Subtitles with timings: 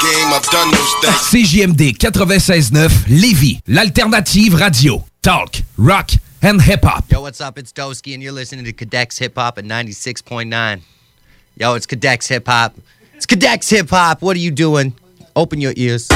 [0.00, 5.04] CJMD 96.9 ah, Lévis, l'alternative radio.
[5.20, 7.04] Talk, rock and hip-hop.
[7.10, 7.58] Yo, what's up?
[7.58, 10.80] It's Doski, and you're listening to Cadex Hip Hop at 96.9.
[11.56, 12.74] Yo, it's Cadex Hip Hop.
[13.14, 14.22] It's Cadex Hip Hop.
[14.22, 14.94] What are you doing?
[15.36, 16.08] Open your ears.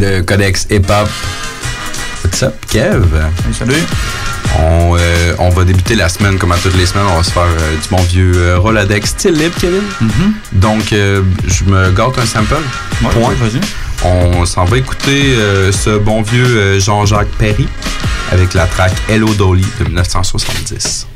[0.00, 1.08] Le codex hip-hop.
[2.24, 3.04] What's up, Kev?
[3.52, 3.74] salut.
[4.60, 7.06] On, euh, on va débuter la semaine comme à toutes les semaines.
[7.12, 9.82] On va se faire euh, du bon vieux euh, Rolodex style libre, Kevin.
[10.52, 12.54] Donc, euh, je me gâte un sample.
[13.02, 13.34] Ouais, Point.
[13.40, 13.60] vas-y.
[14.04, 17.68] On s'en va écouter euh, ce bon vieux euh, Jean-Jacques Perry
[18.32, 21.06] avec la track Hello Dolly de 1970.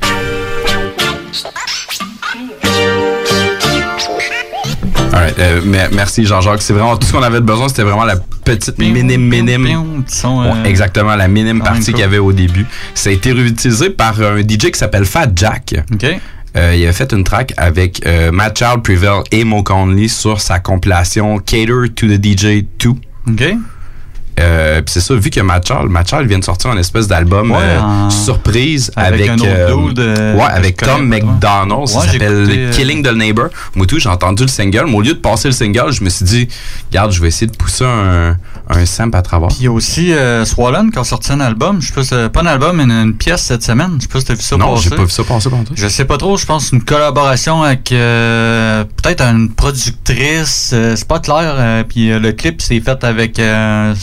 [5.13, 6.63] Alright, euh, mer- merci Jean-Jacques.
[6.63, 7.69] C'est vraiment tout ce qu'on avait besoin.
[7.69, 9.63] C'était vraiment la petite minime minime.
[10.47, 12.65] Euh, exactement, la minime partie qu'il y avait au début.
[12.95, 15.75] Ça a été réutilisé par un DJ qui s'appelle Fat Jack.
[15.93, 16.07] OK.
[16.57, 20.59] Euh, il a fait une track avec Matt Child, Prevail et Mo Conley sur sa
[20.59, 22.89] compilation Cater to the DJ 2.
[23.29, 23.55] OK.
[24.41, 27.59] Euh, puis c'est ça, vu que Matt Child vient de sortir un espèce d'album Ouais,
[27.61, 29.37] euh, surprise avec euh,
[29.89, 31.21] dude, euh, ouais, avec Tom ouais.
[31.21, 33.49] McDonald, ça Ouais, s'appelle écouté, euh, Killing the Neighbor.
[33.75, 36.09] Moi tout, j'ai entendu le single, mais au lieu de passer le single, je me
[36.09, 36.49] suis dit,
[36.91, 38.37] regarde, je vais essayer de pousser un,
[38.69, 39.49] un sample à travers.
[39.49, 41.81] Puis il y a aussi euh, Swollen qui a sorti un album.
[41.81, 43.93] Je sais pas, un album, mais une, une pièce cette semaine.
[43.97, 44.89] Je sais pas si t'as vu ça non, passer.
[44.91, 45.73] j'ai pas vu ça passer tout.
[45.75, 51.07] Je sais pas trop, je pense une collaboration avec euh, peut-être une productrice, euh, c'est
[51.09, 51.55] pas clair.
[51.57, 53.95] euh, puis le clip c'est fait avec un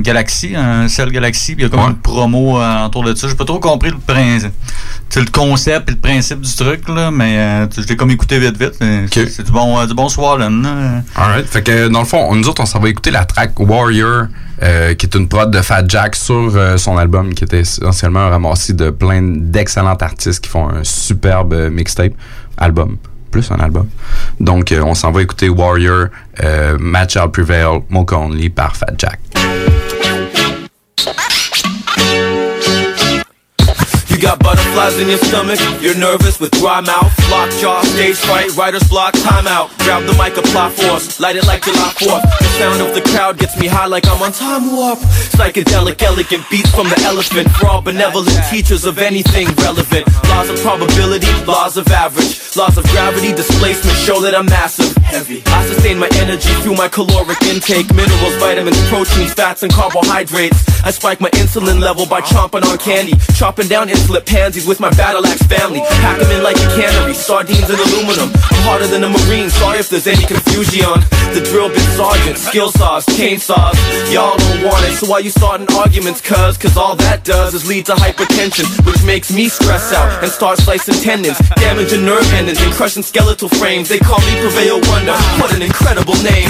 [0.00, 1.54] Galaxy, un Cell Galaxy.
[1.54, 1.90] Puis il y a comme Ouais.
[1.90, 3.28] une promo autour de ça.
[3.28, 4.52] J'ai pas trop compris le principe,
[5.16, 8.74] le concept et le principe du truc là, mais je l'ai comme écouté vite vite.
[9.12, 10.08] c'est- du bon, du bon.
[11.16, 11.46] Alright.
[11.46, 14.07] Fait que dans le fond, nous autres, on s'en va écouter la track Warrior,
[14.62, 18.20] euh, qui est une prod de Fat Jack sur euh, son album, qui était essentiellement
[18.20, 22.12] un ramassis de plein d'excellents artistes qui font un superbe euh, mixtape,
[22.56, 22.98] album,
[23.30, 23.88] plus un album.
[24.40, 26.06] Donc, on s'en va écouter Warrior,
[26.78, 29.20] Match Out Prevail, Mo Conley par Fat Jack.
[34.18, 38.50] You got butterflies in your stomach, you're nervous with dry mouth, locked jaw, stage fright,
[38.56, 39.70] writer's block, timeout.
[39.84, 42.22] Grab the mic, apply force, light it like July 4th.
[42.40, 44.98] The sound of the crowd gets me high like I'm on time warp.
[45.38, 47.48] Psychedelic, elegant beats from the elephant.
[47.62, 50.04] For all benevolent teachers of anything relevant.
[50.30, 52.56] Laws of probability, laws of average.
[52.56, 54.96] Laws of gravity, displacement show that I'm massive.
[55.04, 55.44] Heavy.
[55.46, 57.94] I sustain my energy through my caloric intake.
[57.94, 60.58] Minerals, vitamins, proteins, fats, and carbohydrates.
[60.82, 63.14] I spike my insulin level by chomping on candy.
[63.36, 65.80] Chopping down pansies with my battle axe family.
[66.00, 67.14] Pack 'em in like a cannery.
[67.14, 68.32] Sardines and aluminum.
[68.32, 69.50] I'm harder than a marine.
[69.50, 71.04] Sorry if there's any confusion.
[71.34, 73.76] The drill bit sergeant, skill saws, chainsaws.
[74.10, 76.56] Y'all don't want it, so why you starting arguments, cuz?
[76.56, 80.58] Cause all that does is lead to hypertension, which makes me stress out and start
[80.58, 83.88] slicing tendons, damaging nerve endings and crushing skeletal frames.
[83.88, 85.16] They call me Prevail Wonder.
[85.40, 86.48] What an incredible name.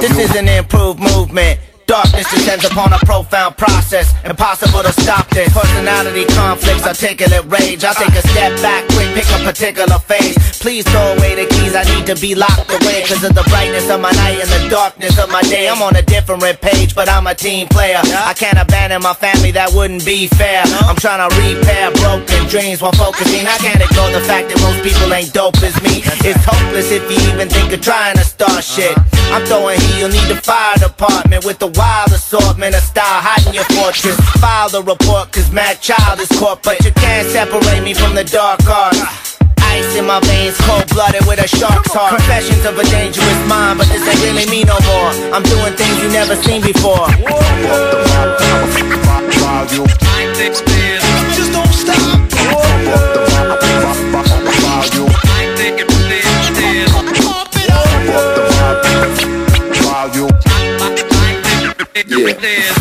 [0.00, 1.60] This is an improved movement.
[1.86, 4.14] Darkness descends upon a profound process.
[4.24, 5.52] Impossible to stop this.
[5.52, 7.84] Personality conflicts, articulate rage.
[7.84, 10.36] I take a step back, quick, pick a particular phase.
[10.62, 13.02] Please throw away the keys, I need to be locked away.
[13.02, 15.66] Cause of the brightness of my night and the darkness of my day.
[15.66, 17.98] I'm on a different page, but I'm a team player.
[17.98, 20.62] I can't abandon my family, that wouldn't be fair.
[20.86, 23.42] I'm trying to repair broken dreams while focusing.
[23.42, 26.06] I can't ignore the fact that most people ain't dope as me.
[26.22, 28.94] It's hopeless if you even think of trying to start shit.
[29.34, 33.58] I'm throwing heat, you'll need the fire department with the wild assortment of style hiding
[33.58, 34.14] your fortress.
[34.38, 38.22] File the report, cause Mac Child is caught, but you can't separate me from the
[38.22, 39.21] dark arts.
[39.72, 42.12] Ice in my veins, cold blooded with a shark's heart.
[42.16, 45.10] Confessions of a dangerous mind, but this ain't really me no more.
[45.32, 47.08] I'm doing things you never seen before.
[51.32, 52.02] Just don't stop.
[62.08, 62.74] Yeah.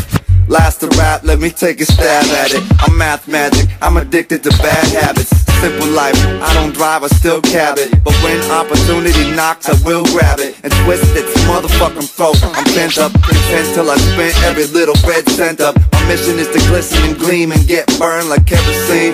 [0.47, 2.63] Last to rap, let me take a stab at it.
[2.81, 5.40] I'm math magic, I'm addicted to bad habits.
[5.61, 8.03] Simple life, I don't drive, I still cab it.
[8.03, 12.41] But when opportunity knocks, I will grab it and twist its motherfucking throat.
[12.41, 15.77] I'm bent up, content till I spent every little red cent up.
[15.93, 19.13] My mission is to glisten and gleam and get burned like kerosene.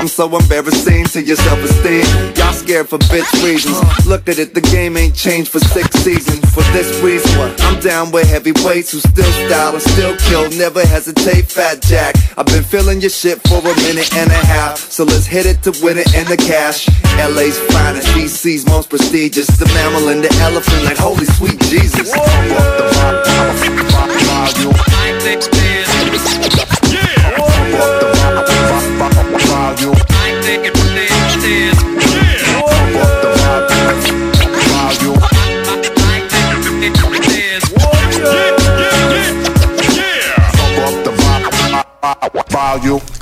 [0.00, 2.32] I'm so embarrassing to your self-esteem.
[2.36, 3.76] Y'all scared for bitch reasons.
[4.06, 6.40] Look at it, the game ain't changed for six seasons.
[6.54, 7.30] For this reason,
[7.60, 10.48] I'm down with heavyweights who still style and still kill.
[10.56, 12.14] Never hesitate, fat jack.
[12.38, 14.78] I've been feeling your shit for a minute and a half.
[14.78, 16.88] So let's hit it to win it in the cash.
[17.16, 19.46] LA's finest, DC's most prestigious.
[19.46, 22.12] The mammal and the elephant, like holy sweet Jesus.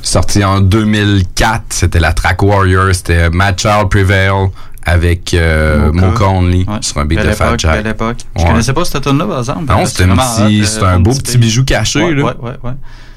[0.03, 4.31] Sorti en 2004, c'était la track Warrior, c'était Mad Child Prevail
[4.85, 6.29] avec euh, Mocha.
[6.29, 6.75] Only Ouais.
[6.83, 7.83] sur un beat Belle de Fat Jack.
[7.83, 8.17] belle époque.
[8.37, 8.49] Je Ouais.
[8.51, 9.65] connaissais pas cette tune là par exemple.
[9.73, 12.15] Non, Euh, c'était un vraiment petit- hot, euh, un beau petit petit bijou caché, Ouais,
[12.15, 12.25] là.
[12.25, 12.73] Ouais, ouais, ouais.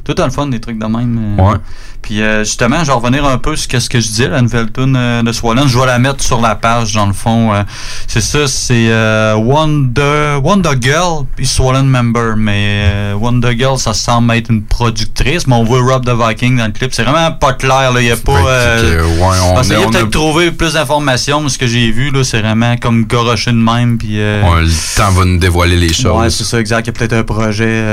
[0.05, 1.35] Tout dans le fun, des trucs de même.
[1.39, 1.41] euh.
[1.51, 1.57] Ouais.
[2.05, 4.71] Puis euh, justement, je vais revenir un peu sur ce que je disais, la nouvelle
[4.71, 5.67] tune euh, de Swollen.
[5.67, 7.51] Je vais la mettre sur la page, dans le fond.
[7.51, 7.63] euh,
[8.05, 8.91] c'est ça, c'est
[9.33, 12.35] Wonder, Wonder Girl puis Swollen Member.
[12.37, 16.65] Mais Wonder Girl, ça semble être une productrice, mais on voit Rob the Viking dans
[16.67, 16.93] le clip.
[16.93, 18.01] C'est vraiment pas clair, là.
[18.01, 18.33] Il y a pas...
[18.33, 22.23] Ouais, on, on a- peut-être de trouver plus d'informations, mais ce que j'ai vu, là,
[22.23, 23.97] c'est vraiment comme goroché de même.
[23.97, 26.19] Puis, on- le temps va nous dévoiler les choses.
[26.19, 26.85] Ouais, c'est ça, exact.
[26.85, 27.83] Il y a peut-être un projet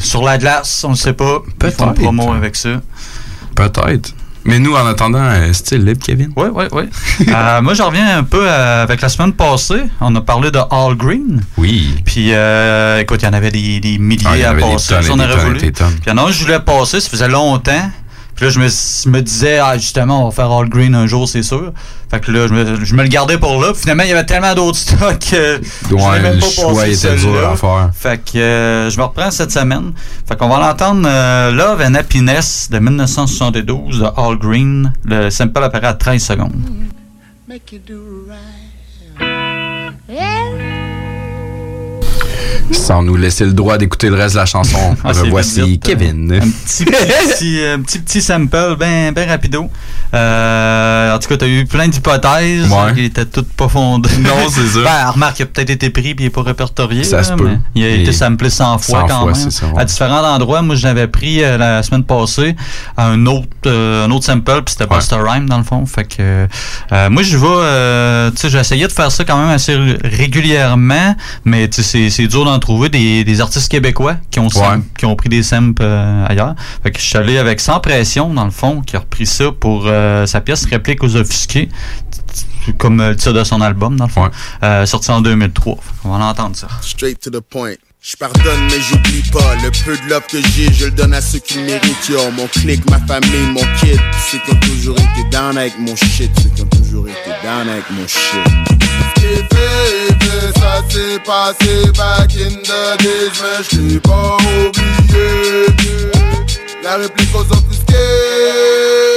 [0.00, 1.38] sur la glace, on ne sait pas.
[1.58, 1.94] Peut-être.
[1.94, 2.70] promo avec ça.
[3.68, 4.14] Peut-être.
[4.44, 6.32] Mais nous, en attendant, euh, style libre, Kevin.
[6.34, 6.84] Oui, oui, oui.
[7.28, 9.82] Euh, moi, je reviens un peu euh, avec la semaine passée.
[10.00, 11.42] On a parlé de All Green.
[11.58, 11.96] Oui.
[12.06, 14.94] Puis, euh, écoute, il y en avait des, des milliers Ah, à avait des passer.
[14.94, 15.58] tonnes si on aurait voulu.
[15.58, 15.72] Puis,
[16.06, 17.90] il y en a un je voulais passer, ça faisait longtemps.
[18.40, 18.58] Puis là, je
[19.10, 21.74] me, me disais, ah, justement, on va faire All Green un jour, c'est sûr.
[22.10, 23.72] Fait que là, je me, je me le gardais pour là.
[23.72, 25.60] Puis finalement, il y avait tellement d'autres stocks que
[25.90, 27.90] je Ouais, l'ai même le pas choix était dur à faire.
[27.92, 29.92] Fait que euh, je me reprends cette semaine.
[30.26, 34.90] Fait qu'on va l'entendre euh, Love and Happiness de 1972 de All Green.
[35.04, 36.56] Le sample apparaît à 13 secondes.
[42.72, 46.32] Sans nous laisser le droit d'écouter le reste de la chanson, Ah, voici vite, Kevin.
[46.32, 49.68] Un petit, petit, euh, petit, petit sample, ben, ben rapido.
[50.14, 52.94] Euh, en tout cas, t'as eu plein d'hypothèses Ouais.
[52.94, 54.08] qui étaient toutes pas fondées.
[54.20, 54.80] Non, c'est ça.
[54.84, 57.04] Ben, remarque, il a peut-être été pris puis il n'est pas répertorié.
[57.04, 57.50] Ça là, se peut.
[57.74, 59.50] Il a Et été samplé 100 fois 100 quand fois, même.
[59.50, 59.72] ça, ouais.
[59.80, 60.62] À différents endroits.
[60.62, 62.54] Moi, je l'avais pris euh, la semaine passée
[62.96, 64.96] un autre, euh, un autre sample, puis c'était Ouais.
[64.98, 65.84] Busta Rhyme dans le fond.
[65.86, 66.46] Fait que
[67.08, 71.14] moi, je vais, tu sais, essayé de faire ça quand même assez ré- régulièrement,
[71.44, 74.84] mais tu sais, c'est, c'est dur d'en trouver des, des artistes québécois qui ont, sam-
[74.96, 76.54] qui ont pris des samples euh, ailleurs.
[76.82, 79.50] Fait que je suis allé avec Sans Pression, dans le fond, qui a repris ça
[79.52, 81.68] pour euh, sa pièce Réplique aux offusqués,
[82.78, 84.30] comme euh, le titre de son album, dans le fond, Ouais.
[84.62, 85.76] euh, sorti en 2003.
[85.76, 86.68] Fait qu'on va l'entendre ça.
[86.82, 87.74] Straight to the point.
[88.02, 89.56] Je pardonne mais j'oublie pas.
[89.62, 92.08] Le peu de love que j'ai, je le donne à ceux qui méritent.
[92.08, 94.00] Yo, mon clic, ma famille, mon kid.
[94.30, 96.30] Qui ont toujours été down avec mon shit.
[96.42, 98.40] Ceux qui ont toujours été down avec mon shit.
[100.58, 101.90] Ça s'est passé.
[101.94, 105.66] Back in the days Mais je t'ai pas oublié.
[106.82, 109.09] La réplique aux offusqués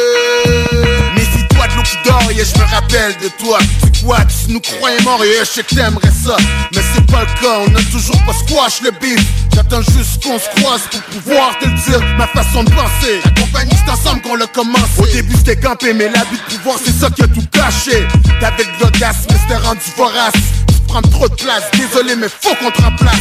[1.84, 3.60] qui dort et je me rappelle de toi.
[3.82, 6.36] C'est quoi, tu nous croyais morts et je sais que t'aimerais ça.
[6.74, 9.20] Mais c'est pas le cas, on a toujours pas squash le beef.
[9.54, 13.32] J'attends juste qu'on se croise pour pouvoir te le dire Ma façon de penser, la
[13.42, 15.00] compagnie c'est ensemble qu'on l'a commencé.
[15.00, 18.08] Au début c'était campé mais l'abus de pouvoir c'est ça qui a tout caché.
[18.40, 20.34] T'avais de l'audace mais c'était rendu vorace.
[20.68, 23.14] Tu prends trop de place, désolé mais faut qu'on te remplace.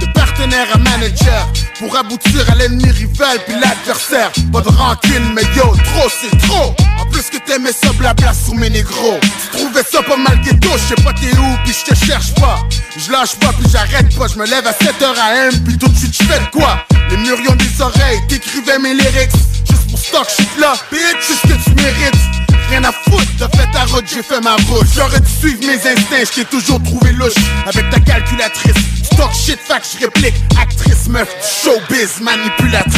[0.00, 1.48] De partenaire à manager
[1.78, 4.30] Pour aboutir à l'ennemi rival puis l'adversaire.
[4.52, 6.74] Pas de rancune mais yo trop c'est trop
[7.10, 9.18] plus que t'aimais ça blabla sur mes négros.
[9.22, 12.34] Tu trouvais ça pas mal ghetto Je sais pas t'es où puis je te cherche
[12.34, 12.58] pas.
[12.96, 15.96] Je lâche pas puis j'arrête pas Je me lève à 7h AM puis tout de
[15.96, 16.84] suite je fais de quoi?
[17.10, 19.32] Les ont des oreilles T'écrivais mes lyrics.
[19.68, 22.46] Juste pour stock shit là Bitch c'est ce que tu mérites.
[22.68, 24.86] Rien à foutre, t'as fait ta route, j'ai fait ma route.
[24.94, 27.34] J'aurais dû suivre mes instincts, je t'ai toujours trouvé louche
[27.64, 31.28] Avec ta calculatrice, stock shit, fac, je réplique Actrice, meuf,
[31.62, 32.92] showbiz, manipulatrice.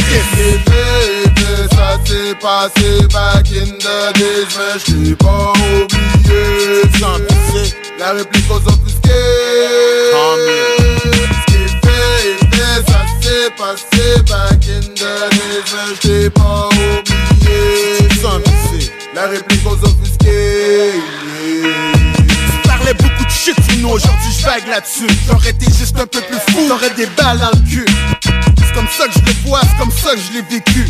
[1.71, 6.83] Ça s'est passé back in the days Mais t'ai pas oublié.
[6.99, 9.11] Sans pisser, la réplique aux offusqués
[11.03, 17.19] Ce qui fait est fait, ça s'est passé back in the days Mais pas oublié.
[19.15, 20.93] La réplique aux offusqués
[22.63, 25.07] Tu parlais beaucoup de shit nous, aujourd'hui je vague là-dessus.
[25.27, 27.87] J'aurais été juste un peu plus fou, t'aurais des balles dans le cul.
[28.23, 30.87] C'est comme ça que je le vois, c'est comme ça que je l'ai vécu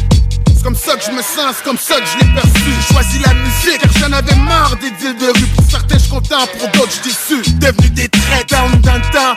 [0.59, 2.95] c'est comme ça que je me sens, c'est comme ça que je l'ai perçu J'ai
[2.95, 6.47] choisi la musique car j'en avais marre des deals de rue Pour certains je content,
[6.59, 9.37] pour d'autres je déçu Devenu des traits down dans le temps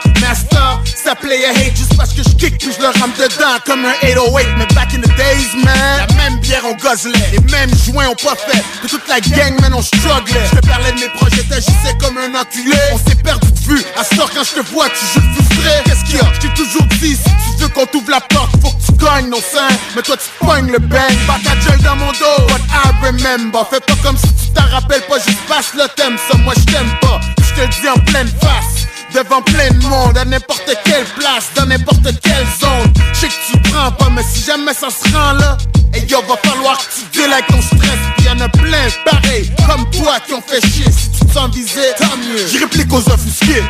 [0.56, 3.58] heure, ça play a hate juste parce que je kick puis je le rame dedans
[3.66, 4.48] comme un 808.
[4.58, 8.16] Mais back in the days, man, la même bière on guzzlait, les mêmes joints on
[8.16, 8.64] pas fait.
[8.84, 10.46] De toute la gang, man, on strugglait.
[10.52, 12.78] Je te parlais de mes projets, t'agissais comme un enculé.
[12.94, 13.84] On s'est perdu de vue.
[13.98, 15.72] À ce quand je te vois, tu joues frustré.
[15.86, 16.34] Qu'est-ce qu'il y a?
[16.34, 19.30] Je t'ai toujours dit, si tu veux qu'on t'ouvre la porte, faut que tu gagnes
[19.30, 19.76] nos seins.
[19.96, 21.16] Mais toi, tu pognes le bang.
[21.28, 22.44] Pas ta gueule dans mon dos.
[22.50, 23.66] What I remember.
[23.70, 26.18] Fais pas comme si tu t'en rappelles pas, juste passe le thème.
[26.30, 27.20] Ça, moi, je t'aime pas.
[27.38, 31.50] Je te le dis en pleine face devant plein de monde, à n'importe quelle place,
[31.56, 32.94] dans n'importe quelle zone.
[33.14, 35.58] Je que tu prends pas, mais si jamais ça se rend là,
[35.94, 38.00] et yo, va falloir que tu ton stress.
[38.18, 40.86] Pis y'en a plein pareil, comme toi, qui ont fait chier.
[40.90, 42.48] Si tu te sens visé, tant mieux.
[42.48, 43.64] J'y réplique aux offusqués.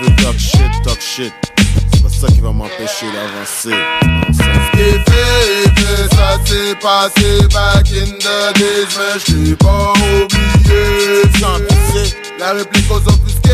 [0.00, 1.57] Veux talk shit, talk shit.
[2.20, 3.78] Ça qui va m'empêcher d'avancer.
[4.32, 11.22] Ce qui fait, fait, ça s'est passé back in the days, mais j't'ai pas oublié.
[11.38, 13.50] Sans pisser, La réplique aux offusqués.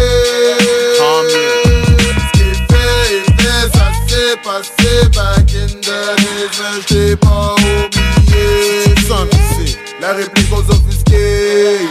[0.97, 8.95] Ce qui fait, fait, ça s'est passé back in the days, mais j't'ai pas oublié.
[9.07, 9.79] sans pisser.
[10.01, 11.87] La réplique aux offusqués.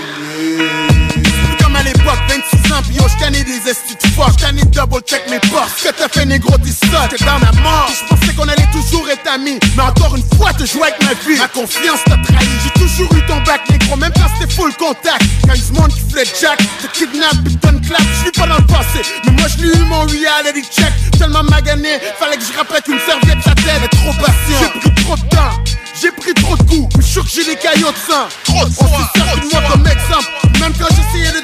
[1.63, 5.39] Comme à l'époque, 26 ans, pis yo, j't'annais des estis fuck, j't'annais double check mes
[5.49, 5.71] portes.
[5.77, 7.89] Ce que t'as fait, négro, dis ça, t'es dans ma mort.
[7.89, 11.39] J'pensais qu'on allait toujours être amis, mais encore une fois, te jouer avec ma vie.
[11.39, 15.21] Ma confiance t'a trahi, j'ai toujours eu ton bac, négro, même quand c'était full contact.
[15.47, 18.57] Quand y'a du monde qui voulait Jack, te kidnappe, pis donne clap, j'suis pas dans
[18.57, 19.01] le passé.
[19.25, 23.43] Mais moi, j'l'ai eu mon reality check, tellement magané, fallait que je rappelle qu'une serviette,
[23.43, 24.59] sa tête est trop patient.
[24.59, 25.63] J'ai pris trop de temps.
[26.01, 28.27] J'ai pris trop de coups, je suis sûr que j'ai des caillots de sang.
[28.43, 30.27] Trop de On s'est servi de moi comme exemple,
[30.59, 31.42] même quand j'essayais de.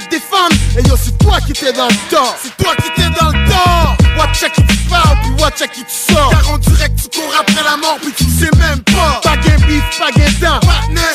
[0.79, 3.50] Et yo, c'est toi qui t'es dans le tort, c'est toi qui t'es dans le
[3.50, 3.98] tort.
[4.17, 6.29] Watch qui tu parles, puis watch qui tu sors.
[6.29, 9.19] Car on dirait que tu cours après la mort, puis tu sais même pas.
[9.21, 10.59] Pas gain bif, pas gain dent.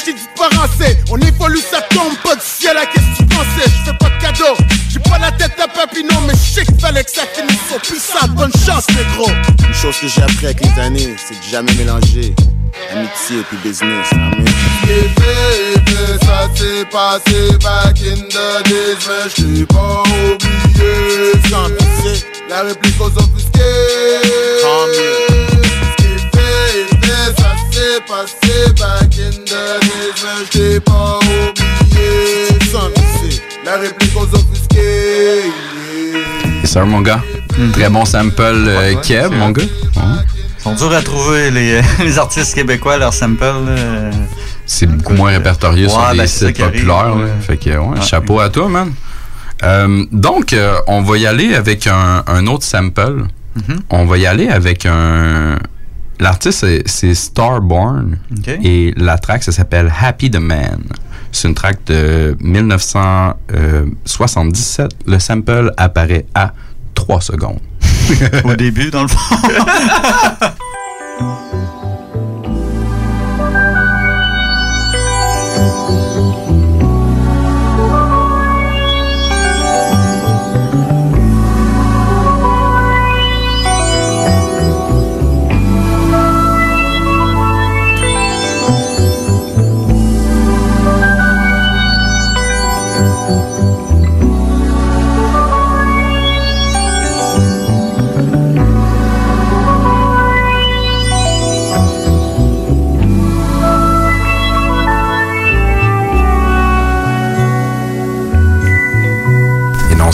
[0.01, 2.77] J't'ai dit pas rancer, on évolue, ça tombe pas du ciel.
[2.77, 3.65] À qu'est-ce que tu pensais?
[3.65, 4.55] Je fais pas de cadeau,
[4.91, 7.79] j'ai pas la tête à papillon, mais je sais qu'il fallait que ça finisse au
[7.79, 8.29] puissant.
[8.37, 9.31] Bonne chance, négro.
[9.67, 12.35] Une chose que j'ai appris avec les années, c'est de jamais mélanger
[12.93, 14.13] amitié et puis business.
[14.13, 14.45] Amen.
[16.23, 21.33] Ça s'est passé back in the days, mais j't'ai pas oublié.
[21.51, 24.61] Sans pisser, La réplique aux offusqués.
[27.37, 32.49] Ça s'est passé back in the days, mais j't'ai pas oublié.
[32.71, 33.43] sans pisser.
[33.65, 35.51] La réplique aux offusqués.
[36.63, 37.23] Et ça, mon gars.
[37.73, 39.63] Très bon sample euh, Ouais, ouais, Keb, c'est mon gars.
[40.65, 43.45] Sont durs à trouver, les, les artistes québécois, leurs samples.
[43.45, 44.11] là.
[44.67, 47.15] C'est beaucoup moins répertorié sur des ben, sites arrive, populaires.
[47.17, 47.27] là.
[47.41, 48.93] Fait que, ouais, chapeau à toi, man.
[49.63, 53.25] Euh, donc, euh, on va y aller avec un, un autre sample.
[53.57, 53.81] Mhm.
[53.91, 55.59] On va y aller avec un.
[56.19, 58.19] L'artiste, c'est- Starborn.
[58.63, 60.81] Et la track, ça s'appelle Happy the Man.
[61.33, 64.91] C'est une track de 1977.
[65.07, 66.53] Le sample apparaît à
[66.95, 67.61] 3 secondes.
[68.45, 69.37] Au début, dans le fond.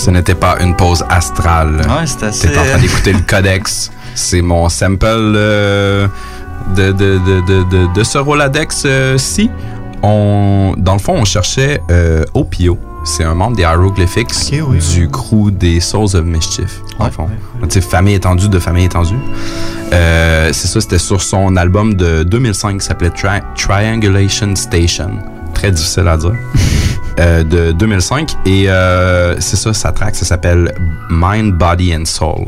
[0.00, 1.76] ce n'était pas une pause astrale.
[1.82, 2.48] Ouais, c'est assez.
[2.48, 3.90] T'es en train euh, d'écouter le codex.
[4.14, 6.08] C'est mon sample euh,
[6.74, 9.50] de, de, de, de, de, de ce Roladex-ci.
[10.02, 12.76] on, dans le fond, on cherchait euh, Opio.
[13.04, 14.28] C'est un membre des Hieroglyphics
[14.66, 16.80] oui, du crew des Souls of Mischief.
[16.98, 17.28] Dans le Ouais, fond.
[17.62, 19.14] ouais, famille étendue de famille étendue.
[19.92, 25.12] Euh, c'est ça, c'était sur son album de 2005 qui s'appelait Tri- Triangulation Station.
[25.60, 26.32] Très difficile à dire.
[27.18, 28.30] Euh, de 2005.
[28.46, 30.72] Et euh, c'est ça, sa track, ça s'appelle
[31.10, 32.46] Mind, Body and Soul.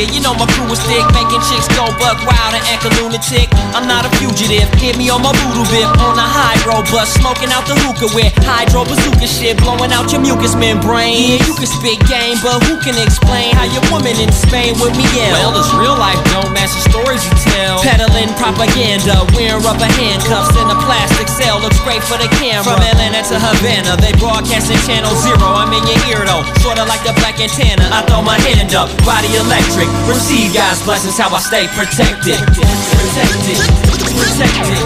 [0.00, 2.90] Yeah, you know my crew is thick, making chicks go buck wild and act a
[2.96, 3.52] lunatic.
[3.76, 7.12] I'm not a fugitive, hit me on my voodoo bip on a high road bus,
[7.20, 11.36] smoking out the hookah with hydro bazooka shit, blowing out your mucous membrane.
[11.36, 14.96] Yeah, you can spit game, but who can explain how your woman in Spain with
[14.96, 15.36] me yeah?
[15.36, 17.84] Well, this real life don't match the stories you tell.
[17.84, 22.64] Peddling propaganda, wearing rubber handcuffs in a plastic cell, looks great for the camera.
[22.64, 25.44] From Atlanta to Havana, they broadcasting channel zero.
[25.44, 27.84] I'm in your ear though, sorta like the black antenna.
[27.92, 29.89] I throw my hand up, body electric.
[30.08, 32.38] Receive God's blessings, how I stay protected.
[32.38, 33.58] Protected,
[34.14, 34.82] protected.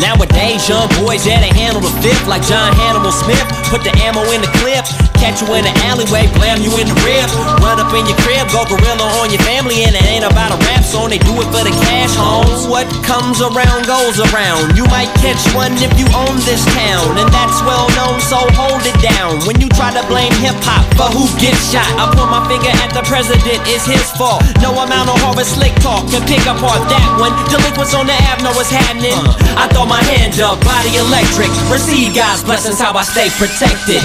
[0.00, 3.44] Nowadays, young boys, yeah, they handle the fifth like John Hannibal Smith.
[3.70, 4.84] Put the ammo in the clip,
[5.22, 7.30] catch you in the alleyway, blam you in the rib.
[7.62, 10.58] Run up in your crib, go gorilla on your family, and it ain't about a
[10.66, 12.66] rap song, they do it for the cash homes.
[12.66, 14.74] What comes around goes around.
[14.74, 18.82] You might catch one if you own this town, and that's well known, so hold
[18.82, 19.38] it down.
[19.46, 22.72] When you try to blame hip hop for who gets shot, I point my finger
[22.82, 24.42] at the president, it's his fault.
[24.58, 27.30] No amount of Harvard slick talk can pick apart that one.
[27.46, 29.14] Delinquents on the app know what's happening.
[29.54, 31.52] I throw my hand up, body electric.
[31.70, 34.00] Receive God's blessings, how I stay protected.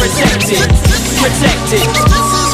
[0.00, 2.49] Protected, protected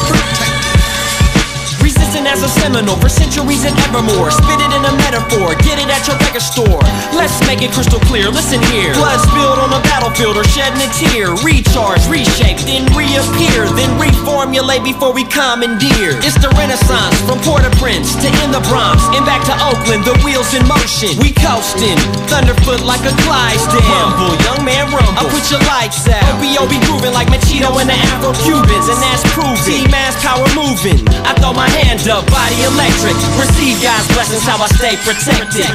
[2.37, 4.29] as a seminal for centuries and evermore.
[4.29, 6.81] Spit it in a metaphor, get it at your record store.
[7.17, 8.93] Let's make it crystal clear, listen here.
[8.93, 11.33] Blood spilled on the battlefield or shedding a tear.
[11.41, 16.13] Recharge, reshape, then reappear, then reformulate before we commandeer.
[16.21, 20.53] It's the renaissance from Port-au-Prince to in the Bronx and back to Oakland, the wheels
[20.53, 21.17] in motion.
[21.17, 21.97] We coasting,
[22.29, 23.81] thunderfoot like a Clydesdale.
[23.81, 25.17] Rumble, young man rumble.
[25.17, 26.21] I put your lights out.
[26.37, 29.57] OBO be grooving like Machito and the Afro-Cubans, and that's proven.
[29.65, 31.01] T-Mass power moving.
[31.25, 33.15] I throw my hand up, body electric.
[33.39, 35.67] Receive God's blessings, how I stay protected.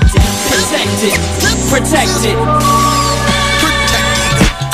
[0.48, 1.16] Protected,
[1.70, 3.01] protected.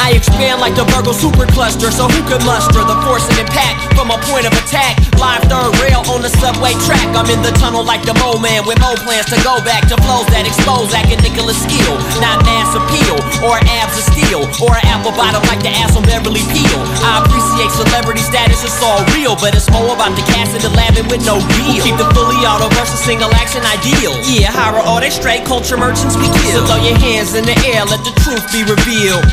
[0.09, 4.09] I expand like the Virgo supercluster, so who could muster the force and impact from
[4.09, 4.97] a point of attack?
[5.21, 7.05] Live third rail on the subway track.
[7.13, 10.01] I'm in the tunnel like the Mo Man with no plans to go back to
[10.09, 12.01] flows that expose can Nicholas skill.
[12.25, 16.09] Not mass appeal or abs of steel or an apple bottom like the ass on
[16.09, 16.81] Beverly Peel.
[17.05, 20.73] I appreciate celebrity status, it's all real, but it's more about the cast in the
[20.73, 21.85] lab and with no deal.
[21.85, 24.17] Keep the fully auto versus single action ideal.
[24.25, 26.65] Yeah, hire all they straight culture merchants we kill.
[26.65, 29.29] So throw your hands in the air, let the truth be revealed.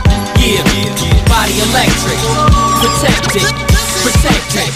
[0.46, 0.62] Yeah,
[1.25, 2.20] body electric,
[2.78, 3.50] protected,
[4.04, 4.70] protected.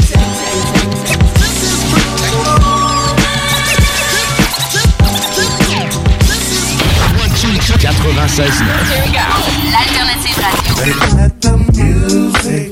[9.69, 10.41] L'alternative
[10.79, 11.05] radio.
[11.15, 12.71] Let the music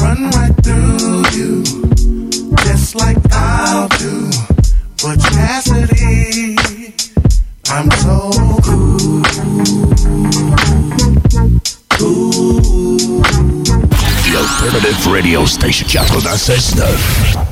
[0.00, 1.62] run right through you,
[2.64, 4.30] just like I'll do.
[5.02, 6.56] Butch Cassidy,
[7.68, 8.30] I'm so
[8.62, 9.22] cool.
[14.62, 17.51] Alternative Radio Station 96.9.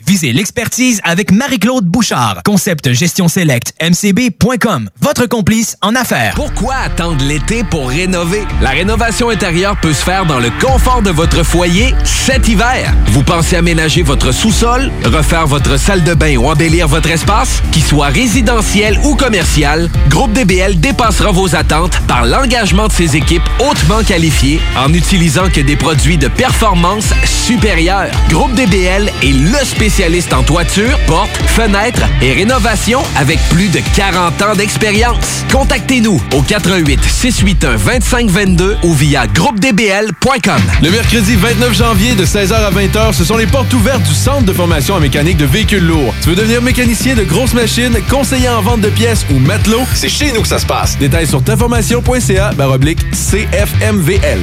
[0.11, 2.41] Visez l'expertise avec Marie-Claude Bouchard.
[2.43, 4.89] Concept Gestion Select, mcb.com.
[4.99, 6.33] Votre complice en affaires.
[6.35, 8.43] Pourquoi attendre l'été pour rénover?
[8.61, 12.93] La rénovation intérieure peut se faire dans le confort de votre foyer cet hiver.
[13.07, 17.63] Vous pensez aménager votre sous-sol, refaire votre salle de bain ou embellir votre espace?
[17.71, 23.47] Qu'il soit résidentiel ou commercial, Groupe DBL dépassera vos attentes par l'engagement de ses équipes
[23.61, 28.11] hautement qualifiées en n'utilisant que des produits de performance supérieure.
[28.29, 30.00] Groupe DBL est le spécialiste
[30.33, 35.45] en toiture, portes, fenêtres et rénovation avec plus de 40 ans d'expérience.
[35.51, 40.61] Contactez-nous au 88 681 2522 ou via groupedbl.com.
[40.81, 44.43] Le mercredi 29 janvier de 16h à 20h, ce sont les portes ouvertes du Centre
[44.43, 46.15] de formation en mécanique de véhicules lourds.
[46.23, 49.83] Tu veux devenir mécanicien de grosses machines, conseiller en vente de pièces ou matelot?
[49.93, 50.97] C'est chez nous que ça se passe.
[50.97, 54.39] Détails sur taformation.ca baroblique CFMVL.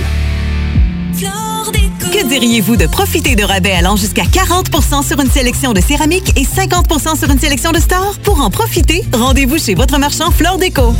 [1.98, 6.44] Que diriez-vous de profiter de rabais allant jusqu'à 40% sur une sélection de céramique et
[6.44, 8.18] 50% sur une sélection de stores?
[8.22, 10.94] Pour en profiter, rendez-vous chez votre marchand Flore Déco.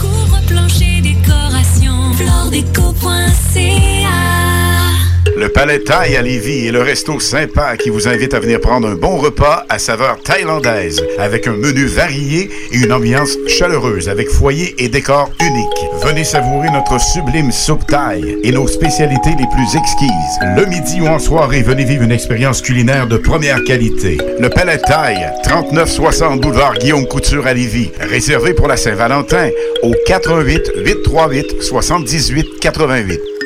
[5.37, 8.89] Le Palais Thaï à Lévis est le resto sympa qui vous invite à venir prendre
[8.89, 14.29] un bon repas à saveur thaïlandaise avec un menu varié et une ambiance chaleureuse avec
[14.29, 16.05] foyer et décor unique.
[16.05, 20.39] Venez savourer notre sublime soupe thaï et nos spécialités les plus exquises.
[20.57, 24.19] Le midi ou en soirée, venez vivre une expérience culinaire de première qualité.
[24.41, 27.93] Le Palais Thaï, 3960 boulevard Guillaume Couture à Lévis.
[28.01, 29.51] Réservé pour la Saint-Valentin
[29.83, 33.38] au 88 838 78 88.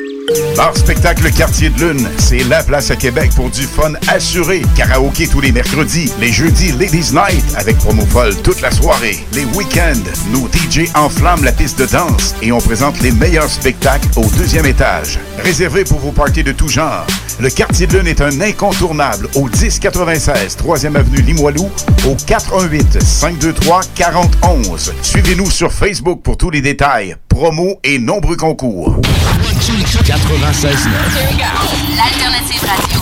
[0.55, 4.61] Bar Spectacle Quartier de Lune, c'est la place à Québec pour du fun assuré.
[4.75, 9.17] Karaoké tous les mercredis, les jeudis Ladies Night avec promo folle toute la soirée.
[9.33, 14.07] Les week-ends, nos DJ enflamment la piste de danse et on présente les meilleurs spectacles
[14.15, 15.19] au deuxième étage.
[15.39, 17.05] Réservé pour vos parties de tout genre.
[17.39, 21.69] Le Quartier de Lune est un incontournable au 1096 3e avenue Limoilou
[22.07, 24.93] au 418 523 4011.
[25.01, 28.99] Suivez-nous sur Facebook pour tous les détails, promos et nombreux concours.
[29.43, 30.87] 96
[31.97, 32.99] L'alternative radio.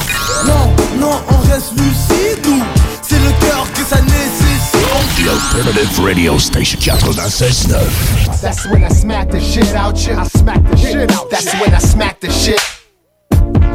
[0.47, 2.62] Non, non, on reste lucide ou
[3.01, 4.71] c'est le cœur que ça nécessite?
[5.17, 7.67] The Alternative Radio Station 96
[8.41, 10.13] That's when I smack the shit out you.
[10.17, 11.30] I smack the shit out.
[11.30, 12.60] That's when I smack the shit.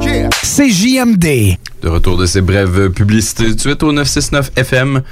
[0.01, 0.29] Yeah.
[0.43, 1.59] CJMD.
[1.83, 5.03] De retour de ces brèves publicités tout de suite au 969 FM.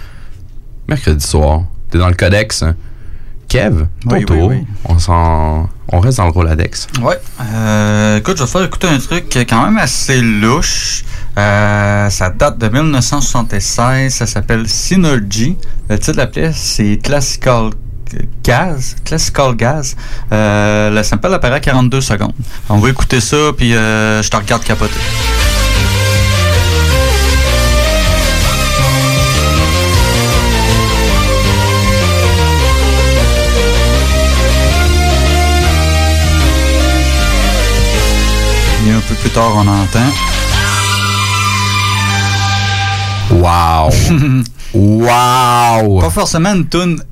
[0.89, 1.63] Mercredi soir.
[1.91, 2.63] T'es dans le codex.
[2.63, 2.75] hein?
[3.49, 4.49] Kev, ton Oui, oui, tour.
[4.49, 4.65] oui.
[4.87, 5.69] On, s'en...
[5.89, 6.87] on reste dans le Roladex.
[7.03, 7.19] Ouais.
[7.43, 11.05] Euh, écoute, je vais te faire écouter un truc quand même assez louche.
[11.39, 14.13] Euh, ça date de 1976.
[14.15, 15.57] Ça s'appelle Synergy.
[15.89, 17.71] Le titre de la pièce, c'est Classical
[18.45, 18.97] Gaz.
[19.05, 19.97] Classical Gaz.
[20.33, 22.33] Euh, le sample apparaît à 42 secondes.
[22.69, 24.95] On va écouter ça, puis euh, je te regarde capoter.
[39.09, 40.13] Peu plus tard, on entend.
[43.31, 43.91] Wow!
[44.75, 46.01] wow!
[46.01, 47.03] Pas forcément une tune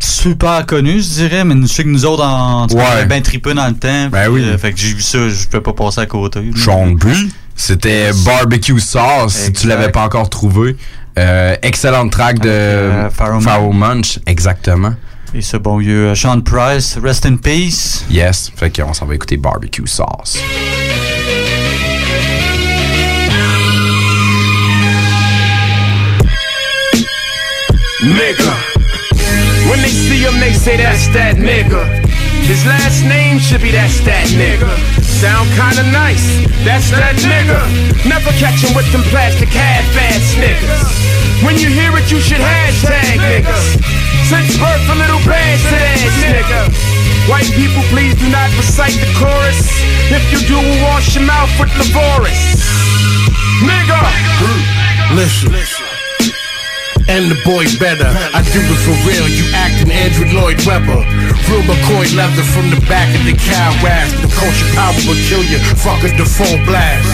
[0.00, 2.84] super connue, je dirais, mais je sais que nous autres, en tout Ouais.
[3.02, 4.08] on bien trippé dans le temps.
[4.10, 4.44] Ben puis, oui.
[4.44, 6.40] euh, fait que j'ai vu ça, je peux pas passer à côté.
[6.56, 7.06] Sean B.
[7.54, 10.76] C'était Barbecue Sauce, si tu l'avais pas encore trouvé.
[11.18, 14.94] Euh, excellente track de euh, Pharaoh Pharaoh Munch, exactement.
[15.34, 18.04] Et ce bon vieux euh, Sean Price, Rest in Peace.
[18.08, 20.38] Yes, fait qu'on s'en va écouter Barbecue Sauce.
[27.98, 28.54] Nigga.
[29.66, 31.82] When they see him, they say that's that nigga.
[32.46, 34.70] His last name should be that's that nigga.
[35.02, 37.58] Sound kinda nice, that's that nigga.
[38.06, 41.42] Never catch him with them plastic half-ass niggas.
[41.42, 43.82] When you hear it, you should hashtag niggas.
[44.30, 46.70] Since birth, a little bastard ass nigga.
[47.26, 49.74] White people, please do not recite the chorus.
[50.06, 52.62] If you do, we'll wash your mouth with Lavoris.
[53.66, 54.06] Nigga!
[55.18, 55.87] Listen.
[57.08, 58.04] And the boy better.
[58.06, 59.24] I do it for real.
[59.26, 61.00] You acting Andrew Lloyd Webber.
[61.48, 64.12] Real McCoy leather from the back of the cow ass.
[64.20, 65.56] The culture power will kill you.
[65.80, 67.08] Fucking the phone blast.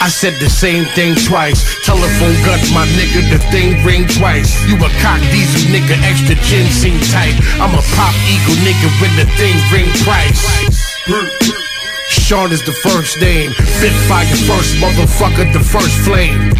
[0.00, 1.60] I said the same thing twice.
[1.84, 4.56] Telephone guts, my nigga, the thing ring twice.
[4.64, 7.36] You a cock diesel nigga, extra chin sing tight.
[7.60, 11.67] I'm a pop eagle nigga when the thing ring price.
[12.08, 13.52] Sean is the first name.
[13.52, 16.52] Fit first motherfucker, the first flame.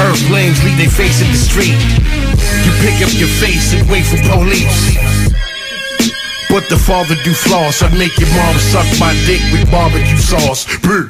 [0.00, 1.76] Earth lanes leave they face in the street.
[2.64, 5.36] You pick up your face and wait for police.
[6.48, 7.82] But the father do floss.
[7.82, 10.64] I make your mom suck my dick with barbecue sauce.
[10.80, 11.08] Brr,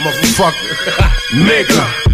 [0.00, 0.72] Motherfucker.
[1.44, 2.06] nigga.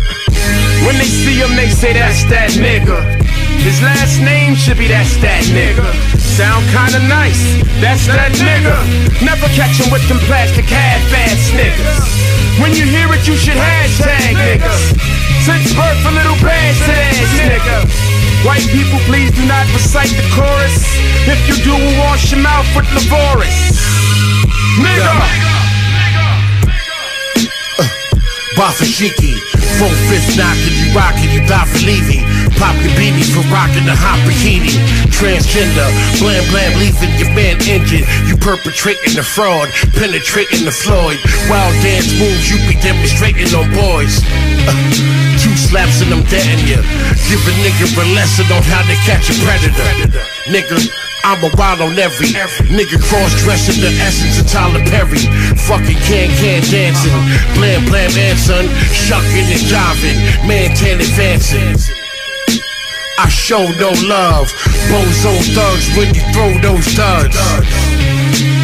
[0.87, 3.22] When they see him, they say that's that nigga.
[3.63, 5.87] His last name should be that's that nigga.
[6.19, 8.75] Sound kinda nice, that's that nigga.
[9.23, 12.59] Never catch him with them plastic half-ass niggas.
[12.59, 14.99] When you hear it, you should hashtag niggas.
[15.47, 17.87] Since birth, a little bastard ass nigga.
[18.43, 20.83] White people, please do not recite the chorus.
[21.31, 23.79] If you do, we'll wash your mouth with Lavoris.
[24.83, 25.15] Nigga!
[27.79, 27.87] Uh,
[28.59, 29.39] Bafashiki,
[29.79, 31.47] full fist knocking you rocking you
[31.87, 32.42] leaving.
[32.63, 34.71] Pop your beanie for rocking the hot bikini.
[35.11, 35.91] Transgender,
[36.23, 38.07] blam blam leaving your man injured.
[38.31, 39.67] You perpetrating the fraud,
[39.99, 41.19] penetrating the Floyd.
[41.51, 44.23] Wild dance moves you be demonstrating on boys.
[44.63, 44.79] Uh,
[45.43, 46.79] two slaps and I'm deading you.
[47.27, 49.91] Give a nigga a lesson on how to catch a predator.
[50.47, 50.79] Nigga.
[51.25, 52.31] I'm a wild on every
[52.71, 55.23] nigga cross dressing the essence of Tyler Perry.
[55.67, 57.15] Fucking can can dancing,
[57.55, 62.02] blam blam and son, shucking and jiving, man tan advancing.
[63.23, 64.51] I show no love,
[64.91, 67.37] bozo thugs when you throw those studs.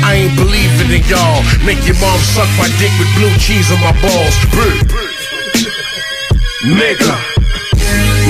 [0.02, 1.42] I ain't believing in y'all.
[1.64, 4.34] Make your mom suck my dick with blue cheese on my balls.
[6.74, 7.14] Nigga.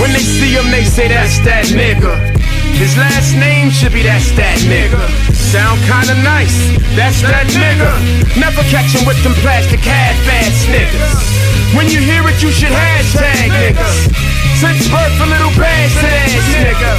[0.02, 2.37] When they see him, they say that's that nigga.
[2.78, 5.02] His last name should be that's that nigga.
[5.34, 6.54] Sound kinda nice,
[6.94, 7.90] that's that nigga.
[8.38, 11.74] Never catch him with them plastic half-ass niggas.
[11.74, 14.14] When you hear it, you should hashtag niggas.
[14.62, 16.92] Since birth, a little bastard ass nigga.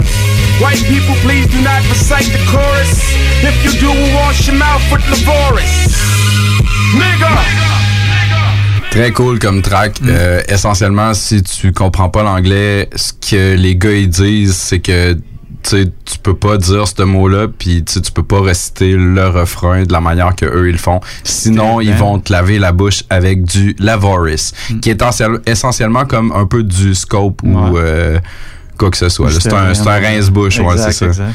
[0.59, 2.99] White people, please do not recite the chorus.
[3.41, 5.95] If you do, we'll wash your mouth with Lavoris.
[6.99, 7.31] nigga.
[8.91, 9.95] Très cool comme track.
[10.03, 15.15] Euh, essentiellement, si tu comprends pas l'anglais, ce que les gars ils disent, c'est que
[15.61, 20.01] tu peux pas dire ce mot-là, puis tu peux pas réciter le refrain de la
[20.01, 20.99] manière que eux ils le font.
[21.23, 26.31] Sinon, ils vont te laver la bouche avec du Lavoris, qui est essentiel- essentiellement comme
[26.31, 28.19] un peu du scope ou euh,
[28.77, 29.29] quoi que ce soit.
[29.39, 31.05] C'est un, un rince-bouche, ouais, c'est ça.
[31.07, 31.33] exact.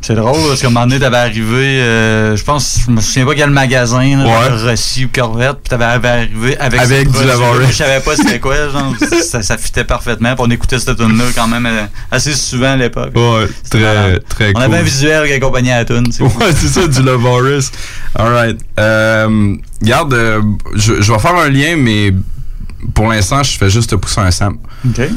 [0.00, 3.26] C'est drôle parce qu'à un moment donné, t'avais arrivé, euh, je pense, je me souviens
[3.26, 4.70] pas quel magasin, là, Ouais.
[4.70, 7.24] Rossi ou Corvette, puis t'avais arrivé avec, Avec du.
[7.24, 7.68] Lavoris.
[7.68, 8.94] Je savais pas c'était quoi, genre,
[9.28, 11.82] ça, ça fitait parfaitement, puis on écoutait cette tune là quand même euh,
[12.12, 13.10] assez souvent à l'époque.
[13.16, 14.62] Ouais, C'était très, très On cool.
[14.62, 16.06] avait un visuel qui accompagnait la tune.
[16.12, 17.72] c'est Ouais, c'est ça, du Lavoris.
[18.14, 18.58] Alright.
[18.78, 20.40] Euh, regarde, euh,
[20.76, 22.12] je, je vais faire un lien, mais
[22.94, 24.58] pour l'instant, je fais juste te pousser un sample.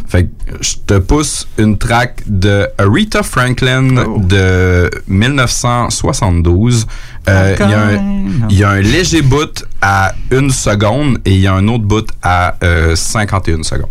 [0.07, 0.29] Fait que
[0.61, 3.83] je te pousse une track de Aretha Franklin
[4.17, 6.87] de 1972.
[7.29, 11.33] Euh, Il y, a un- il y a un léger bout à une seconde et
[11.35, 13.89] il y a un autre bout à euh, 51 secondes.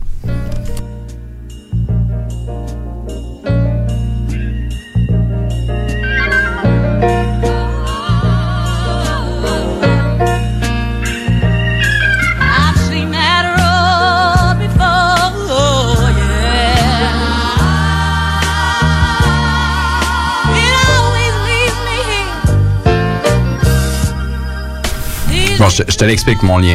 [25.70, 26.74] Je, je te l'explique mon lien.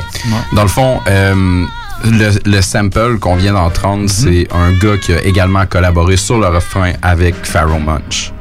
[0.54, 1.66] Dans le fond, euh,
[2.04, 6.48] le, le sample qu'on vient d'entendre, c'est un gars qui a également collaboré sur le
[6.48, 8.32] refrain avec Pharaoh Munch.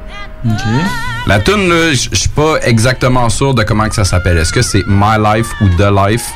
[1.27, 4.37] La tune là, je suis pas exactement sûr de comment que ça s'appelle.
[4.39, 6.27] Est-ce que c'est My Life ou The Life?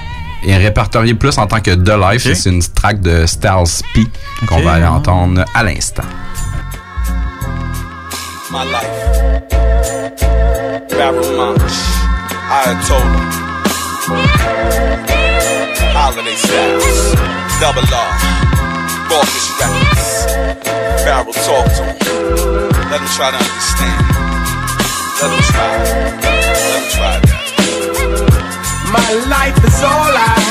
[0.44, 4.04] Et répertorié plus en tant que The Life, c'est une track de Styles P
[4.46, 6.04] qu'on va aller entendre à l'instant.
[8.50, 9.50] my life.
[10.96, 11.76] Barrel Munch,
[12.50, 13.47] Ayatollah.
[15.92, 17.12] Holiday Styles,
[17.60, 18.08] Double R,
[19.12, 20.24] Raucous Records.
[21.04, 21.96] Barrel talk to him.
[22.88, 24.00] Let him try to understand.
[25.20, 25.76] Let him try.
[26.24, 27.44] Let him try that.
[28.90, 30.47] My life is all I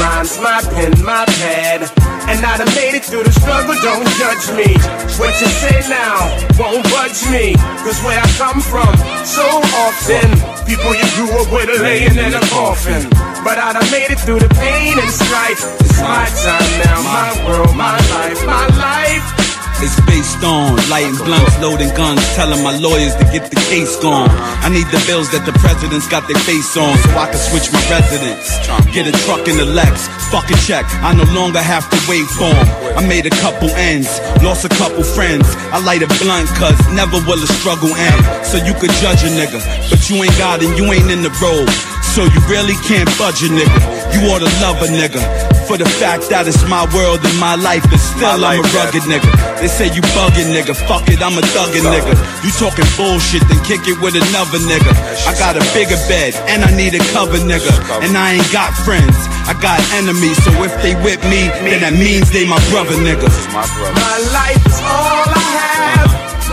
[0.00, 1.84] rhymes, my pen, my pad.
[2.30, 4.72] And I done made it through the struggle, don't judge me.
[5.20, 7.54] What you say now won't budge me.
[7.84, 8.90] Cause where I come from,
[9.28, 9.44] so
[9.84, 10.28] often,
[10.64, 13.04] people you grew up with are laying in a coffin.
[13.44, 15.62] But I done made it through the pain and strife.
[15.84, 19.49] It's my time now, my world, my life, my life.
[19.80, 24.28] It's based on lighting blunts, loading guns, telling my lawyers to get the case gone.
[24.60, 27.72] I need the bills that the president's got their face on so I can switch
[27.72, 28.60] my residence.
[28.92, 30.84] Get a truck in the Lex, fuck a check.
[31.00, 32.68] I no longer have to wait for 'em.
[32.98, 35.48] I made a couple ends, lost a couple friends.
[35.72, 38.20] I light a blunt cause never will a struggle end.
[38.44, 41.32] So you could judge a nigga, but you ain't got it, you ain't in the
[41.40, 41.68] road.
[42.14, 43.80] So you really can't budge a nigga.
[44.12, 45.22] You ought to love a nigga.
[45.70, 49.06] For the fact that it's my world and my life, and still I'm a rugged
[49.06, 49.30] nigga.
[49.62, 52.10] They say you bugging nigga, fuck it, I'm a thuggin' nigga.
[52.42, 54.90] You talking bullshit, then kick it with another nigga.
[55.30, 57.70] I got a bigger bed, and I need a cover nigga.
[58.02, 59.14] And I ain't got friends,
[59.46, 60.42] I got enemies.
[60.42, 63.30] So if they with me, then that means they my brother nigga.
[63.54, 63.62] My
[64.34, 65.99] life is all I have.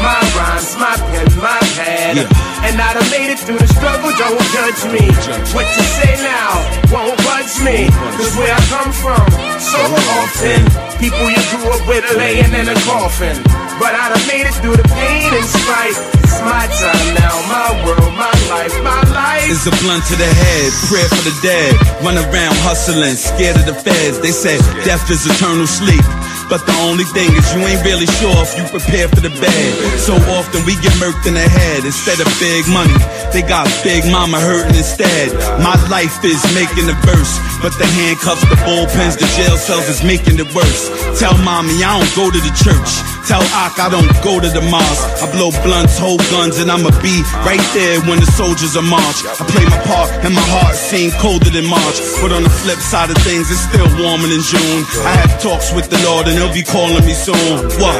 [0.01, 2.17] My rhymes, my pen, my pad.
[2.65, 5.05] And I done made it through the struggle, don't judge me.
[5.53, 6.61] What you say now
[6.93, 7.89] won't budge me.
[8.17, 9.25] Cause where I come from,
[9.61, 9.79] so
[10.21, 10.59] often,
[11.01, 13.37] people you grew up with are laying in a coffin.
[13.77, 15.97] But I done made it through the pain and strife.
[16.25, 19.47] It's my time now, my world, my life, my life.
[19.47, 21.77] It's a blunt to the head, prayer for the dead.
[22.01, 24.19] Run around hustling, scared of the feds.
[24.19, 26.03] They say death is eternal sleep.
[26.49, 29.71] But the only thing is you ain't really sure if you prepare for the bad.
[29.99, 32.95] So often we get murked in the head instead of big money.
[33.35, 35.35] They got big mama hurting instead.
[35.59, 40.03] My life is making the verse, but the handcuffs, the bullpens, the jail cells is
[40.07, 40.87] making it worse.
[41.19, 42.91] Tell mommy I don't go to the church.
[43.27, 45.03] Tell Ak I don't go to the mosque.
[45.19, 49.19] I blow blunts, hold guns, and I'ma be right there when the soldiers are march.
[49.27, 51.99] I play my part, and my heart seems colder than March.
[52.23, 54.87] But on the flip side of things, it's still warmer than June.
[55.03, 57.65] I have talks with the Lord, and He'll be calling me soon.
[57.81, 57.97] What?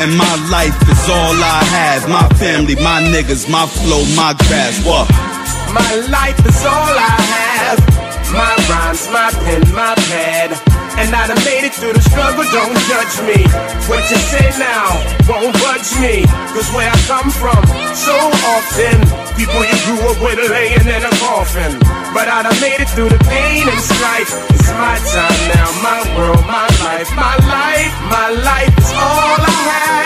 [0.00, 2.08] And my life is all I have.
[2.08, 4.84] My family, my niggas, my flow, my grass.
[4.84, 5.08] What?
[5.72, 7.95] My life is all I have.
[8.36, 10.52] My rhymes, my pen, my pad.
[11.00, 13.40] And I done made it through the struggle, don't judge me.
[13.88, 14.96] What you say now
[15.28, 16.24] won't budge me.
[16.52, 17.60] Cause where I come from,
[17.96, 18.16] so
[18.56, 18.96] often,
[19.36, 21.80] people you grew up with are laying in a coffin.
[22.16, 24.32] But I done made it through the pain and strife.
[24.52, 29.56] It's my time now, my world, my life, my life, my life is all I
[29.68, 30.05] have.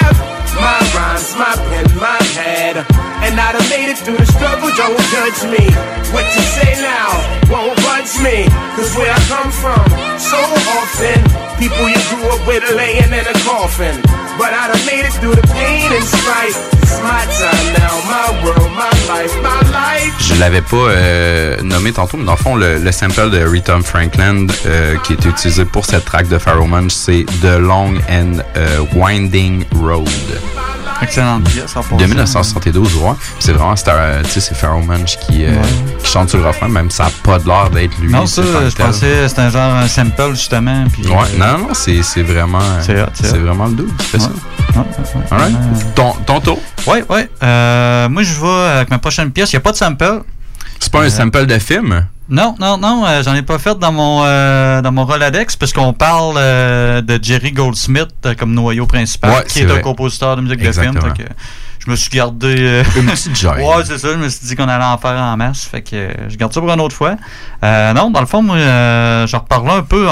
[0.61, 2.85] My rhymes, my pen, my pad.
[3.25, 5.65] And I done made it through the struggle, don't judge me.
[6.13, 7.11] What to say now
[7.49, 8.45] won't budge me.
[8.77, 9.85] Cause where I come from,
[10.21, 10.41] so
[10.77, 11.19] often,
[11.57, 13.97] people you grew up with are laying in a coffin.
[14.39, 16.57] But I done made it through the pain and strife.
[16.83, 20.15] It's my time now, my world, my life, my life.
[20.19, 23.83] Je l'avais pas euh, nommé tantôt, mais dans le fond, le, le sample de Rhythm
[23.83, 28.39] Franklin euh, qui était utilisé pour cette track de Pharaoh Munch, c'est The Long and
[28.57, 30.09] euh, Winding Road.
[31.03, 33.13] Excellente pièce, en De 1972, ouais.
[33.39, 35.55] C'est vraiment, c'est, euh, tu sais, c'est Pharaoh Munch qui, euh,
[36.03, 38.13] qui chante sur le refrain, même ça n'a pas de l'air d'être lui.
[38.13, 38.87] Non, ça, c'est je tel.
[38.87, 40.85] pensais c'était un genre un sample, justement.
[40.93, 42.59] Puis, Ouais, non, non, c'est, c'est vraiment.
[42.83, 44.31] C'est c'est c'est vraiment le dude qui fait ça.
[44.77, 44.85] Ouais,
[45.31, 45.57] Alright.
[45.95, 46.59] Ton, ton tour?
[46.87, 47.29] Ouais, ouais.
[47.43, 49.53] Euh, moi, je vais avec ma prochaine pièce.
[49.53, 50.23] Il n'y a pas de sample.
[50.81, 52.07] C'est pas un sample de film?
[52.31, 55.73] Non, non, non, euh, j'en ai pas fait dans mon euh, dans mon Rolodex parce
[55.73, 60.37] qu'on parle euh, de Jerry Goldsmith euh, comme noyau principal, Ouais, qui est, un compositeur
[60.37, 60.95] de musique Exactement.
[60.95, 61.17] de film.
[61.17, 61.29] fait que
[61.85, 63.57] je me suis gardé Une petite joie.
[63.57, 64.09] ouais, c'est ça.
[64.13, 65.65] Je me suis dit qu'on allait en faire en masse.
[65.65, 67.17] Fait que je garde ça pour une autre fois.
[67.63, 70.07] Non, dans le fond, moi, euh, j'en reparlerai un peu.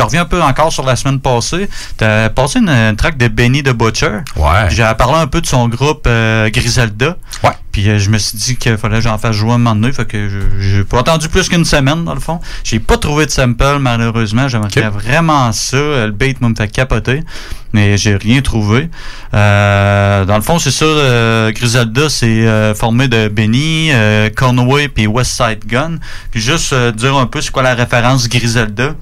[0.00, 1.68] Je reviens un peu encore sur la semaine passée.
[1.98, 4.20] T'as passé une, une track de Benny the Butcher.
[4.36, 4.68] Ouais.
[4.70, 7.16] J'ai parlé un peu de son groupe euh, Griselda.
[7.44, 7.50] Ouais.
[7.70, 9.92] Puis euh, je me suis dit qu'il fallait que j'en fasse jouer un moment donné.
[9.92, 12.40] Fait que j'ai pas attendu plus qu'une semaine, dans le fond.
[12.64, 14.48] J'ai pas trouvé de sample, malheureusement.
[14.48, 15.76] J'aimerais vraiment ça.
[15.76, 17.22] Euh, Le beat moi, me fait capoter.
[17.72, 18.90] Mais j'ai rien trouvé.
[19.34, 20.84] Euh, dans le fond, c'est ça.
[20.84, 23.90] euh, Griselda, c'est formé de Benny,
[24.36, 25.98] Conway puis West Side Gun.
[26.32, 28.94] Puis juste dire un peu c'est quoi la référence Griselda.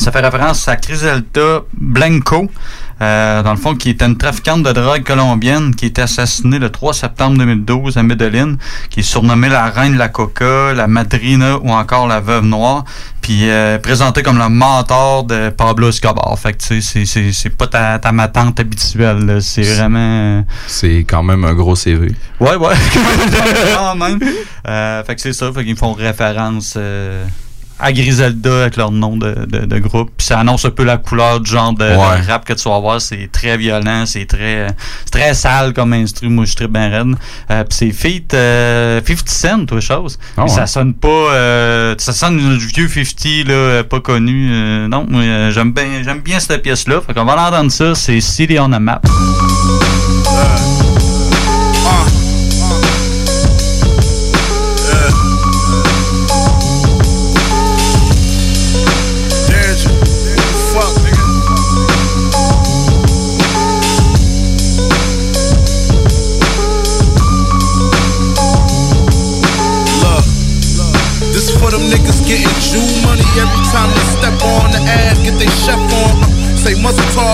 [0.00, 2.50] Ça fait référence à Griselda Blanco,
[3.02, 6.58] euh, dans le fond, qui était une trafiquante de drogue colombienne qui a été assassinée
[6.58, 8.56] le 3 septembre 2012 à Medellin,
[8.88, 12.84] qui est surnommée la reine de la coca, la madrina ou encore la veuve noire,
[13.20, 16.34] puis euh, présentée comme le mentor de Pablo Escobar.
[16.38, 20.44] Fait que, tu sais, c'est- c'est c'est pas ta, ta matante habituelle, c'est vraiment...
[20.66, 22.10] C'est quand même un gros CV.
[22.40, 22.74] Ouais, ouais.
[23.76, 24.18] Quand même.
[24.66, 25.52] Euh, fait que c'est ça.
[25.52, 26.74] Fait qu'ils font référence
[27.80, 30.10] à Griselda avec leur nom de, de, de groupe.
[30.16, 31.84] Puis ça annonce un peu la couleur du genre de,
[32.28, 33.00] rap que tu vas voir.
[33.00, 34.66] C'est très violent, c'est très
[35.04, 36.28] c'est très sale comme instru.
[36.28, 37.14] Moi, je suis très bien raide.
[37.50, 40.18] Euh, puis c'est feat euh, 50 Cent, toi, chose.
[40.34, 40.48] Puis ouais.
[40.48, 41.08] Ça sonne pas...
[41.08, 44.50] euh, ça sonne le vieux 50, là, euh, pas connu.
[44.52, 47.00] Euh, non, euh, j'aime bien, j'aime bien cette pièce-là.
[47.06, 47.94] Fait qu'on va l'entendre ça.
[47.94, 49.00] C'est City on a Map.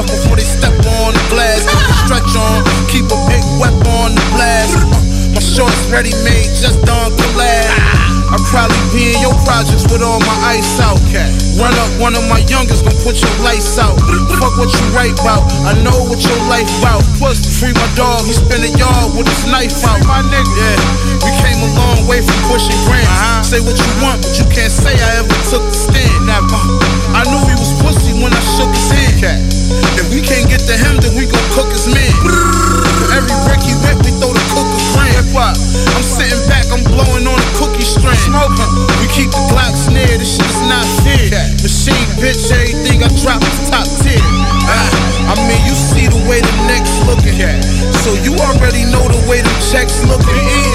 [0.06, 1.66] Off before they step on the glass.
[2.06, 4.78] Stretch on, keep a big weapon on the blast.
[4.78, 7.66] Uh, My shorts ready made, just done collab.
[8.26, 10.98] I'd probably be in your projects with all my ice out.
[11.56, 13.96] Run up one of my youngest, gon' put your lights out.
[14.42, 17.00] Fuck what you write about, I know what your life about.
[17.16, 20.02] Plus, free my dog, he spin a yard with his knife out.
[20.10, 20.78] My nigga, yeah,
[21.22, 23.46] we came a long way from pushing grams.
[23.46, 25.64] Say what you want, but you can't say I ever took
[41.66, 44.22] Machine bitch, everything I drop is top tier.
[44.70, 44.86] Ah,
[45.26, 47.42] I mean, you see the way the next looking.
[47.42, 47.58] At.
[48.06, 50.30] So you already know the way the checks looking.
[50.30, 50.70] In.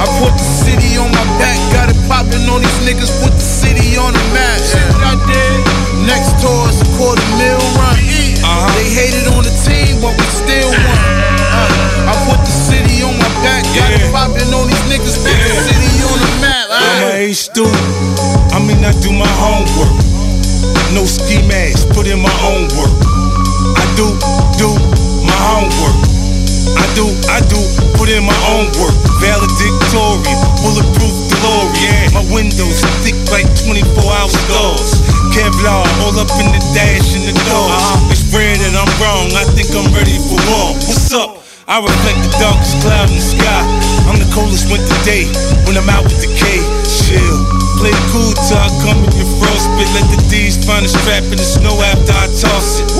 [0.00, 3.44] I put the city on my back, got it popping on these niggas, put the
[3.44, 4.56] city on the map.
[4.64, 6.08] See I did?
[6.08, 8.00] Next tour is a quarter mil run.
[8.00, 10.96] They hated on the team, but we still won.
[11.52, 15.36] Uh, I put the city on my back, got it popping on these niggas, put
[15.36, 16.72] the city on the map.
[16.72, 17.91] I'm a H student.
[28.12, 28.92] In my own work.
[29.24, 32.12] Valedictorian, bulletproof DeLorean.
[32.12, 35.00] My windows thick like 24 hour stars.
[35.32, 37.72] Kevlar all up in the dash and the doors.
[37.72, 38.12] Uh-huh.
[38.12, 40.76] It's rare that I'm wrong, I think I'm ready for war.
[40.84, 41.40] What's up?
[41.64, 43.64] I reflect the darkest cloud in the sky.
[44.04, 45.24] I'm the coldest winter day
[45.64, 46.51] when I'm out with the K.
[48.12, 49.88] Cool till I come in your frostbit.
[49.96, 52.92] Let the D's find a strap in the snow after I toss it.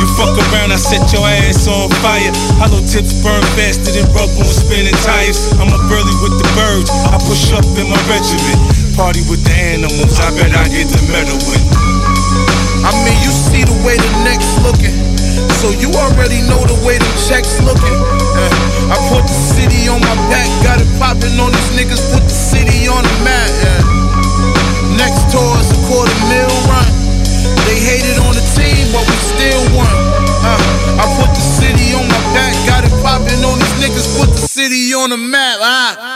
[0.00, 2.32] You fuck around, I set your ass on fire.
[2.56, 5.52] Hollow tips burn faster than rubber on spinning tires.
[5.60, 6.88] I'm up early with the birds.
[6.88, 8.56] I push up in my regiment.
[8.96, 10.16] Party with the animals.
[10.24, 11.60] I bet I get the medal win.
[12.80, 14.96] I mean, you see the way the next looking.
[15.60, 18.00] So you already know the way the checks looking.
[18.32, 22.24] Uh, I put the city on my back, got it poppin' on these niggas, put
[22.24, 23.65] the city on the map.
[24.96, 26.88] Next tour is a quarter mil run.
[27.68, 29.92] They hated on the team, but we still won.
[30.40, 30.56] Uh,
[30.96, 34.40] I put the city on my back, got it poppin' on these niggas, put the
[34.48, 35.58] city on the map.
[35.60, 36.15] Ah.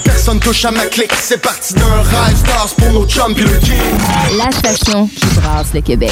[0.11, 3.35] personne touche à ma clique C'est parti d'un rêve, stars pour nos king
[4.37, 6.11] La station qui brasse le Québec.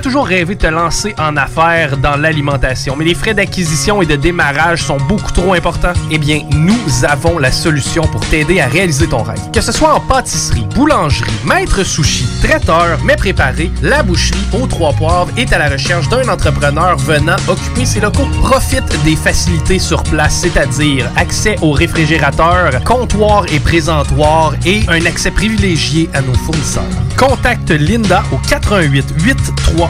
[0.00, 4.06] As toujours rêvé de te lancer en affaires dans l'alimentation, mais les frais d'acquisition et
[4.06, 5.92] de démarrage sont beaucoup trop importants?
[6.10, 9.50] Eh bien, nous avons la solution pour t'aider à réaliser ton rêve.
[9.52, 14.94] Que ce soit en pâtisserie, boulangerie, maître sushi, traiteur, mets préparé, la boucherie aux trois
[14.94, 18.26] poivres est à la recherche d'un entrepreneur venant occuper ses locaux.
[18.42, 25.30] Profite des facilités sur place, c'est-à-dire accès au réfrigérateur, comptoir et présentoir et un accès
[25.30, 26.84] privilégié à nos fournisseurs.
[27.18, 29.36] Contacte Linda au 88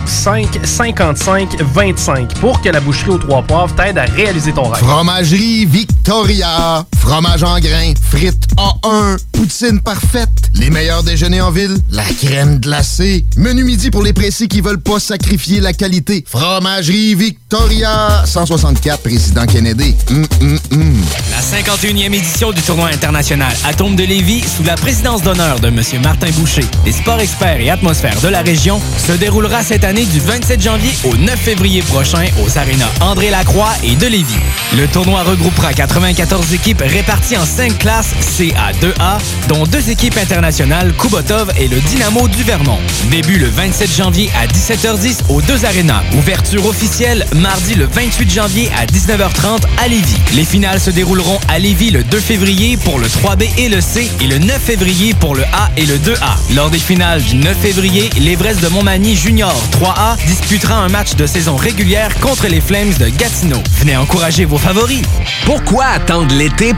[0.07, 4.83] 835 55 25 pour que la boucherie aux trois poivres t'aide à réaliser ton rêve.
[4.83, 6.85] Fromagerie Victoria.
[7.01, 7.95] Fromage en grains.
[8.11, 9.17] Frites A1.
[9.33, 10.29] Poutine parfaite.
[10.55, 11.77] Les meilleurs déjeuners en ville.
[11.91, 13.25] La crème glacée.
[13.37, 16.25] Menu midi pour les pressés qui veulent pas sacrifier la qualité.
[16.29, 18.23] Fromagerie Victoria.
[18.27, 19.95] 164 Président Kennedy.
[20.11, 20.95] Hum, hum, hum.
[21.31, 25.81] La 51e édition du tournoi international Atome de Lévis, sous la présidence d'honneur de M.
[26.03, 30.21] Martin Boucher, des sports experts et atmosphères de la région, se déroulera cette année du
[30.21, 34.39] 27 janvier au 9 février prochain aux arénas André Lacroix et de Lévis.
[34.77, 41.51] Le tournoi regroupera 94 équipes réparties en 5 classes CA2A, dont deux équipes internationales, Kubotov
[41.59, 42.79] et le Dynamo du Vermont.
[43.11, 46.03] Début le 27 janvier à 17h10 aux deux arénas.
[46.19, 50.19] Ouverture officielle mardi le 28 janvier à 19h30 à Lévis.
[50.35, 54.11] Les finales se dérouleront à Lévis le 2 février pour le 3B et le C
[54.21, 56.55] et le 9 février pour le A et le 2A.
[56.55, 61.25] Lors des finales du 9 février, l'Everest de Montmagny Junior 3A disputera un match de
[61.25, 63.63] saison régulière contre les Flames de Gatineau.
[63.79, 65.03] Venez encourager vos favoris.
[65.47, 66.75] Pourquoi attendre l'été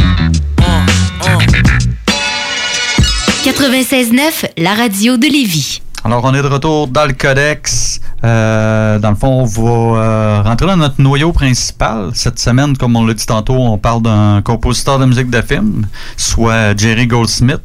[3.44, 5.80] 96.9, la radio de Lévis.
[6.04, 8.00] Alors, on est de retour dans le codex.
[8.24, 12.10] Euh, dans le fond, on va euh, rentrer dans notre noyau principal.
[12.14, 15.86] Cette semaine, comme on l'a dit tantôt, on parle d'un compositeur de musique de film,
[16.16, 17.62] soit Jerry Goldsmith.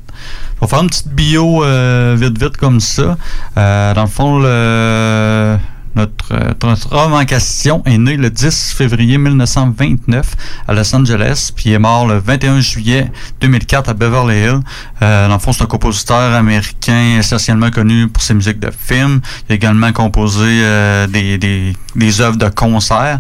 [0.60, 3.18] On va faire une petite bio euh, vite, vite comme ça.
[3.58, 5.58] Euh, dans le fond, le,
[5.96, 10.36] notre, euh, homme en question est né le 10 février 1929
[10.68, 14.60] à Los Angeles, puis est mort le 21 juillet 2004 à Beverly Hills.
[15.02, 19.22] Euh, dans le fond, c'est un compositeur américain essentiellement connu pour ses musiques de films.
[19.48, 23.20] Il a également composé euh, des, des, des œuvres de concert.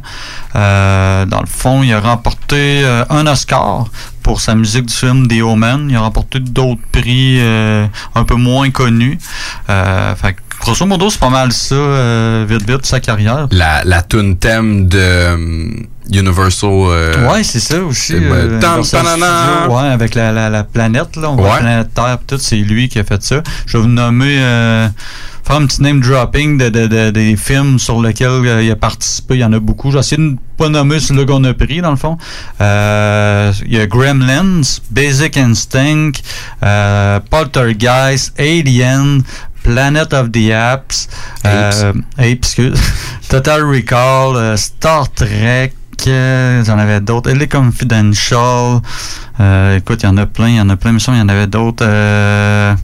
[0.55, 3.86] Euh, dans le fond, il a remporté euh, un Oscar
[4.21, 5.88] pour sa musique du film The Omen.
[5.89, 9.17] Il a remporté d'autres prix euh, un peu moins connus.
[9.67, 13.47] Fait grosso modo, c'est pas mal ça, euh, vite vite, sa carrière.
[13.51, 15.69] La, la tune thème de euh,
[16.11, 16.69] Universal.
[16.71, 18.13] euh, ouais, c'est ça aussi.
[18.13, 19.05] euh, Universal.
[19.05, 21.29] Studios, ouais, avec la, la, la planète, là.
[21.31, 21.51] On voit Ouais.
[21.55, 23.41] la planète Terre, tout, c'est lui qui a fait ça.
[23.65, 24.37] Je vais vous nommer,
[25.45, 29.33] faire un petit name dropping de, de, de- des films sur lesquels il a participé.
[29.35, 29.91] Il y en a beaucoup.
[29.91, 32.17] J'ai essayé de ne pas nommer celui qu'on a pris, dans le fond.
[32.61, 36.11] Il y a Gremlins, Basic Instinct,
[37.29, 39.21] Poltergeist, Alien,
[39.64, 41.07] Planet of the Apes,
[41.45, 42.80] euh, Apes, excuse,
[43.30, 45.74] Total Recall, euh, Star Trek,
[46.07, 48.82] euh, j'en avais d'autres, LA Confidential,
[49.39, 51.22] euh, écoute, il y en a plein, il y en a plein, mais il y
[51.22, 52.76] en avait d'autres, euh,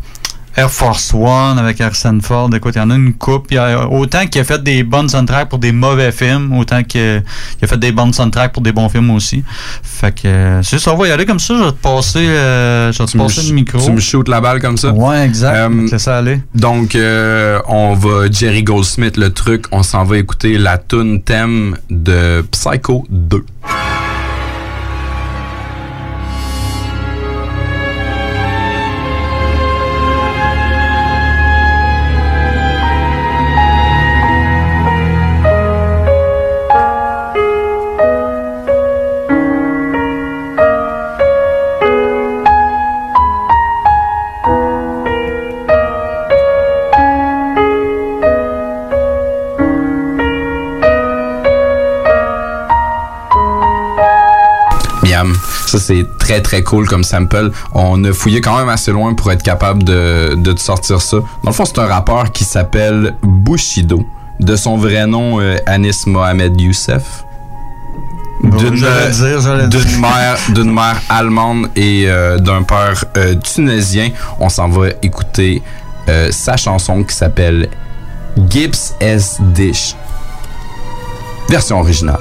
[0.60, 3.48] Air Force One avec Harrison Ford, écoute, il y en a une coupe.
[3.50, 6.84] Il y a, autant qu'il a fait des bonnes soundtracks pour des mauvais films, autant
[6.84, 7.24] qu'il
[7.62, 9.42] a fait des bonnes soundtracks pour des bons films aussi.
[9.82, 12.28] Fait que euh, c'est ça, on va y aller comme ça, je vais te passer,
[12.28, 13.80] euh, je vais te passer le micro.
[13.80, 14.92] Tu me shootes la balle comme ça?
[14.92, 15.56] Ouais, exact.
[15.56, 16.42] Euh, Laisse ça aller.
[16.54, 19.64] Donc, euh, on va Jerry Goldsmith, le truc.
[19.72, 23.46] On s'en va écouter la tune thème de Psycho 2.
[55.70, 57.52] Ça, c'est très, très cool comme sample.
[57.76, 61.18] On a fouillé quand même assez loin pour être capable de, de te sortir ça.
[61.18, 64.04] Dans le fond, c'est un rappeur qui s'appelle Bushido.
[64.40, 67.24] De son vrai nom, euh, Anis Mohamed Youssef.
[69.70, 74.10] D'une mère, d'une mère allemande et euh, d'un père euh, tunisien.
[74.40, 75.62] On s'en va écouter
[76.32, 77.70] sa chanson qui s'appelle
[78.50, 79.38] Gibbs S.
[79.40, 79.96] Dish.
[81.48, 82.18] Version originale.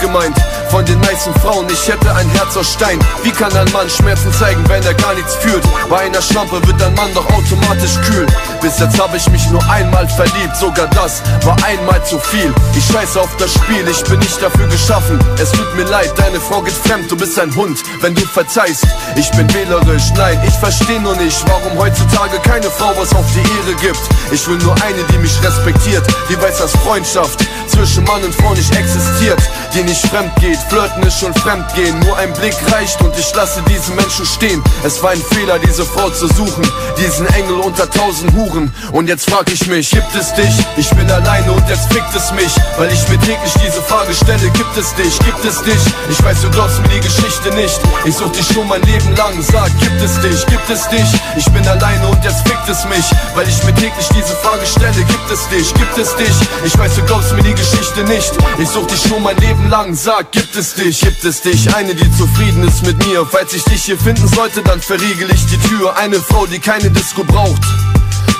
[0.00, 0.36] Gemeint.
[0.70, 2.98] Von den meisten Frauen, ich hätte ein Herz aus Stein.
[3.22, 5.62] Wie kann ein Mann Schmerzen zeigen, wenn er gar nichts fühlt?
[5.88, 8.26] Bei einer Schlampe wird ein Mann doch automatisch kühl.
[8.60, 12.52] Bis jetzt hab ich mich nur einmal verliebt, sogar das war einmal zu viel.
[12.76, 15.18] Ich scheiße auf das Spiel, ich bin nicht dafür geschaffen.
[15.40, 18.86] Es tut mir leid, deine Frau geht fremd, du bist ein Hund, wenn du verzeihst.
[19.16, 23.38] Ich bin wählerisch, nein, ich versteh nur nicht, warum heutzutage keine Frau was auf die
[23.38, 24.00] Ehre gibt.
[24.30, 28.52] Ich will nur eine, die mich respektiert, die weiß, dass Freundschaft zwischen Mann und Frau
[28.52, 29.40] nicht existiert,
[29.74, 30.58] die nicht fremd geht.
[30.68, 34.62] Flirten ist schon fremdgehen, nur ein Blick reicht und ich lasse diesen Menschen stehen.
[34.84, 38.49] Es war ein Fehler, diese Frau zu suchen, diesen Engel unter tausend Huren.
[38.92, 40.52] Und jetzt frag ich mich, gibt es dich?
[40.76, 44.50] Ich bin alleine und jetzt fickt es mich, weil ich mir täglich diese Frage stelle,
[44.50, 45.18] gibt es dich?
[45.20, 45.80] Gibt es dich?
[46.10, 47.78] Ich weiß, du glaubst mir die Geschichte nicht.
[48.04, 50.44] Ich such dich schon mein Leben lang, sag, gibt es dich?
[50.46, 51.06] Gibt es dich?
[51.36, 55.04] Ich bin alleine und jetzt fickt es mich, weil ich mir täglich diese Frage stelle,
[55.04, 55.72] gibt es dich?
[55.74, 56.34] Gibt es dich?
[56.64, 58.32] Ich weiß, du glaubst mir die Geschichte nicht.
[58.58, 61.00] Ich such dich schon mein Leben lang, sag, gibt es dich?
[61.00, 61.74] Gibt es dich?
[61.74, 63.24] Eine, die zufrieden ist mit mir.
[63.30, 65.96] Falls ich dich hier finden sollte, dann verriegel ich die Tür.
[65.96, 67.62] Eine Frau, die keine Disco braucht.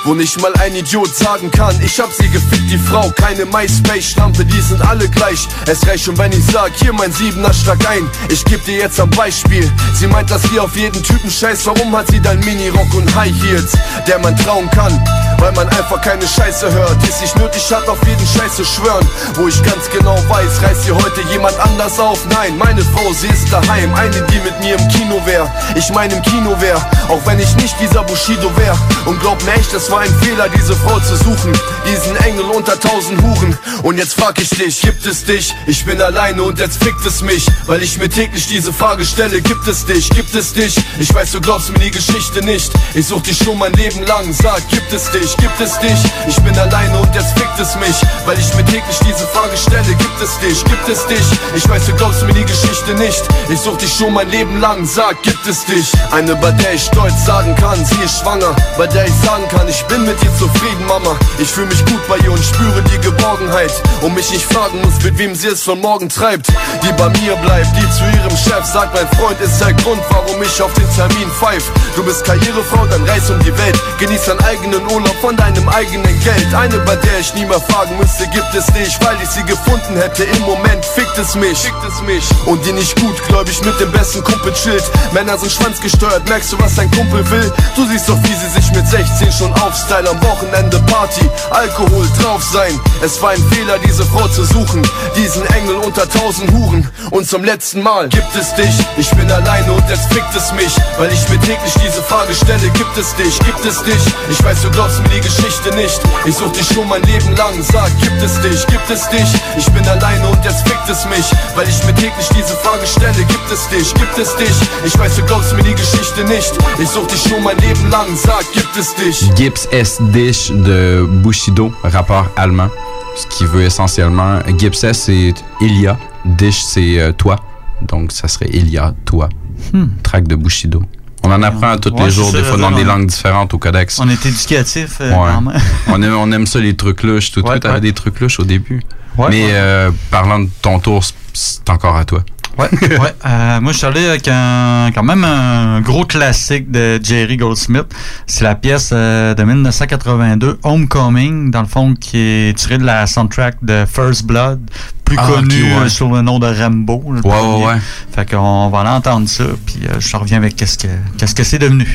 [0.03, 3.11] Wo nicht mal ein Idiot sagen kann, ich hab sie gefickt, die Frau.
[3.11, 5.47] Keine MySpace-Stampe, die sind alle gleich.
[5.67, 8.09] Es reicht schon, wenn ich sag, hier mein Siebener schlag ein.
[8.29, 9.71] Ich geb dir jetzt ein Beispiel.
[9.93, 11.67] Sie meint, dass sie auf jeden Typen scheißt.
[11.67, 13.73] Warum hat sie dann Mini-Rock und High Heels,
[14.07, 14.91] der man trauen kann?
[15.37, 18.65] Weil man einfach keine Scheiße hört, die es nicht nötig hat, auf jeden Scheiß zu
[18.65, 19.07] schwören.
[19.35, 22.25] Wo ich ganz genau weiß, reißt hier heute jemand anders auf.
[22.29, 23.93] Nein, meine Frau, sie ist daheim.
[23.93, 25.51] Eine, die mit mir im Kino wär.
[25.75, 26.77] Ich mein im Kino wär,
[27.07, 28.75] auch wenn ich nicht dieser Bushido wär.
[29.05, 31.51] Und glaub mir echt, es war ein Fehler, diese Frau zu suchen.
[31.85, 33.57] Diesen Engel unter tausend Huren.
[33.83, 35.53] Und jetzt frag ich dich, gibt es dich?
[35.67, 37.45] Ich bin alleine und jetzt fickt es mich.
[37.67, 40.09] Weil ich mir täglich diese Frage stelle, gibt es dich?
[40.09, 40.77] Gibt es dich?
[40.99, 42.71] Ich weiß, du glaubst mir die Geschichte nicht.
[42.93, 44.31] Ich such dich schon mein Leben lang.
[44.33, 45.35] Sag, gibt es dich?
[45.37, 45.99] Gibt es dich?
[46.27, 47.95] Ich bin alleine und jetzt fickt es mich.
[48.25, 50.63] Weil ich mir täglich diese Frage stelle, gibt es dich?
[50.63, 51.25] Gibt es dich?
[51.55, 53.21] Ich weiß, du glaubst mir die Geschichte nicht.
[53.49, 54.85] Ich such dich schon mein Leben lang.
[54.85, 55.91] Sag, gibt es dich?
[56.11, 58.55] Eine, bei der ich stolz sagen kann, sie ist schwanger.
[58.77, 61.15] Bei der ich sagen kann, ich bin mit ihr zufrieden, Mama.
[61.39, 63.71] Ich fühle mich gut bei ihr und spüre die Geborgenheit.
[64.01, 66.47] Und mich nicht fragen muss, mit wem sie es von morgen treibt.
[66.83, 70.41] Die bei mir bleibt, die zu ihrem Chef sagt, mein Freund ist der Grund, warum
[70.41, 71.63] ich auf den Termin pfeif.
[71.95, 73.79] Du bist Karrierefrau, dann reis um die Welt.
[73.99, 76.53] Genieß deinen eigenen Urlaub von deinem eigenen Geld.
[76.53, 79.95] Eine, bei der ich nie mehr fragen müsste, gibt es nicht, weil ich sie gefunden
[79.95, 80.23] hätte.
[80.23, 82.23] Im Moment fickt es mich, fickt es mich.
[82.45, 84.83] Und die nicht gutgläubig mit dem besten Kumpel chillt.
[85.13, 87.51] Männer sind schwanzgesteuert, merkst du, was dein Kumpel will?
[87.75, 92.43] Du siehst doch, wie sie sich mit 16 schon aufstyle am Wochenende Party, Alkohol drauf
[92.43, 92.77] sein.
[93.01, 94.81] Es war ein Fehler, diese Frau zu suchen.
[95.15, 96.87] Diesen Engel unter tausend Huren.
[97.11, 98.75] Und zum letzten Mal gibt es dich.
[98.97, 100.75] Ich bin alleine und jetzt fickt es mich.
[100.97, 104.03] Weil ich mir täglich diese Frage stelle, gibt es dich, gibt es dich?
[104.29, 105.99] Ich weiß, du glaubst mir die Geschichte nicht.
[106.25, 107.63] Ich such dich schon mein Leben lang.
[107.63, 109.29] Sag, gibt es dich, gibt es dich?
[109.57, 111.25] Ich bin alleine und jetzt fickt es mich.
[111.55, 114.55] Weil ich mir täglich diese Frage stelle, gibt es dich, gibt es dich?
[114.83, 116.51] Ich weiß, du glaubst mir die Geschichte nicht.
[116.77, 118.17] Ich such dich schon mein Leben lang.
[118.17, 119.33] Sag, gibt es dich?
[119.35, 120.01] Gibbs S.
[120.01, 122.69] Dish de Bushido, rappeur allemand.
[123.15, 124.39] Ce qui veut essentiellement.
[124.57, 125.97] Gibbs S, c'est Ilia.
[126.25, 127.35] Dish, c'est euh, toi.
[127.81, 129.27] Donc, ça serait Ilia, toi.
[129.73, 129.87] Hmm.
[130.03, 130.81] Track de Bushido.
[131.23, 133.99] On en apprend tous Ouais, les jours, des fois dans des langues différentes au codex.
[133.99, 135.59] On est éducatif euh, Ouais.
[135.87, 137.31] on, aime, on aime ça, les trucs louches.
[137.31, 137.81] Tout, Ouais, avais ouais.
[137.81, 138.81] des trucs louches au début.
[139.17, 141.03] Ouais, Mais euh, parlant de ton tour,
[141.33, 142.23] c'est encore à toi.
[142.57, 143.13] Ouais, ouais.
[143.25, 147.85] Euh, moi, je suis allé avec un, quand même un gros classique de Jerry Goldsmith.
[148.27, 153.07] C'est la pièce euh, de 1982, Homecoming, dans le fond, qui est tirée de la
[153.07, 154.59] soundtrack de First Blood,
[155.05, 155.79] plus Ah, connue ouais.
[155.85, 157.01] euh, sous le nom de Rambo.
[157.05, 157.77] Ouais, ouais, ouais.
[158.13, 160.87] Fait qu'on va aller entendre ça, puis euh, je reviens avec qu'est-ce que
[161.17, 161.87] qu'est-ce que c'est devenu.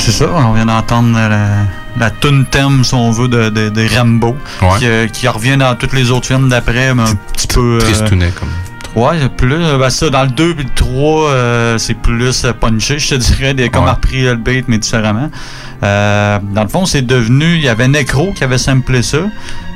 [0.00, 3.68] C'est ça, on vient d'entendre euh, la, la tune thème, si on veut, de, de,
[3.68, 4.36] de Rambo,
[4.78, 7.78] qui, euh, qui revient dans tous les autres films d'après, mais un petit peu...
[7.78, 8.48] euh, Tristounet, comme.
[8.96, 9.54] Ouais, il y a plus.
[9.54, 13.10] euh, Ben ça, dans le 2 et le 3, euh, c'est plus euh, punché, je
[13.10, 13.54] te dirais.
[13.54, 13.90] Des, comme Ouais.
[13.90, 15.30] a repris le beat, mais différemment.
[15.82, 17.54] Euh, dans le fond, c'est devenu.
[17.54, 19.18] Il y avait Necro qui avait samplé ça.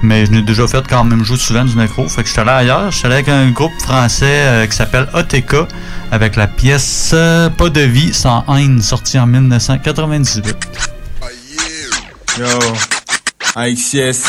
[0.03, 2.09] Mais je n'ai déjà fait quand même jouer souvent du Necro.
[2.09, 2.91] Fait que je suis allé ailleurs.
[2.91, 5.55] Je suis allé avec un groupe français euh, qui s'appelle OTK
[6.11, 10.57] avec la pièce euh, Pas de vie sans haine, sortie en 1998.
[12.39, 12.47] Yo,
[13.55, 14.25] AXS.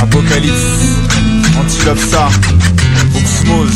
[0.00, 0.54] Apocalypse.
[1.58, 2.28] Antilopsa.
[3.16, 3.70] Oxmose.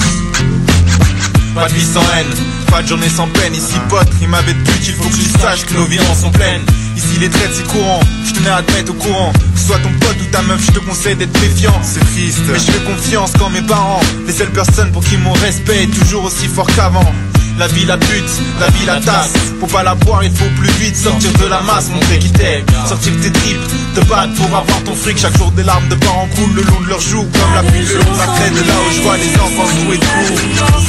[1.54, 2.26] Pas de vie sans haine,
[2.70, 3.54] pas de journée sans peine.
[3.54, 6.30] Ici, pote, il m'avait pute, il faut que tu saches que nos vies en sont
[6.30, 6.62] pleines.
[6.96, 9.32] Ici, les traites, c'est courant, je tenais à te mettre au courant.
[9.54, 11.74] Que soit ton pote ou ta meuf, je te conseille d'être méfiant.
[11.82, 15.32] C'est triste, mais je fais confiance quand mes parents, les seules personnes pour qui mon
[15.32, 17.10] respect est toujours aussi fort qu'avant.
[17.58, 18.30] La vie la pute,
[18.60, 19.32] la vie la tasse.
[19.58, 22.62] Pour pas la boire il faut plus vite sortir de la masse Montrer qui t'es,
[22.86, 25.16] sortir tes tripes Te battre pour avoir ton fric.
[25.18, 27.86] Chaque jour des larmes de parents coulent le long de leurs joues Comme la pluie
[27.86, 30.22] le long de la crête là où je vois les enfants jouer de jour pas
[30.22, 30.86] de jour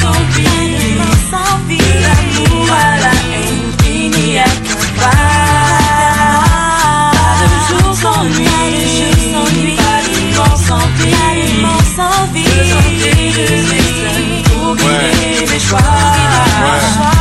[11.62, 13.77] mort sans vie.
[15.58, 15.80] Guider mes choix.
[15.82, 17.17] Ah.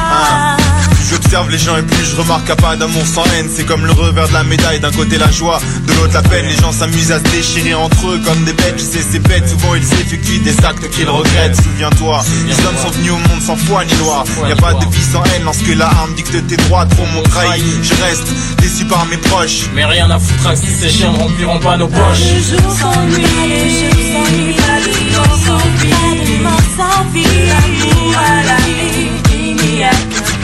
[1.27, 3.91] J'observe les gens et plus je remarque à pas d'amour sans haine C'est comme le
[3.91, 6.47] revers de la médaille, d'un côté la joie, de l'autre la peine.
[6.47, 8.77] Les gens s'amusent à se déchirer entre eux comme des bêtes.
[8.79, 11.57] Je sais ces bêtes, souvent ils effectuent des actes qu'ils regrettent.
[11.57, 14.23] Souviens-toi, les hommes sont venus au monde sans foi ni loi.
[14.49, 17.23] Y a pas de vie sans haine lorsque la arme dicte tes droits Trop m'ont
[17.25, 18.29] trahi, je reste
[18.63, 19.63] déçu par mes proches.
[19.75, 22.21] Mais rien à foutre si ces chiens ne rempliront pas nos Pas poches.
[22.21, 26.25] de jour sans nuit, pas de jour sans nuit, pas de mort sans vie, pas
[26.25, 27.25] de mort sans vie.
[28.17, 28.57] À la
[29.29, 29.91] qui n'y a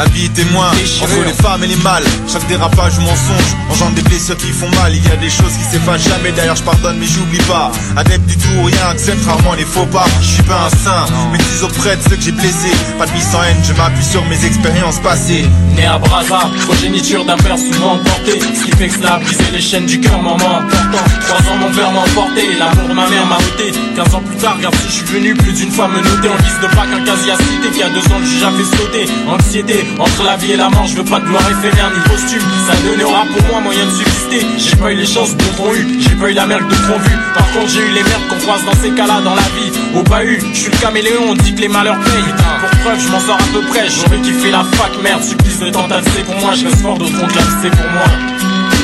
[0.00, 2.04] qu'un vie est témoin Entre les femmes et les mâles.
[2.28, 4.94] Chaque dérapage ou mensonge engendre des blessures qui font mal.
[4.94, 6.32] Il y a des choses qui s'effacent jamais.
[6.32, 7.70] D'ailleurs je pardonne mais j'oublie pas.
[7.96, 10.06] Adepte du tout ou rien accepte rarement les faux pas.
[10.20, 12.72] Je suis pas un saint Mais dis auprès de ceux que j'ai blessés.
[12.98, 15.44] Pas de vie sans haine Je m'appuie sur mes expériences passées.
[15.76, 19.44] Né à Brazza, progéniture d'un père souvent emporté Ce qui fait que cela a brisé
[19.52, 21.04] les chaînes du cœur, moment important.
[21.26, 23.72] Trois ans mon père m'a emporté, l'amour de ma mère m'a ôté.
[23.96, 26.28] 15 ans plus tard, regarde si je suis venu plus d'une fois me noter.
[26.28, 27.70] En guise de pas qu'un casier à cité.
[27.72, 29.06] Qui a deux ans a fait sauter.
[29.28, 32.42] Anxiété, entre la vie et la mort, je veux pas de gloire éphémère ni costume
[32.66, 34.46] Ça donnait aura pour moi moyen de subsister.
[34.58, 36.98] J'ai pas eu les chances d'autres ont eu, j'ai pas eu la merde d'autres ont
[36.98, 39.72] vu Par contre j'ai eu les merdes qu'on croise dans ces cas-là dans la vie.
[39.94, 42.34] Au bahut, je suis le caméléon, on dit que les malheurs payent.
[42.60, 45.22] Pour preuve, je m'en sors à peu près, j'aurais kiffé la fac, merde.
[45.22, 47.28] Supplice de tentative, c'est pour moi, je reste fort d'autres ont
[47.62, 48.06] c'est pour moi.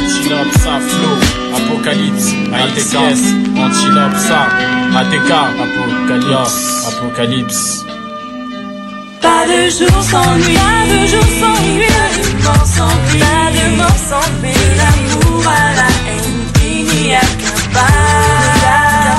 [0.06, 1.16] Antilope, ça, flow,
[1.56, 4.48] apocalypse, ATKS, antilope, ça,
[4.98, 7.86] ATK, apocalypse, apocalypse.
[9.46, 15.44] De jour sans nuit, pas de jour sans nuit, pas de mort sans paix, l'amour
[15.46, 17.86] à la haine, il n'y a qu'un pas,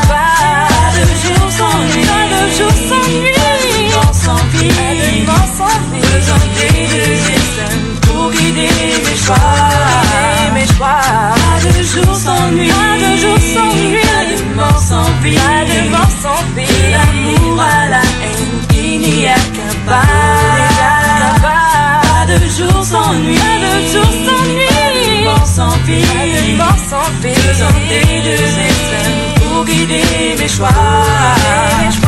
[0.08, 3.38] pas de jour sans nuit, pas de jour sans nuit,
[4.14, 8.70] sans vie, pas de mort sans besoin personnes pour guider
[9.06, 9.36] mes choix,
[10.54, 11.02] mes choix,
[11.36, 15.36] pas de jour sans nuit, pas de jour sans nuit, pas de mort sans vie,
[15.36, 17.27] pas de mort sans paix, l'amour
[19.88, 25.48] qu'un pas, pas de jour sans nuit, pas de jour sans nuit, pas de mort
[25.48, 30.70] sans vie, pas de mort sans paix, besoin des deux extrêmes pour guider mes choix,
[31.80, 32.08] mes choix.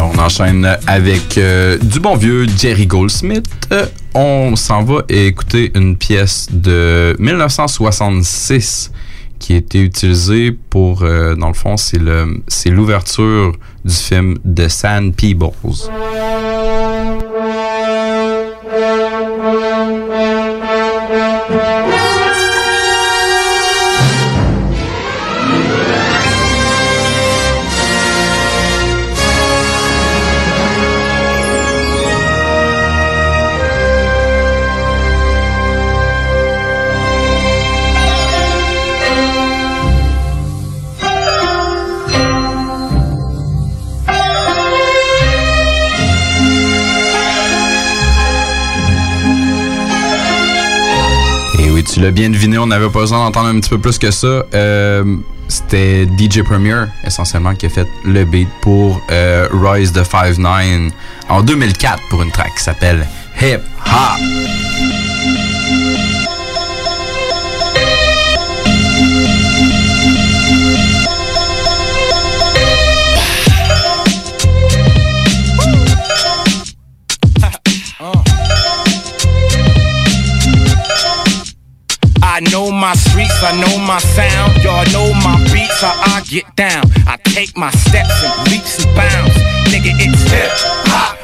[0.00, 3.46] On enchaîne avec euh, du bon vieux Jerry Goldsmith.
[3.72, 8.90] Euh, on s'en va écouter une pièce de 1966
[9.38, 11.98] qui a été utilisée pour, euh, dans le fond, c'est
[12.46, 13.52] c'est l'ouverture
[13.84, 15.50] du film The Sand Peebles.
[51.98, 54.44] Tu l'as bien deviné, on n'avait pas besoin d'entendre un petit peu plus que ça.
[54.54, 55.16] Euh,
[55.48, 60.90] C'était DJ Premier, essentiellement, qui a fait le beat pour euh, Rise the 5-9
[61.28, 63.04] en 2004 pour une track qui s'appelle
[63.40, 65.07] Hip Hop.
[82.38, 84.62] I know my streets, I know my sound.
[84.62, 86.84] Y'all know my beats, how I get down.
[87.04, 89.34] I take my steps and leaps and bounds.
[89.74, 90.46] Nigga, it's hip
[90.86, 91.18] hop.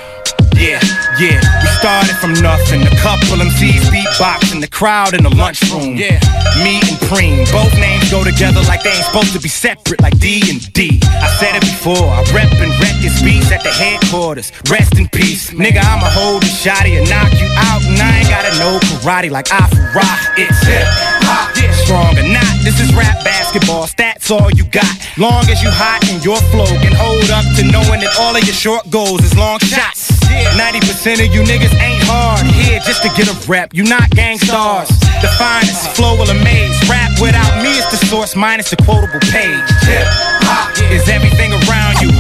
[0.59, 0.83] Yeah,
[1.23, 1.39] yeah,
[1.85, 2.81] started from nothing.
[2.81, 6.01] A couple MCs beatboxing, the crowd in the lunchroom.
[6.01, 6.17] Yeah,
[6.65, 10.19] me and Preem, both names go together like they ain't supposed to be separate, like
[10.19, 10.99] D and D.
[11.05, 14.51] I said it before, I rep and wreck this beats at the headquarters.
[14.71, 15.85] Rest in peace, nigga.
[15.85, 19.53] I'ma hold the shotty and knock you out, and I ain't gotta know karate like
[19.53, 20.41] I rock.
[20.41, 20.89] It's hip
[21.29, 22.65] hop, yeah, strong or not.
[22.65, 24.89] This is rap basketball, stats all you got.
[25.19, 28.43] Long as you hot and your flow can hold up to knowing that all of
[28.45, 30.14] your short goals is long shots.
[30.59, 33.75] 90% of you niggas ain't hard here just to get a rep.
[33.75, 34.89] You not gang stars.
[35.23, 36.75] The finest flow will amaze.
[36.89, 39.69] Rap without me is the source minus the quotable page.
[39.87, 40.07] Hip
[40.47, 42.11] hop is everything around you.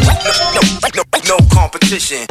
[1.24, 2.26] No competition.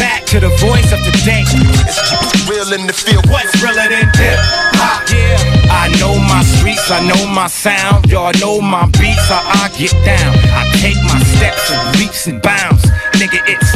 [0.00, 1.44] Back to the voice of the day.
[1.44, 3.28] It's real in the field.
[3.28, 4.40] What's realer than hip
[4.80, 5.04] hop?
[5.12, 5.36] Yeah.
[5.68, 8.10] I know my streets, I know my sound.
[8.10, 10.32] Y'all know my beats, how I get down.
[10.56, 12.82] I take my steps and leaps and bounds.
[13.20, 13.70] Nigga, it's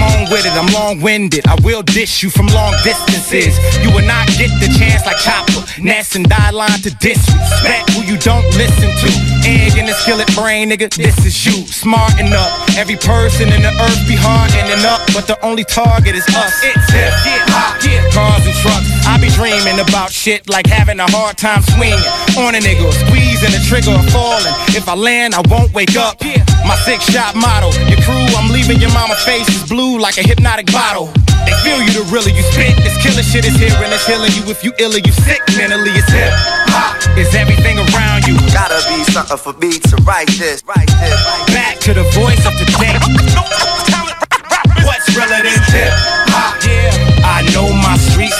[0.00, 0.52] come on with it.
[0.52, 1.46] I'm long winded.
[1.46, 3.58] I will dish you from long distances.
[3.84, 8.02] You will not get the chance like Chopper, Ness, and die line to disrespect who
[8.02, 9.10] you don't listen to.
[9.44, 11.66] Egg in the skillet brain, nigga, this is you.
[11.66, 12.50] Smarten up.
[12.76, 16.54] Every person in the earth be hardening up, but the only target is us.
[16.64, 17.49] It's hop,
[17.84, 18.04] yeah.
[18.10, 18.88] Cars and trucks.
[19.06, 22.00] I be dreaming about shit like having a hard time swinging
[22.38, 24.54] on a nigga, squeezing the trigger or falling.
[24.76, 26.20] If I land, I won't wake up.
[26.64, 27.72] My six shot model.
[27.88, 31.08] Your crew, I'm leaving your mama face is blue like a hypnotic bottle.
[31.46, 32.76] They feel you the realer you spit.
[32.84, 34.44] This killer shit is here and it's healing you.
[34.50, 36.32] If you ill or you sick mentally, it's hip
[36.70, 36.96] hop.
[37.18, 38.36] Is everything around you.
[38.52, 40.62] Gotta be something for me to write this.
[40.64, 41.18] Write this.
[41.50, 42.94] Back to the voice of the day.
[44.86, 45.99] What's realer than hip hop?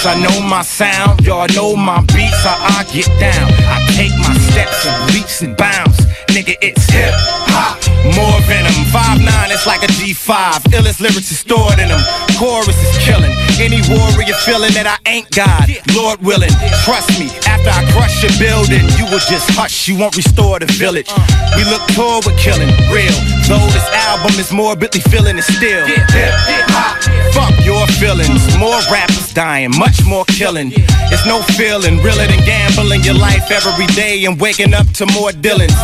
[0.01, 1.25] Streets, I know my sound.
[1.25, 3.51] Y'all know my beats, how I get down.
[3.69, 5.97] I take my steps and leaps and bounds.
[6.27, 7.13] Nigga, it's hip
[7.51, 7.77] hop.
[8.15, 8.71] More venom.
[8.91, 10.73] 5'9, it's like a G5.
[10.73, 12.01] Illest lyrics is stored in them.
[12.37, 13.31] Chorus is killing.
[13.59, 15.69] Any warrior feeling that I ain't God.
[15.93, 16.51] Lord willing,
[16.83, 17.29] trust me.
[17.45, 19.87] After I crush your building, you will just hush.
[19.87, 21.11] You won't restore the village.
[21.55, 21.83] We look
[22.25, 22.71] with killing.
[22.91, 23.40] Real.
[23.51, 25.83] Though this album is morbidly feeling it still.
[25.83, 27.03] Hip hop.
[27.35, 28.39] Fuck your feelings.
[28.55, 30.71] More rappers dying, much more killing.
[31.11, 35.35] It's no feeling realer than gambling your life every day and waking up to more
[35.35, 35.75] Dylans.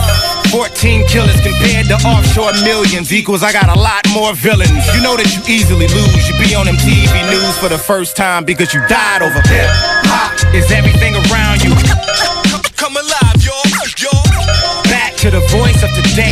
[0.48, 4.88] 14 killers compared to offshore millions equals I got a lot more villains.
[4.96, 6.24] You know that you easily lose.
[6.24, 9.68] You be on them TV news for the first time because you died over hip
[10.08, 10.32] hop.
[10.56, 11.76] Is everything around you?
[12.80, 13.52] Come alive, yo,
[14.00, 14.14] yo.
[14.88, 16.32] Back to the voice of today.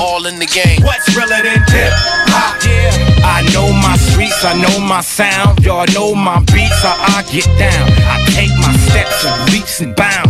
[0.00, 0.80] All in the game.
[0.82, 1.92] What's realer than hip
[2.32, 2.56] hop?
[2.64, 3.20] Yeah.
[3.20, 5.60] I know my streets, I know my sound.
[5.64, 7.84] Y'all know my beats, how I get down.
[8.08, 10.29] I take my steps and leaps and bounds.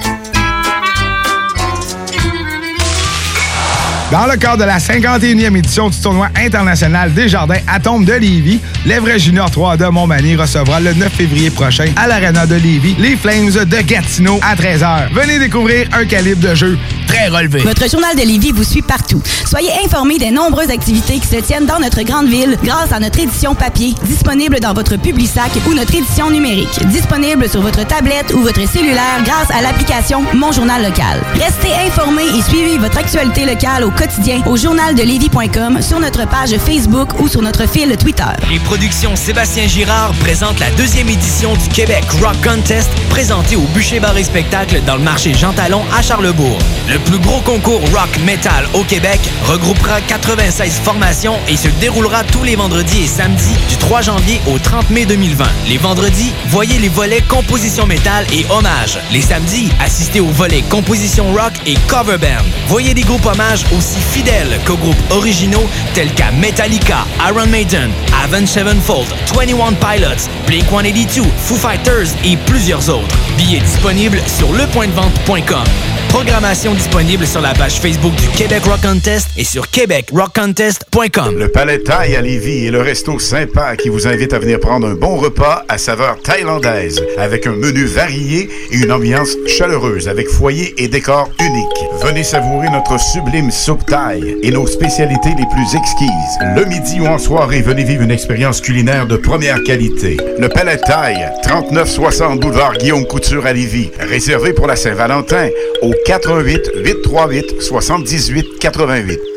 [4.11, 8.59] Dans le cadre de la 51e édition du tournoi international des jardins Atomes de Lévis,
[8.85, 13.15] l'Evray Junior 3 de Montmagny recevra le 9 février prochain à l'Arena de Lévis les
[13.15, 15.13] Flames de Gatineau à 13h.
[15.13, 16.77] Venez découvrir un calibre de jeu
[17.11, 17.59] très relevé.
[17.59, 19.21] Votre journal de Lévis vous suit partout.
[19.45, 23.19] Soyez informés des nombreuses activités qui se tiennent dans notre grande ville grâce à notre
[23.19, 28.39] édition papier, disponible dans votre Publisac ou notre édition numérique, disponible sur votre tablette ou
[28.39, 31.21] votre cellulaire grâce à l'application Mon Journal Local.
[31.33, 37.19] Restez informés et suivez votre actualité locale au quotidien au journaldelévis.com, sur notre page Facebook
[37.19, 38.23] ou sur notre fil Twitter.
[38.49, 43.99] Les productions Sébastien Girard présentent la deuxième édition du Québec Rock Contest présentée au Bûcher
[43.99, 46.57] Bar et Spectacle dans le marché Jean Talon à Charlebourg.
[46.89, 52.43] Le plus gros concours rock metal au Québec regroupera 96 formations et se déroulera tous
[52.43, 55.45] les vendredis et samedis du 3 janvier au 30 mai 2020.
[55.67, 58.99] Les vendredis, voyez les volets composition métal et hommage.
[59.11, 62.45] Les samedis, assistez aux volets composition rock et cover band.
[62.67, 67.91] Voyez des groupes hommages aussi fidèles qu'aux groupes originaux tels qu'à Metallica, Iron Maiden,
[68.23, 73.17] Avenged Sevenfold, 21 Pilots, Blink-182, Foo Fighters et plusieurs autres.
[73.37, 75.90] Billets disponibles sur lepointdevente.com.
[76.11, 81.37] Programmation disponible sur la page Facebook du Québec Rock Contest et sur québecrockcontest.com.
[81.37, 84.87] Le Palais Thaï à Lévis est le resto sympa qui vous invite à venir prendre
[84.87, 90.27] un bon repas à saveur thaïlandaise avec un menu varié et une ambiance chaleureuse avec
[90.27, 92.03] foyer et décor unique.
[92.03, 96.11] Venez savourer notre sublime soupe thaï et nos spécialités les plus exquises.
[96.55, 100.17] Le midi ou en soirée, venez vivre une expérience culinaire de première qualité.
[100.37, 103.91] Le Palais Thaï, 3960 boulevard Guillaume Couture à Lévis.
[103.97, 105.47] Réservé pour la Saint-Valentin
[105.81, 109.30] au 88 838 78 88.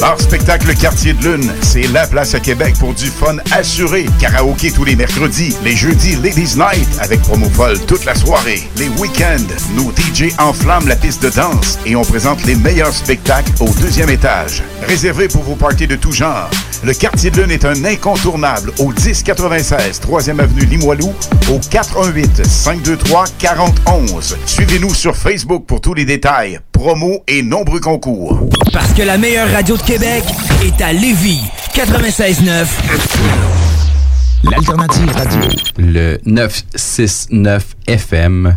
[0.00, 4.06] Bar Spectacle Quartier de Lune, c'est la place à Québec pour du fun assuré.
[4.18, 8.62] Karaoké tous les mercredis, les jeudis Ladies Night avec promo folle toute la soirée.
[8.76, 9.46] Les week-ends,
[9.76, 14.10] nos DJ enflamment la piste de danse et on présente les meilleurs spectacles au deuxième
[14.10, 14.62] étage.
[14.88, 16.50] Réservé pour vos parties de tout genre.
[16.82, 21.12] Le quartier de lune est un incontournable au 1096 3e avenue Limoilou
[21.50, 24.36] au 418 523 4011.
[24.46, 28.40] Suivez-nous sur Facebook pour tous les détails, promos et nombreux concours.
[28.72, 30.24] Parce que la meilleure de Québec
[30.64, 31.40] est à Lévis.
[31.74, 32.66] 96.9.
[34.44, 35.40] L'alternative radio.
[35.76, 38.56] Le 969 FM.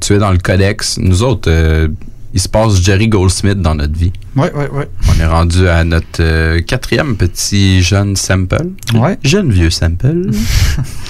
[0.00, 0.96] Tu es dans le codex.
[0.98, 1.88] Nous autres, euh,
[2.32, 4.12] il se passe Jerry Goldsmith dans notre vie.
[4.34, 4.84] Oui, oui, oui.
[5.08, 8.68] On est rendu à notre euh, quatrième petit jeune sample.
[8.94, 9.18] Ouais.
[9.22, 10.30] Jeune vieux sample.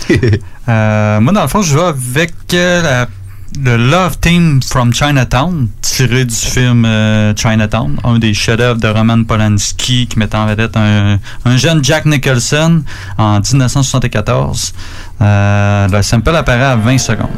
[0.68, 3.08] Euh, moi, dans le fond, je vais avec euh, la-
[3.58, 9.24] le Love Team from Chinatown, tiré du film euh, Chinatown, un des chefs-d'œuvre de Roman
[9.24, 12.82] Polanski qui met en vedette un, un jeune Jack Nicholson
[13.18, 14.72] en 1974.
[15.20, 17.28] Euh, le sample apparaît à 20 secondes.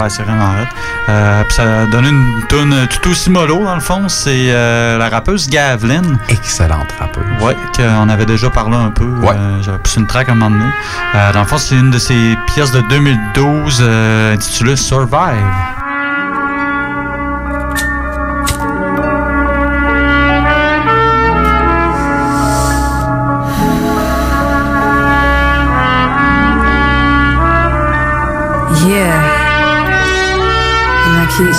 [0.00, 0.66] Ouais, c'est vraiment hot.
[1.08, 4.08] Euh, puis ça donne une tune tout aussi mollo, dans le fond.
[4.08, 6.02] C'est euh, la rappeuse Gavlin.
[6.28, 7.24] Excellente rappeuse.
[7.40, 9.04] Ouais, qu'on avait déjà parlé un peu.
[9.04, 10.70] Euh, J'avais poussé une track à un moment donné.
[11.14, 15.46] Euh, dans le fond, c'est une de ses pièces de 2012 euh, intitulée Survive.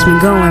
[0.05, 0.42] Me going,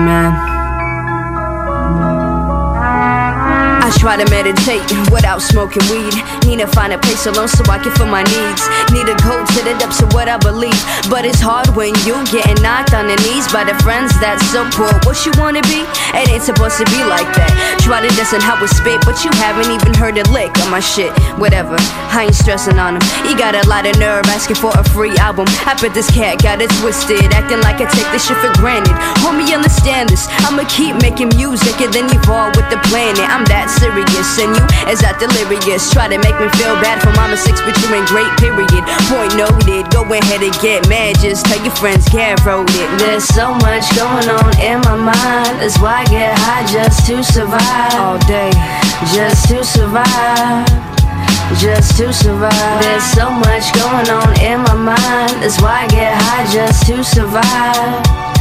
[4.12, 6.12] try to meditate without smoking weed.
[6.44, 8.62] Need to find a place alone so I can feel my needs.
[8.92, 10.76] Need to go to the depths of what I believe.
[11.08, 15.00] But it's hard when you getting knocked on the knees by the friends that support
[15.08, 15.88] what you wanna be.
[16.12, 17.52] It ain't supposed to be like that.
[17.80, 20.80] Try to listen how we spit, but you haven't even heard a lick of my
[20.80, 21.08] shit.
[21.40, 21.80] Whatever,
[22.12, 23.04] I ain't stressing on him.
[23.24, 25.48] You got a lot of nerve asking for a free album.
[25.64, 28.92] I bet this cat got it twisted, acting like I take this shit for granted.
[29.24, 30.28] Homie, understand this.
[30.44, 33.24] I'ma keep making music and then evolve with the planet.
[33.24, 34.01] I'm that serious,
[34.38, 35.90] and you is that delirious.
[35.90, 38.82] Try to make me feel bad for mama six, but you ain't great, period.
[39.10, 41.18] Point noted, go ahead and get mad.
[41.20, 42.88] Just tell your friends, Gary wrote it.
[42.98, 45.60] There's so much going on in my mind.
[45.60, 47.94] That's why I get high just to survive.
[47.98, 48.50] All day,
[49.14, 50.66] just to survive.
[51.60, 52.82] Just to survive.
[52.82, 55.42] There's so much going on in my mind.
[55.42, 58.31] That's why I get high just to survive.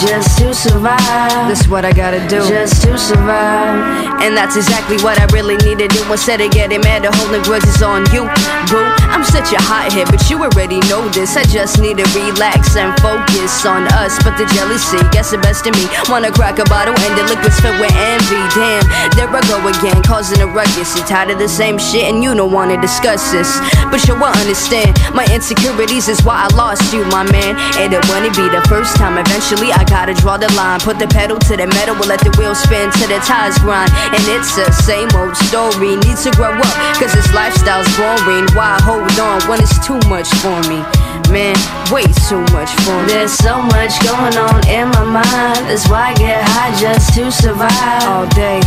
[0.00, 1.48] Just to survive.
[1.48, 2.40] That's what I gotta do.
[2.48, 4.20] Just to survive.
[4.22, 7.42] And that's exactly what I really need to do instead of getting mad or holding
[7.42, 8.24] grudges is on you.
[8.70, 11.36] Boo, I'm such a hothead, but you already know this.
[11.36, 14.16] I just need to relax and focus on us.
[14.22, 15.86] But the jealousy gets the best of me.
[16.08, 18.42] Wanna crack a bottle and the liquid's filled with envy.
[18.54, 18.86] Damn,
[19.18, 20.96] there I go again, causing a ruckus.
[20.96, 23.50] You tired of the same shit and you don't wanna discuss this.
[23.90, 24.94] But you won't understand.
[25.14, 27.58] My insecurities is why I lost you, my man.
[27.82, 29.18] And it wouldn't be the first time.
[29.18, 30.80] Eventually, I gotta draw the line.
[30.80, 33.90] Put the pedal to the metal, we'll let the wheels spin till the tires grind.
[34.12, 35.96] And it's the same old story.
[36.02, 38.46] Need to grow up, cause this lifestyle's boring.
[38.54, 40.82] Why hold on when it's too much for me?
[41.30, 41.56] Man,
[41.90, 43.08] way too much for me.
[43.08, 45.64] There's so much going on in my mind.
[45.68, 48.04] That's why I get high just to survive.
[48.04, 48.60] All day,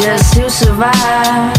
[0.00, 1.54] just to survive.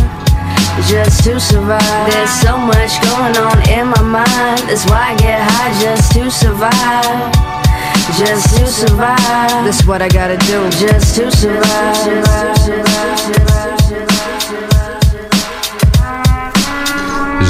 [0.88, 2.12] Just to survive.
[2.12, 4.60] There's so much going on in my mind.
[4.68, 7.51] That's why I get high just to survive.
[8.18, 9.18] Just to survive.
[9.66, 10.70] That's what I gotta do.
[10.72, 11.32] Just to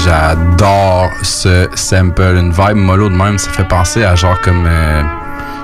[0.03, 2.37] J'adore ce sample.
[2.37, 4.65] Une vibe mollo de même, ça fait penser à genre comme.
[4.67, 5.03] euh,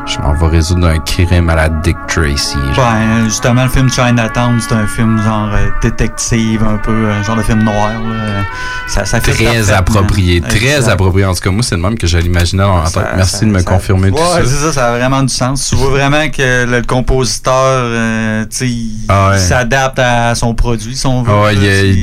[0.07, 2.55] je m'en vais résoudre un crime à la Dick Tracy.
[2.73, 2.85] genre.
[2.91, 7.35] Ben, justement, le film Chinatown, c'est un film genre euh, détective, un peu, un genre
[7.35, 7.89] de film noir.
[7.89, 8.43] là.
[8.87, 11.25] Ça, ça fait Très approprié, très approprié.
[11.25, 13.03] En tout cas, moi, c'est le même que je l'imaginais dans ma tête.
[13.17, 14.45] Merci de me confirmer tout Ouais, ça.
[14.45, 15.67] c'est ça, ça a vraiment du sens.
[15.69, 18.71] Tu vois vraiment que le, le compositeur, euh, tu
[19.09, 19.37] Ah ouais.
[19.37, 21.31] s'adapte à son produit, si on veut.
[21.33, 21.55] Ah ouais,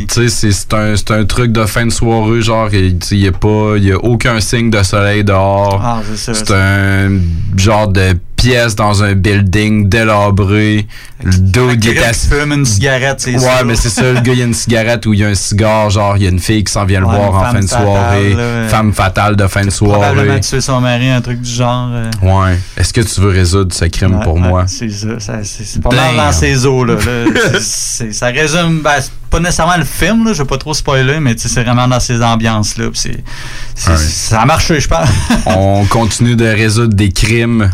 [0.09, 3.21] tu sais, c'est- un, un truc de fin de soirée, genre, il tu sais, il
[3.25, 5.81] y a pas, y a aucun signe de soleil dehors.
[5.83, 6.55] Ah, c'est ça, C'est ça.
[6.57, 7.19] un
[7.57, 10.87] genre de pièce dans un building délabré.
[11.23, 12.29] Le dude, il est assis.
[12.29, 13.65] fume une cigarette, c'est Ouais, ça.
[13.65, 15.35] mais c'est ça, le gars, il y a une cigarette ou il y a un
[15.35, 17.61] cigare, genre, il y a une fille qui s'en vient le Ouais, voir en fin
[17.61, 18.35] de fatale, soirée.
[18.35, 18.69] là.
[18.69, 20.41] Femme fatale de fin de Probablement soirée.
[20.41, 21.89] tuer son mari, un truc du genre.
[21.93, 22.11] euh.
[22.23, 22.59] Ouais.
[22.77, 24.65] Est-ce que tu veux résoudre ce crime Ouais, pour ouais, moi?
[24.67, 26.95] C'est ça, ça- c'est pas mal dans ces eaux-là.
[26.95, 27.59] là.
[27.61, 28.97] Ça résume, ben,
[29.31, 32.23] pas nécessairement le film, là, je vais pas trop spoiler, mais c'est vraiment dans ces
[32.23, 32.87] ambiances-là.
[32.87, 33.23] Ouais.
[33.75, 35.09] Ça a marché, je pense.
[35.47, 37.71] On continue de résoudre des crimes.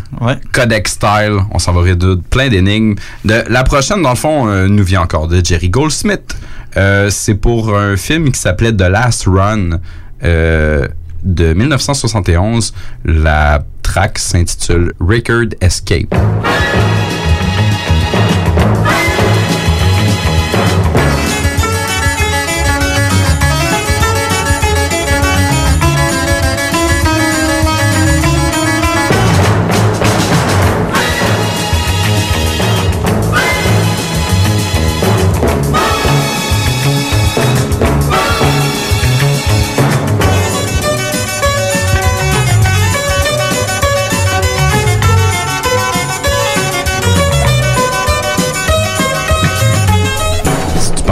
[0.51, 1.39] Codex style.
[1.51, 2.95] On s'en va résoudre plein d'énigmes.
[3.23, 6.35] La prochaine, dans le fond, euh, nous vient encore de Jerry Goldsmith.
[6.77, 9.79] Euh, c'est pour un film qui s'appelait The Last Run
[10.23, 10.87] euh,
[11.23, 12.73] de 1971.
[13.05, 16.15] La track s'intitule Record Escape.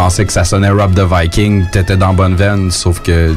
[0.10, 3.36] Pensais que ça sonnait Rob the Viking, t'étais dans bonne veine, sauf que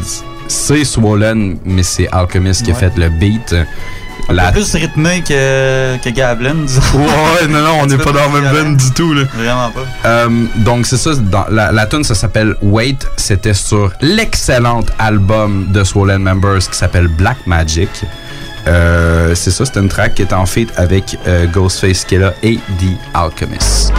[0.49, 3.55] c'est Swollen, mais c'est Alchemist qui a fait le beat.
[4.29, 6.81] Un La- peu plus rythmé que, que Gablin, disons.
[6.95, 9.25] Ouais, non, non, on n'est pas dans la même veine du tout, là.
[9.35, 9.85] Vraiment pas.
[10.09, 10.29] Euh,
[10.65, 15.85] donc c'est ça, dans, la, la tune ça s'appelle Wait, c'était sur l'excellent album de
[15.85, 17.91] Swollen Members qui s'appelle Black Magic.
[18.67, 22.57] Euh, c'est ça, c'était une track qui est en feat avec euh, Ghostface Killa et
[22.57, 23.93] The Alchemist.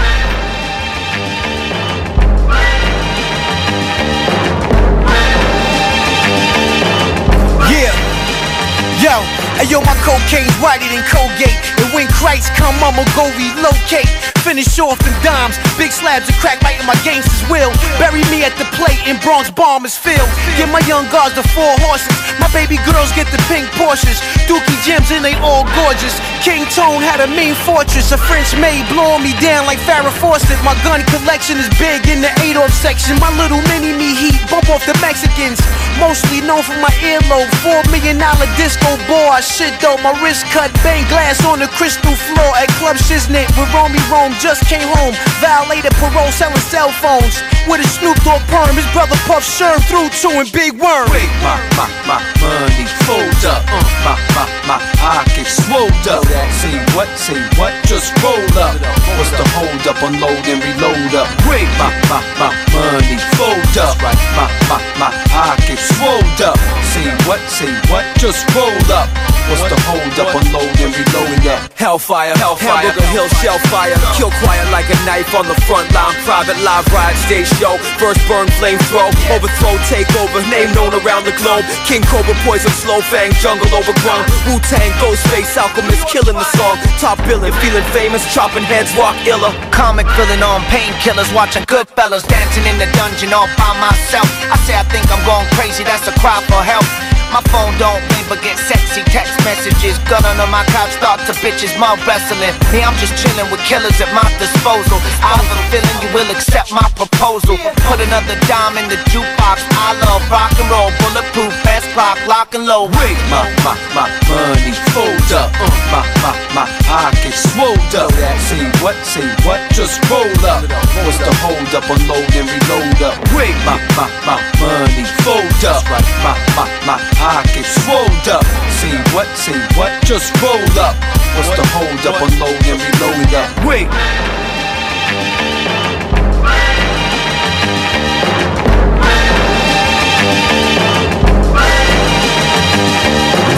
[9.63, 11.55] Hey yo, my cocaine's whiter than Colgate.
[11.79, 14.07] And when Christ come, I'ma go relocate.
[14.47, 17.67] Finish off in dimes, big slabs of crack right in my gangster's will.
[17.99, 20.23] Bury me at the plate in Bronx Bombers Field.
[20.55, 22.15] Give my young guards the four horses.
[22.39, 24.23] My baby girls get the pink Porsches.
[24.47, 26.15] Dookie gems and they all gorgeous.
[26.39, 28.15] King Tone had a mean fortress.
[28.15, 30.59] A French maid blowing me down like Farrah Fawcett.
[30.63, 33.19] My gun collection is big in the 8 off section.
[33.19, 35.59] My little mini me heat bump off the Mexicans.
[35.99, 37.51] Mostly known for my earlobe.
[37.59, 39.35] Four million dollar disco ball.
[39.43, 43.69] Shit though, my wrist cut, bang glass on the crystal floor at Club Shiznit with
[43.73, 44.33] Romy Rome.
[44.39, 47.41] Just came home, violated parole, selling cell phones.
[47.63, 51.07] With a Snoop Dogg perm, his brother Puff Sherm through two and Big Worm.
[51.09, 53.63] Wait, my, my, my money fold up.
[53.71, 56.27] Uh, my, my, my pocket swolled up.
[56.59, 58.75] Say what, say what, just roll up.
[59.15, 61.29] What's the hold up, unload and reload up.
[61.47, 63.95] Wait, my, my, my money fold up.
[64.03, 66.59] Right, my, my, my pocket swolled up.
[66.91, 69.32] Say what, say what, just roll up.
[69.51, 71.59] What's the hold up, unload and reload up.
[71.75, 73.93] Hellfire, Hellfire, Hamburger Hill, shell fire.
[74.15, 76.15] Kill quiet like a knife on the front line.
[76.23, 77.75] Private live ride, stage show.
[77.99, 79.11] First burn, flame throw.
[79.29, 80.39] Overthrow, takeover.
[80.47, 81.67] Name known around the globe.
[81.85, 84.23] King Cobra, poison, slow fang, jungle overgrown.
[84.47, 86.79] Wu Tang, Ghostface, Alchemist, killing the song.
[86.97, 89.51] Top billing, feeling famous, chopping heads, walk iller.
[89.69, 94.27] Comic villain on painkillers, watching Goodfellas, dancing in the dungeon all by myself.
[94.49, 97.12] I say I think I'm going crazy, that's a cry for help.
[97.33, 99.97] My phone don't ring but get sexy text messages.
[100.05, 102.53] Gun under my couch, start to bitches mouth wrestling.
[102.69, 105.01] Me, I'm just chilling with killers at my disposal.
[105.17, 107.57] I have a feeling you will accept my proposal.
[107.89, 109.65] Put another dime in the jukebox.
[109.73, 112.93] I love rock and roll, bulletproof, best rock, lock and load.
[113.01, 115.49] Wait, my, my, my money fold up.
[115.57, 118.13] Uh, my, my, my pocket swolled up.
[118.45, 120.69] Say what, say what, just roll up.
[121.01, 123.17] What's the hold up, unload and reload up.
[123.33, 125.81] Wait, my, my, my money fold up.
[125.89, 128.43] Right, my, my, my pocket swolled up.
[128.67, 130.95] Say what, say what, just roll up.
[131.35, 133.49] What's the hold up, unload and reload up.
[133.65, 133.87] Wait.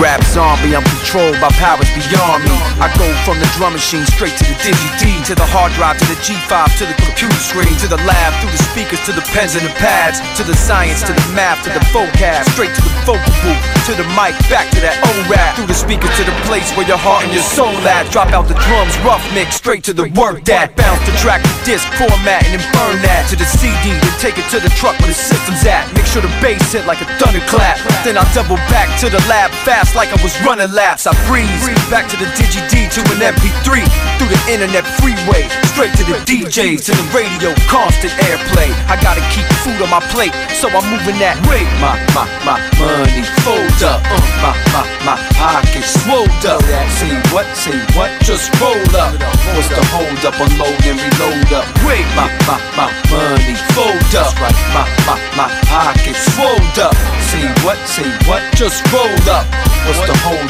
[0.06, 2.53] Rap zombie, I'm controlled by powers beyond me.
[2.77, 5.98] I go from the drum machine straight to the digi D, to the hard drive,
[5.98, 9.26] to the G5, to the computer screen, to the lab, through the speakers, to the
[9.34, 12.86] pens and the pads, to the science, to the math, to the vocab, straight to
[12.86, 13.57] the vocal booth,
[13.90, 16.86] to the mic, back to that old rap, through the speakers to the place where
[16.86, 18.06] your heart and your soul at.
[18.14, 20.77] Drop out the drums, rough mix, straight to the work that.
[20.77, 24.38] Bounce the track to disc format and then burn that to the CD, then take
[24.38, 25.90] it to the truck where the system's at.
[25.98, 27.82] Make sure the bass hit like a thunderclap.
[28.06, 31.47] Then I double back to the lab fast like I was Running laps, I breeze.
[31.89, 33.81] Back to the Digi D to an MP3.
[34.19, 35.47] Through the internet freeway.
[35.72, 38.69] Straight to the DJs, to the radio, constant airplay.
[38.91, 41.63] I gotta keep food on my plate, so I'm moving that way.
[41.80, 44.03] My, my, my money fold up.
[44.05, 46.61] Uh, my, my, my pockets swole up.
[46.99, 49.15] Say what, say what, just roll up.
[49.55, 51.65] What's the hold up, unload and reload up.
[51.88, 54.35] Wait, my, my, my money fold up.
[54.38, 56.95] Right, my, my, my pockets swole up.
[57.31, 59.47] Say what, say what, just roll up.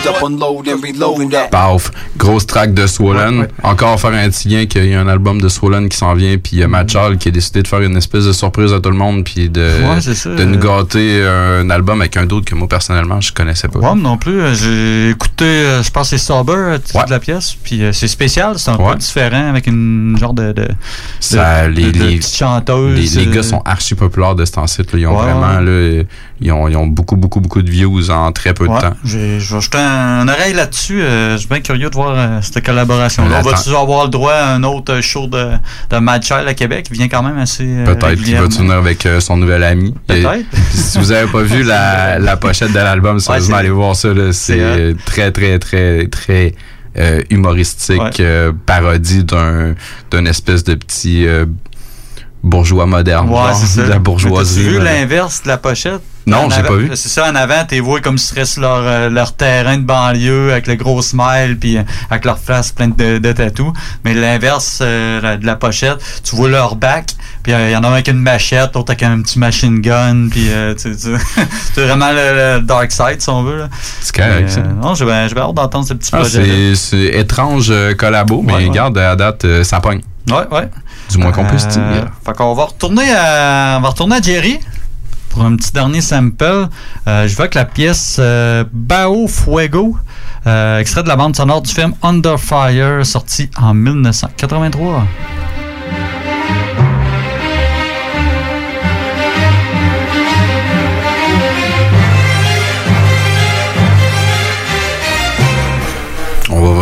[0.06, 1.50] What's the hold up, unload and reload up.
[1.52, 3.48] Paf, grosse track de Swollen.
[3.64, 6.38] Encore faire un petit lien qu'il y a un album de Swollen qui s'en vient,
[6.38, 8.74] puis il y a Matt Charles qui a décidé de faire une espèce de surprise
[8.74, 12.46] à tout le monde, puis de, Ouais, de nous gâter un album avec un d'autre
[12.46, 13.80] que moi personnellement je connaissais pas.
[13.80, 14.40] Ouais, moi non plus.
[14.42, 17.56] euh, J'ai écouté, euh, je pense que c'est Sober, euh, de la pièce.
[17.64, 20.52] Puis c'est spécial, c'est un peu différent avec une genre de.
[20.52, 20.68] de,
[21.20, 23.16] Ça, de- les, de- de les, petite chanteuse.
[23.16, 24.82] les, les gars sont archi populaires de ce temps-ci.
[24.82, 24.86] là.
[24.94, 25.98] Ils ont Ouais, vraiment, ouais.
[26.00, 26.04] là,
[26.42, 28.94] ils ont, ils ont beaucoup, beaucoup, beaucoup de views en très peu Ouais, de temps.
[29.04, 29.82] j'ai- Je vais jeter un,
[30.28, 31.02] oreille là-dessus.
[31.02, 33.38] euh, je suis bien curieux de voir euh, cette collaboration-là.
[33.38, 33.50] On Attends.
[33.52, 35.50] va-tu avoir le droit à un autre show de,
[35.90, 36.86] de Mad Child à Québec?
[36.88, 37.64] Qui vient quand même assez.
[37.66, 39.94] euh, Peut-être qu'il va tourner avec euh, son nouvel ami.
[40.08, 40.46] Peut-être.
[40.74, 44.14] Si vous avez pas vu la, la pochette de l'album, sérieusement, allez voir ça.
[44.14, 44.32] là.
[44.34, 46.54] C'est euh, très, très, très, très
[46.98, 48.10] euh, humoristique, Ouais.
[48.22, 49.76] euh, parodie d'un
[50.12, 51.46] d'une espèce de petit euh,
[52.46, 53.30] bourgeois moderne.
[53.30, 53.86] Ouais, c'est ça.
[53.88, 54.64] la bourgeoisie.
[54.64, 54.94] Vu là.
[54.94, 56.02] l'inverse de la pochette?
[56.28, 56.90] Non, j'ai pas vu.
[56.96, 59.84] C'est ça, en avant, t'es vois comme si serait sur leur, euh, leur terrain de
[59.84, 63.72] banlieue avec le gros smile puis euh, avec leur face pleine de, de tatous.
[64.04, 67.10] Mais l'inverse euh, de la pochette, tu vois leur back,
[67.44, 70.30] puis il y en a un avec une machette, l'autre avec un petit machine gun,
[70.32, 73.66] puis euh, c'est vraiment le, le dark side si on veut.
[74.02, 74.62] C'est correct, Mais, ça.
[74.62, 76.74] euh, non, j'ai bien hâte d'entendre ce petit Ah, projet.
[76.74, 78.70] c'est étrange euh, collabo, mais Ouais, ouais.
[78.70, 80.02] regarde, à date, euh, ça pogne.
[80.30, 80.70] Ouais, ouais.
[81.10, 82.12] Du moins qu'on peut se Euh, dire.
[82.26, 84.60] Fait qu'on va retourner à, on va retourner à Jerry
[85.30, 86.68] pour un petit dernier sample.
[87.08, 89.98] Euh, je vois que la pièce euh, Bao Fuego,
[90.48, 95.04] euh, extrait de la bande sonore du film Under Fire, sorti en 1983.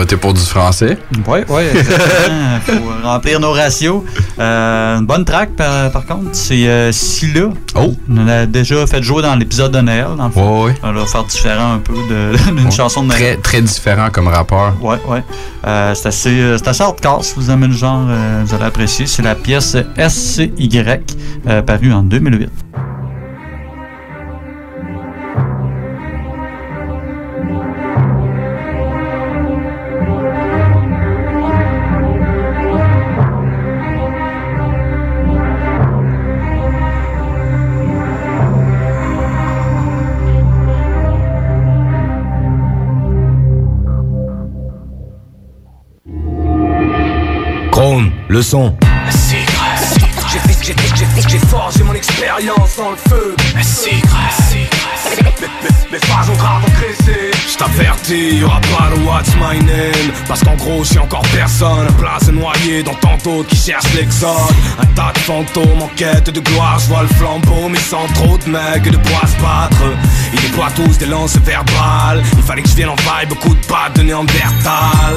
[0.04, 0.98] Voter pour du français.
[1.28, 4.04] Oui, oui, Il faut remplir nos ratios.
[4.38, 7.50] Euh, une bonne track, par, par contre, c'est euh, Scylla.
[7.76, 7.94] Oh!
[8.10, 10.74] On a déjà fait jouer dans l'épisode de Noël, dans le fond.
[10.84, 11.94] On va faire différent un peu
[12.58, 13.22] d'une chanson de Noël.
[13.22, 14.74] Très, très différent comme rappeur.
[14.82, 15.24] Ouais, ouais.
[15.66, 17.24] Euh, c'est assez, euh, assez hardcore.
[17.24, 18.02] Si vous aimez le genre,
[18.44, 19.06] vous allez apprécier.
[19.06, 20.84] C'est la pièce SCY,
[21.66, 22.50] parue en 2008.
[48.34, 48.76] Le son.
[51.30, 53.36] J'ai forgé mon expérience dans le feu.
[53.62, 53.92] C'est
[55.22, 57.32] Mes, mes phases ont grave engraissé.
[57.52, 60.12] Je t'avertis, y'aura pas de what's my name.
[60.28, 61.88] Parce qu'en gros, j'ai encore personne.
[62.00, 64.32] Place noyé dans tant d'autres qui cherchent l'exode.
[64.80, 66.80] Un tas de fantômes en quête de gloire.
[66.80, 69.84] Je vois le flambeau, mais sans trop de mecs de bois se battre.
[70.34, 72.24] Ils déploient tous des lances verbales.
[72.38, 75.16] Il fallait que je vienne en vibe, beaucoup de pattes de Néandertal.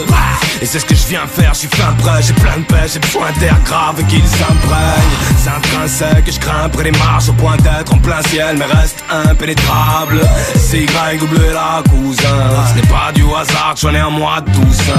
[0.61, 2.86] Et c'est ce que je viens faire, je suis fin prêt, j'ai plein de paix,
[2.90, 5.16] j'ai besoin d'air grave et qu'ils s'imprègnent.
[5.39, 9.05] C'est intrinsèque que je grimperai les marches au point d'être en plein ciel, mais reste
[9.11, 10.20] impénétrable.
[10.68, 12.51] C'est Y ou bleu là, cousin.
[12.70, 14.93] Ce n'est pas du hasard, j'en ai un mois de Toussaint.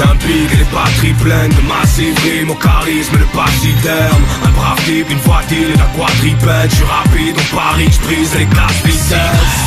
[0.00, 4.22] Un et les batteries pleines de massive rime au charisme le pachyderme.
[4.44, 6.70] Un brave type, une et la quadripède.
[6.70, 9.62] Je suis rapide, on parie, je brise les glaces vitesse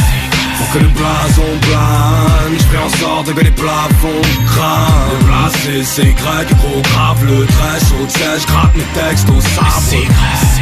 [0.58, 5.84] Pour que le blason plane Je fais en sorte que les plafonds craignent Le placé
[5.84, 10.55] c'est grec, gros grave le trait chaud Je gratte mes textes au sabre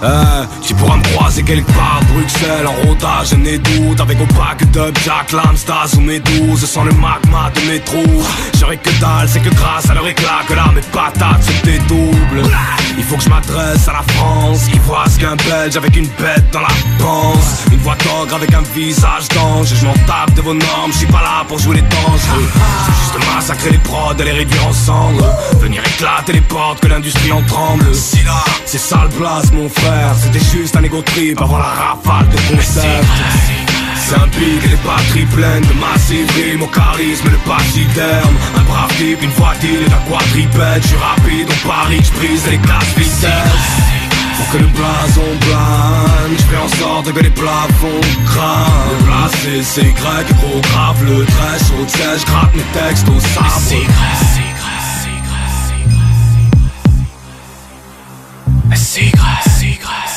[0.00, 0.37] Oh,
[1.38, 2.66] croiser quelque part Bruxelles.
[2.66, 4.00] En rodage, je n'ai doute.
[4.00, 6.64] Avec au pack d'up, Jack Lamstas ou mes douze.
[6.64, 8.24] Sans le magma de mes trous
[8.58, 12.42] J'aurais que dalle, c'est que grâce à leur éclat Que là mes patates se dédoublent
[12.96, 16.08] Il faut que je m'adresse à la France Qui voit ce qu'un Belge avec une
[16.18, 17.64] bête dans la panse.
[17.72, 19.74] Une voix d'ogre avec un visage d'ange.
[19.74, 22.48] Je m'en tape de vos normes, je suis pas là pour jouer les dangereux
[23.08, 25.26] juste massacrer les prods et les réduire en cendres
[25.60, 27.86] Venir éclater les portes que l'industrie en tremble.
[27.94, 31.02] C'est ça le place mon frère C'était juste un égo
[31.36, 33.04] avant la rafale de concept
[33.96, 38.96] C'est un beat et les batteries pleines de massive Mon charisme, le pachyderme Un brave
[38.96, 40.82] type, une voiture et un quadripède.
[40.82, 43.88] Je suis rapide, on parie, je brise les casse vitesse
[44.36, 48.90] pour que le blason plane Je fais en sorte que les plafonds crament.
[48.90, 53.52] Le placé c'est grec, gros grave le trait le siège, gratte mes textes au sabre
[58.90, 60.07] c'est grave, c'est grave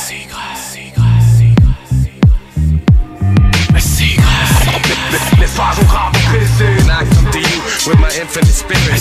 [7.88, 9.00] with my infinite spirit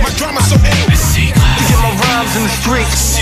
[0.00, 3.20] My drama so Get my rhymes in the streets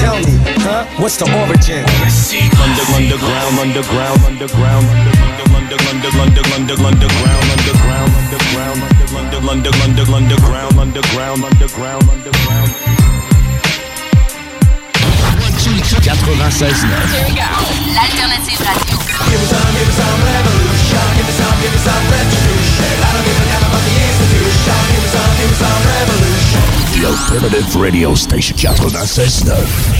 [0.00, 0.86] Tell me, huh?
[0.98, 1.84] What's the origin?
[2.58, 5.14] Under, underground, underground, underground, under,
[5.54, 8.80] under, under, under, underground, underground, underground,
[9.14, 12.89] under, under, under, underground, underground, underground, underground.
[16.00, 17.36] 96.9.
[17.36, 17.60] alternative radio.
[19.28, 21.04] Give me some, give me some revolution.
[21.16, 22.00] Give me some, give me some.
[22.00, 23.92] I don't give a damn about the.
[24.32, 26.62] Give me some, give me some revolution.
[26.96, 29.99] The alternative radio station 96.9.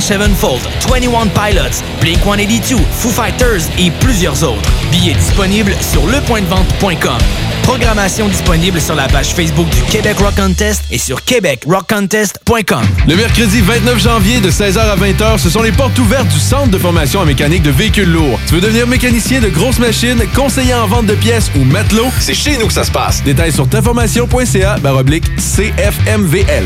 [0.01, 4.69] Sevenfold, 21 Pilots, Blink-182, Foo Fighters et plusieurs autres.
[4.91, 7.17] Billets disponibles sur lepointdevente.com.
[7.63, 12.83] Programmation disponible sur la page Facebook du Québec Rock Contest et sur québecrockcontest.com.
[13.07, 16.69] Le mercredi 29 janvier de 16h à 20h, ce sont les portes ouvertes du Centre
[16.69, 18.39] de formation en mécanique de véhicules lourds.
[18.47, 22.07] Tu veux devenir mécanicien de grosses machines, conseiller en vente de pièces ou matelot?
[22.19, 23.23] C'est chez nous que ça se passe.
[23.23, 26.65] Détails sur taformation.ca baroblique CFMVL.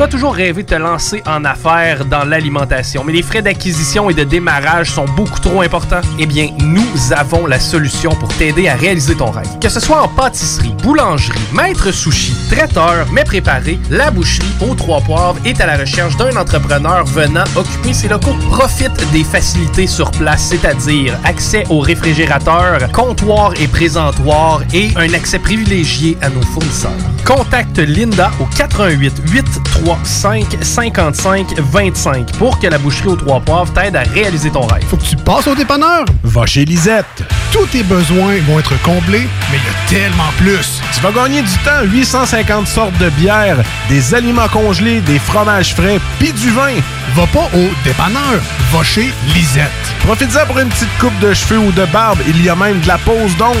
[0.00, 4.08] Tu as toujours rêvé de te lancer en affaires dans l'alimentation, mais les frais d'acquisition
[4.08, 6.00] et de démarrage sont beaucoup trop importants?
[6.18, 9.58] Eh bien, nous avons la solution pour t'aider à réaliser ton rêve.
[9.60, 15.02] Que ce soit en pâtisserie, boulangerie, maître sushi, traiteur, mets préparé, la boucherie aux trois
[15.02, 18.36] poivres est à la recherche d'un entrepreneur venant occuper ses locaux.
[18.48, 25.38] Profite des facilités sur place, c'est-à-dire accès aux réfrigérateurs, comptoirs et présentoirs et un accès
[25.38, 26.92] privilégié à nos fournisseurs.
[27.26, 29.44] Contacte Linda au 88
[29.90, 34.84] 835 55 25 pour que la boucherie aux trois poivres t'aide à réaliser ton rêve.
[34.88, 36.04] Faut que tu passes au dépanneur.
[36.22, 37.24] Va chez Lisette.
[37.50, 40.80] Tous tes besoins vont être comblés, mais il y a tellement plus.
[40.94, 43.58] Tu vas gagner du temps, 850 sortes de bières,
[43.88, 46.74] des aliments congelés, des fromages frais, puis du vin.
[47.16, 48.40] Va pas au dépanneur,
[48.72, 49.70] va chez Lisette.
[50.04, 52.86] Profites-en pour une petite coupe de cheveux ou de barbe, il y a même de
[52.86, 53.56] la pose d'ongles.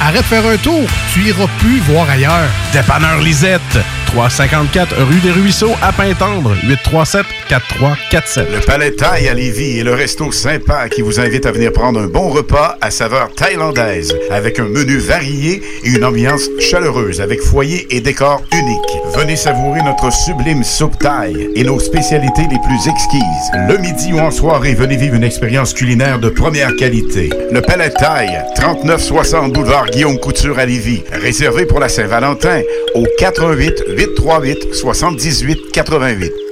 [0.00, 0.82] Arrête de faire un tour,
[1.12, 2.48] tu iras plus voir ailleurs.
[2.72, 3.60] Dépanneur Lisette,
[4.06, 8.48] 354 rue des Ruisseaux à Pintendre, 837 4347.
[8.52, 12.00] Le Palais Thaï à Lévis est le resto sympa qui vous invite à venir prendre
[12.00, 17.40] un bon repas à saveur thaïlandaise avec un menu varié et une ambiance chaleureuse avec
[17.40, 19.16] foyer et décor unique.
[19.16, 23.50] Venez savourer notre sublime soupe thaï et nos spécialités les plus exquises.
[23.68, 27.30] Le midi ou en soirée, venez vivre une expérience culinaire de première qualité.
[27.50, 31.04] Le Palais Thaï, 3960 boulevard Guillaume Couture à Lévis.
[31.12, 32.60] Réservé pour la Saint-Valentin
[32.94, 36.43] au 88 838 78 88.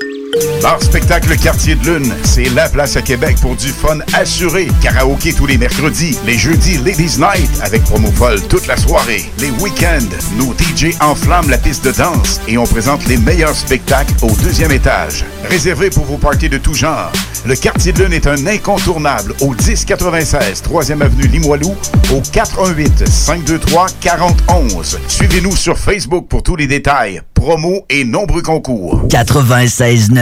[0.63, 4.69] Bar Spectacle Quartier de Lune, c'est la place à Québec pour du fun assuré.
[4.81, 9.31] Karaoké tous les mercredis, les jeudis Ladies Night avec promo folle toute la soirée.
[9.39, 14.15] Les week-ends, nos DJ enflamment la piste de danse et on présente les meilleurs spectacles
[14.23, 15.25] au deuxième étage.
[15.51, 17.13] Réservé pour vos parties de tout genre.
[17.45, 21.75] Le quartier de lune est un incontournable au 1096 3e avenue Limoilou
[22.13, 24.99] au 418 523 4011.
[25.09, 29.03] Suivez-nous sur Facebook pour tous les détails, promos et nombreux concours.
[29.09, 30.22] 96.9.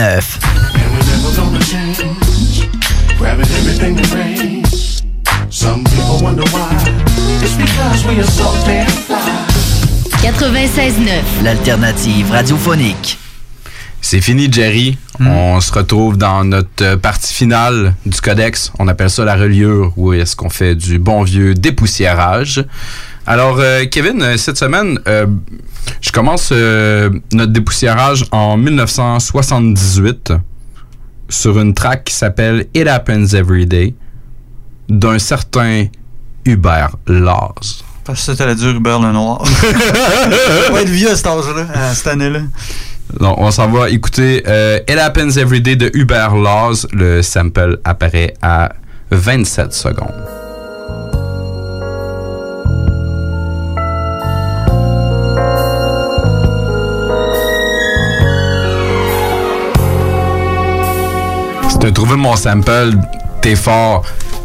[3.61, 5.03] everything that rains.
[5.49, 6.69] Some people wonder why.
[7.41, 9.47] It's because we are so damn fly.
[10.21, 11.43] 96.9.
[11.43, 13.17] L'alternative radiophonique.
[14.01, 14.97] C'est fini, Jerry.
[15.19, 18.71] On se retrouve dans notre partie finale du codex.
[18.79, 22.65] On appelle ça la reliure, où est-ce qu'on fait du bon vieux dépoussiérage.
[23.27, 25.27] Alors, euh, Kevin, euh, cette semaine, euh,
[26.01, 30.33] je commence euh, notre dépoussiérage en 1978
[31.29, 33.93] sur une track qui s'appelle It Happens Every Day
[34.89, 35.85] d'un certain
[36.45, 37.83] Hubert Laz.
[38.03, 39.43] Parce que t'allais dire Hubert le Noir.
[40.69, 42.39] On va être vieux à cet âge-là, à cette année-là.
[43.19, 44.37] Donc, on s'en va écouter
[44.87, 46.87] It Happens Every Day de Hubert Laws.
[46.93, 48.71] Le sample apparaît à
[49.11, 50.40] 27 secondes.
[61.81, 62.91] T'as trouvé mon sample,
[63.41, 64.03] t'es fort.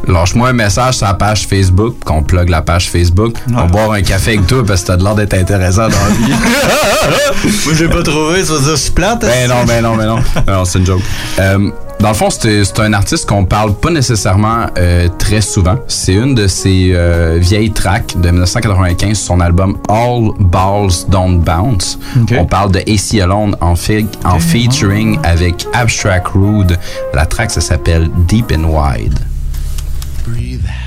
[0.08, 3.34] Lâche-moi un message sur la page Facebook, qu'on plug la page Facebook.
[3.50, 5.98] On va boire un café avec toi parce que t'as de l'air d'être intéressant dans
[5.98, 6.32] la vie.
[7.64, 9.20] Moi, j'ai pas trouvé, ça veut dire que je suis plate.
[9.20, 10.18] Ben non, ben non, ben non.
[10.46, 11.02] Non, c'est une joke.
[11.40, 11.70] Euh,
[12.01, 15.77] dans le fond, c'est un artiste qu'on parle pas nécessairement euh, très souvent.
[15.89, 21.40] C'est une de ses euh, vieilles tracks de 1995 sur son album All Balls Don't
[21.40, 21.98] Bounce.
[22.39, 26.78] On parle de AC Alone en, fi- en featuring avec Abstract Rude.
[27.14, 29.18] La track, ça s'appelle Deep and Wide.
[30.27, 30.85] Breathe out.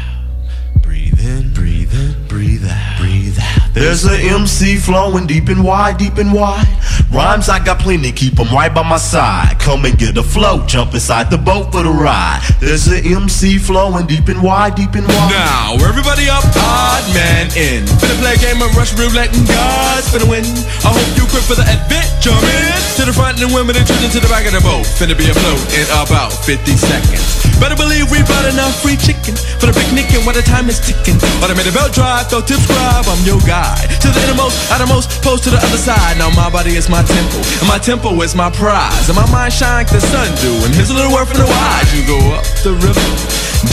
[3.79, 6.67] There's a MC flowing deep and wide, deep and wide.
[7.13, 9.55] Rhymes I got plenty, keep 'em right by my side.
[9.59, 12.41] Come and get a flow, jump inside the boat for the ride.
[12.59, 15.31] There's a MC flowing deep and wide, deep and wide.
[15.31, 17.87] Now, everybody up, odd man in.
[17.87, 20.43] Finna play a game of Rush Roulette and God's finna win.
[20.83, 22.75] I hope you quit for the adventure, man.
[22.97, 24.85] To the front and the women and children to the back of the boat.
[24.99, 27.48] Finna be afloat in about 50 seconds.
[27.59, 30.79] Better believe we brought enough free chicken for the picnic and when the time is
[30.79, 31.19] ticking.
[31.43, 33.83] Automated belt drive, don't subscribe, I'm your guide.
[33.99, 36.15] To the innermost, outermost, post to the other side.
[36.15, 39.11] Now my body is my temple, and my tempo is my prize.
[39.11, 40.51] And my mind shine like the sun do.
[40.63, 41.91] And here's a little word from the wise.
[41.91, 43.11] You go up the river,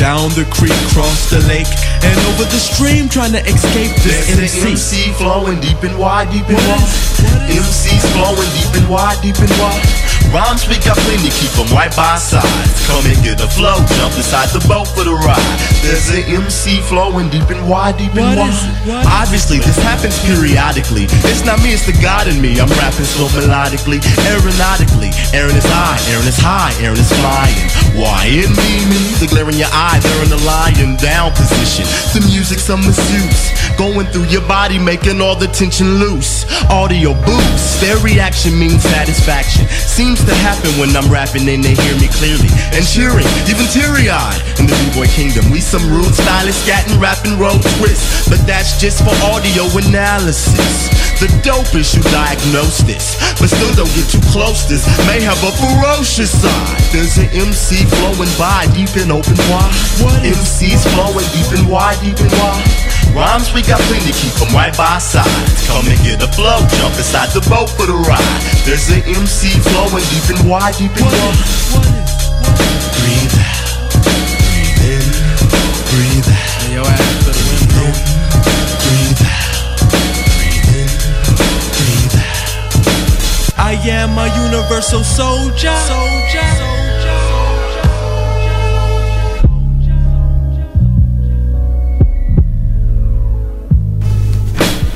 [0.02, 1.70] down the creek, cross the lake,
[2.02, 5.06] and over the stream trying to escape this There's MC.
[5.06, 6.90] MC flowing deep and wide, deep and wide.
[7.54, 9.86] MC's flowing deep and wide, deep and wide.
[10.32, 12.86] Rhymes we got plenty, keep 'em right by sides.
[12.86, 15.58] Come and get a flow, jump inside the boat for the ride.
[15.82, 19.06] There's an MC flowing deep and wide, deep and wide.
[19.06, 21.06] Obviously, this happens periodically.
[21.30, 22.60] It's not me, it's the God in me.
[22.60, 24.00] I'm rapping so melodically,
[24.30, 25.10] aeronautically.
[25.32, 27.70] Aaron is high, Aaron is high, Aaron is flying.
[27.96, 29.00] Why in me, me?
[29.20, 31.86] The glare in your eye, they're in the lying down position.
[32.12, 36.44] The music's a masseuse, going through your body, making all the tension loose.
[36.68, 39.66] Audio boost, their reaction means satisfaction.
[39.70, 42.48] Seems to happen when I'm rapping and they hear me clearly.
[42.72, 44.40] And cheering, even teary eyed.
[44.56, 48.28] In the B-Boy Kingdom, we some rude stylists, scatting, rapping, road twists.
[48.28, 50.88] But that's just for audio analysis.
[51.20, 54.68] The dope is you diagnose this, but still don't get too close.
[54.68, 56.80] This may have a ferocious side.
[56.92, 59.72] There's an MC flowing by deep and open wide.
[60.04, 62.96] What MC's flowing deep and wide, deep and wide.
[63.16, 65.64] Rhymes we got plenty, keep 'em right by our sides.
[65.66, 68.40] Come and get a flow, jump inside the boat for the ride.
[68.68, 71.36] There's an MC flowing deep and wide, deep and wide.
[72.96, 73.68] Breathe out,
[74.02, 75.06] breathe in,
[75.90, 76.72] breathe out.
[76.72, 77.88] Yo, ass to the window.
[78.82, 79.78] Breathe out,
[80.36, 80.88] breathe in,
[81.76, 82.48] breathe out.
[83.58, 85.76] I am a universal soldier.
[85.86, 86.74] Soldier.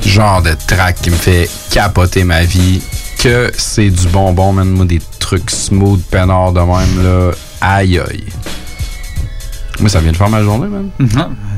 [0.03, 2.81] Genre de track qui me fait capoter ma vie.
[3.21, 4.67] Que c'est du bonbon, man.
[4.69, 7.31] Moi, des trucs smooth, peinard de même, là.
[7.61, 8.25] Aïe, aïe.
[9.79, 10.89] Moi, ça vient de faire ma journée, man.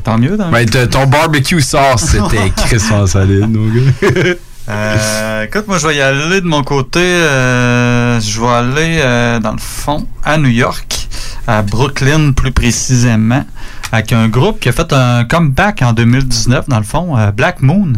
[0.04, 0.66] Tant mieux, tant mieux.
[0.66, 4.34] Ben, ton barbecue sauce, c'était crissement solide, mon gars.
[4.70, 7.02] Euh, écoute, moi, je vais y aller de mon côté.
[7.02, 11.10] euh, je vais aller, euh, dans le fond, à New York,
[11.48, 13.44] à Brooklyn plus précisément,
[13.92, 17.62] avec un groupe qui a fait un comeback en 2019, dans le fond, euh, Black
[17.62, 17.92] Moon.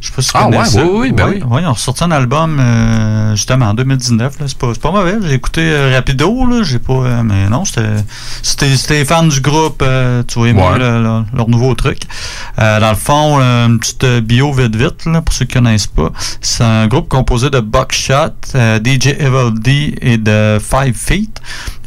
[0.00, 0.82] Je sais pas si tu Ah connais ouais, ça.
[0.82, 1.42] oui, oui, ben Ouais, oui.
[1.56, 4.40] ouais, ils ont sorti un album euh, justement en 2019.
[4.40, 4.46] là.
[4.48, 5.16] C'est pas, c'est pas mauvais.
[5.22, 6.62] J'ai écouté euh, rapido, là.
[6.62, 6.94] J'ai pas.
[6.94, 7.82] euh, mais non, c'était.
[8.42, 10.78] C'était c'était fan du groupe, euh, tu vois, aimer Ouais.
[10.78, 12.00] le- le- leur nouveau truc.
[12.58, 15.86] Euh, dans le fond, euh, une petite bio vite vite, là, pour ceux qui connaissent
[15.86, 16.10] pas.
[16.40, 21.40] C'est un groupe composé de Buckshot, euh, DJ Evil D et de Five Feet.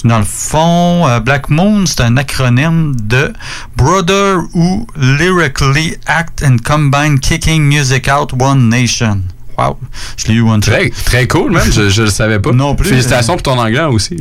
[0.04, 3.32] Dans le fond, euh, Black Moon, c'est un acronyme de
[3.78, 9.22] Brother Who Lyrically Act and Combine Kicking Music Out One Nation.
[9.58, 9.78] Wow,
[10.18, 11.64] je l'ai eu one Très, très cool, man.
[11.72, 12.52] Je, je le savais pas.
[12.52, 12.90] Non plus.
[12.90, 14.18] Félicitations pour ton anglais aussi.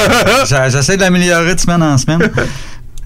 [0.46, 2.30] J'essaie de l'améliorer de semaine en semaine.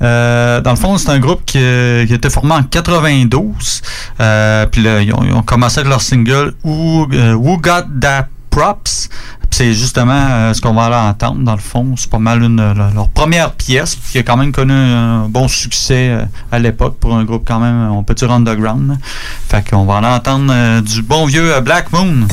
[0.02, 3.82] Euh, dans le fond, c'est un groupe qui, été formé en 92.
[4.20, 8.28] Euh, puis là, ils, ont, ils ont commencé avec leur single Who, Who Got That
[8.50, 9.08] Props.
[9.50, 11.94] C'est justement euh, ce qu'on va aller entendre dans le fond.
[11.96, 16.10] C'est pas mal une, leur, première pièce qui a quand même connu un bon succès
[16.10, 18.98] euh, à l'époque pour un groupe quand même, on peut dire underground.
[19.48, 22.26] Fait qu'on va aller entendre euh, du bon vieux Black Moon.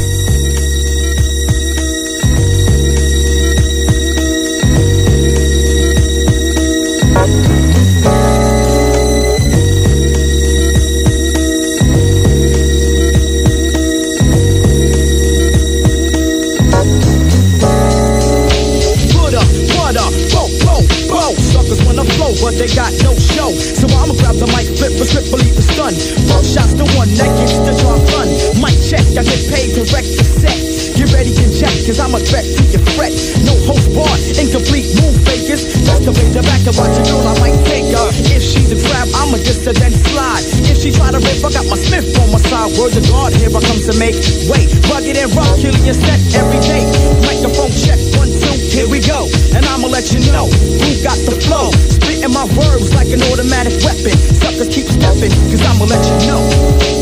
[31.88, 33.16] Cause I'm a threat to your fret.
[33.48, 35.64] No host bar, incomplete move fakers.
[35.88, 38.08] Just the the back of watch a girl, I might take her.
[38.28, 40.44] If she's a trap, I'ma just a then slide.
[40.68, 42.76] If she try to rip, I got my Smith on my side.
[42.76, 44.20] Word to God, here I come to make
[44.52, 44.68] way.
[44.92, 46.84] Rugged and rock, killing your set every day.
[47.24, 49.32] Microphone check, one, two, here we go.
[49.56, 51.72] And I'ma let you know who got the flow.
[51.72, 54.12] Spitting my words like an automatic weapon.
[54.36, 56.97] Suckers keep stepping, cause I'ma let you know.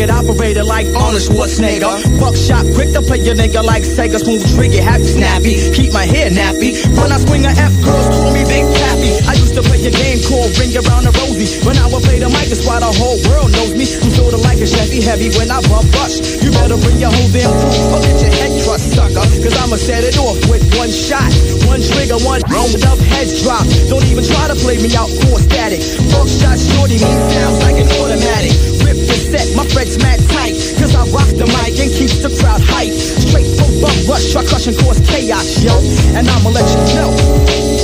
[0.00, 0.49] I'm the rugged operator
[0.80, 1.92] like Arnold Schwarzenegger.
[2.16, 4.16] Buckshot, quick to play your nigga like Sega.
[4.16, 5.54] Smooth trigger, happy snappy.
[5.76, 6.72] Keep my hair nappy.
[6.96, 9.12] When I swing a F, girls call me Big Pappy.
[9.28, 11.60] I used to play a game called Ring Around the Rosie.
[11.66, 13.84] When I would play the mic, that's why the whole world knows me.
[14.00, 16.16] I'm sorta like a Chevy heavy when I bump rush.
[16.40, 19.26] You better bring your whole damn crew or get your head crushed, sucker.
[19.44, 21.28] Cause I'ma set it off with one shot.
[21.68, 23.68] One trigger, one round of heads drop.
[23.92, 25.84] Don't even try to play me out, core static.
[26.08, 28.54] Buckshot shorty, me sounds like an automatic.
[28.80, 30.69] Rip the set, my frets mad tight.
[30.78, 32.92] Cause I rock the mic and keeps the crowd hype.
[32.92, 35.74] Straight from bump rush, try crush and cause chaos, yo.
[36.16, 37.79] And I'ma let you know.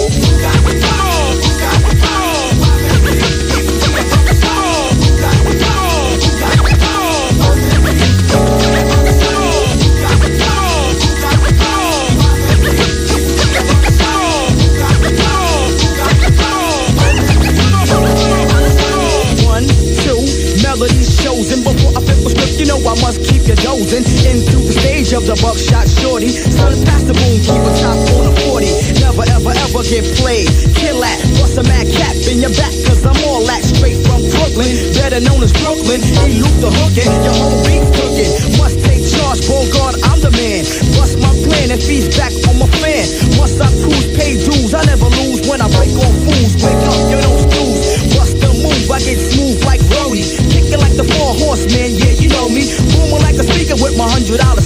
[25.40, 26.28] Buckshot shorty.
[26.28, 28.66] Son past the boom, keep a top on a 40.
[29.00, 30.48] Never ever ever get played.
[30.76, 34.22] Kill that, bust a mad cap in your back, cause I'm all that straight from
[34.22, 34.70] Brooklyn.
[34.96, 36.00] Better known as Brooklyn.
[36.02, 38.30] Elude the hookin', your whole beat cooking.
[38.60, 40.62] Must take charge, Bogart, I'm the man.
[40.98, 43.04] Bust my plan and feast back on my fan.
[43.38, 46.52] Must I cruise, pay dues, I never lose when I break on fools.
[46.60, 47.80] Wake up, you don't snooze.
[48.16, 50.24] Bust the move, I get smooth like Brody.
[50.50, 52.66] Kicking like the four horsemen, yeah, you know me.
[52.92, 54.65] Booming like a speaker with my hundred dollar sneakers.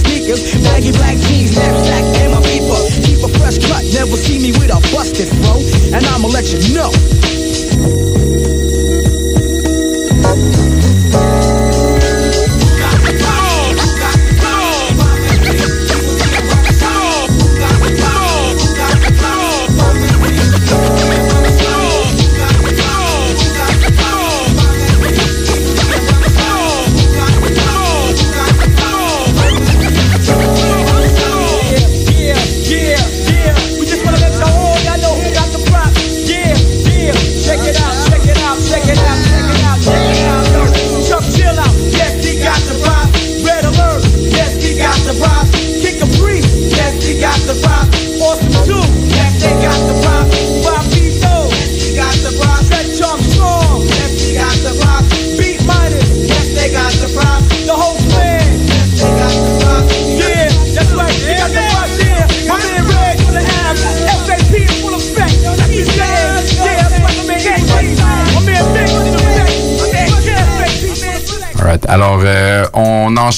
[1.11, 3.05] black jeans, knapsack, and my beeper.
[3.05, 5.59] Keep a fresh cut, never see me with a busted flow.
[5.95, 8.20] And I'ma let you know.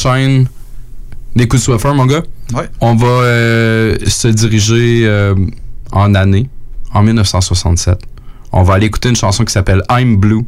[0.05, 0.47] Enchaîne
[1.35, 2.23] des coups de Swiffer, mon gars.
[2.53, 2.69] Ouais.
[2.81, 5.35] On va euh, se diriger euh,
[5.91, 6.49] en année,
[6.93, 7.99] en 1967.
[8.51, 10.45] On va aller écouter une chanson qui s'appelle I'm Blue.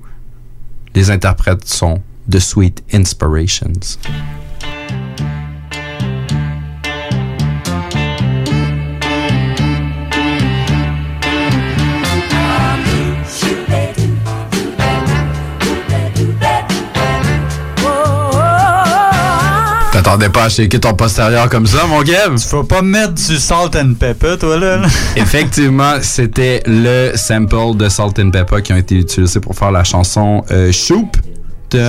[0.94, 3.98] Les interprètes sont The Sweet Inspirations.
[20.16, 22.38] M'attendais pas à shaker ton postérieur comme ça, mon Kev.
[22.38, 24.82] Tu vas pas mettre du salt and pepper, toi, là?
[25.18, 29.84] Effectivement, c'était le sample de Salt and Pepper qui ont été utilisés pour faire la
[29.84, 31.18] chanson euh, Shoop.
[31.74, 31.80] Mais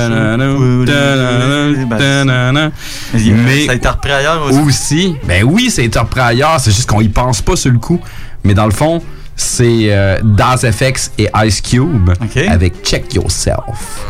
[3.66, 4.58] ça a été repris ailleurs aussi.
[4.58, 5.14] aussi.
[5.24, 7.78] Ben oui, ça a été repris ailleurs, c'est juste qu'on y pense pas sur le
[7.78, 8.00] coup.
[8.42, 9.00] Mais dans le fond,
[9.36, 12.10] c'est euh, Das FX et Ice Cube
[12.48, 14.00] avec Check Yourself.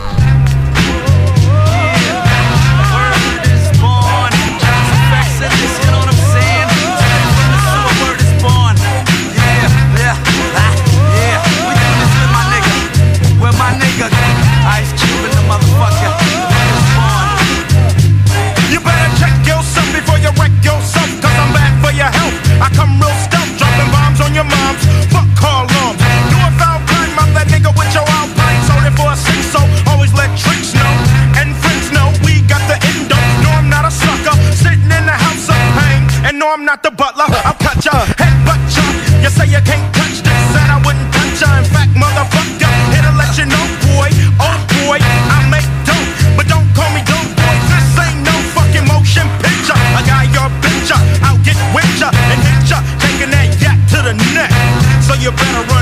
[36.46, 38.86] No, I'm not the butler, I'll cut ya, head butt ya.
[39.22, 41.58] You say you can't touch this, and I wouldn't touch ya.
[41.58, 46.06] In fact, motherfucker, here to let you know, boy, oh boy, I make dope,
[46.38, 47.56] but don't call me dope boy.
[47.70, 49.74] This ain't no fucking motion picture.
[49.74, 53.98] I got your picture, I'll get with ya and hit ya, taking that yak to
[54.06, 54.54] the neck.
[55.02, 55.75] So you better run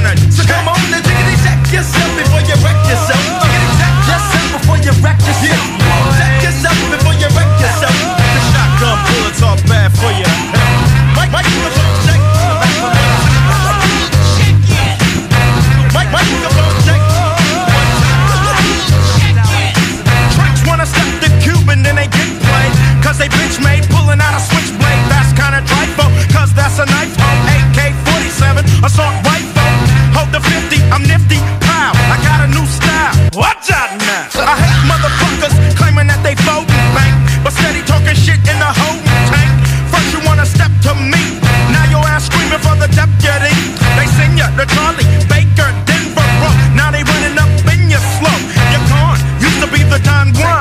[28.84, 29.72] assault rifle.
[30.12, 31.40] Hold the 50, I'm nifty.
[31.64, 33.16] Pow, I got a new style.
[33.32, 34.28] Watch out now.
[34.44, 39.08] I hate motherfuckers claiming that they folding bank, but steady talking shit in the holding
[39.32, 39.52] tank.
[39.88, 41.40] First you wanna step to me,
[41.72, 43.56] now your ass screaming for the deputy.
[43.96, 46.56] They send ya the Charlie Baker Denver Road.
[46.76, 48.36] Now they running up in your slow.
[48.68, 49.16] You're gone.
[49.40, 50.60] Used to be the Don Juan.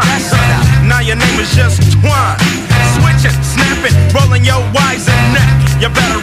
[0.87, 2.39] Now your name is just Twan.
[2.95, 5.51] Switching, snapping, rolling your wise and neck.
[5.81, 6.22] You better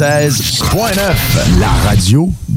[0.00, 2.32] 96.9, la radio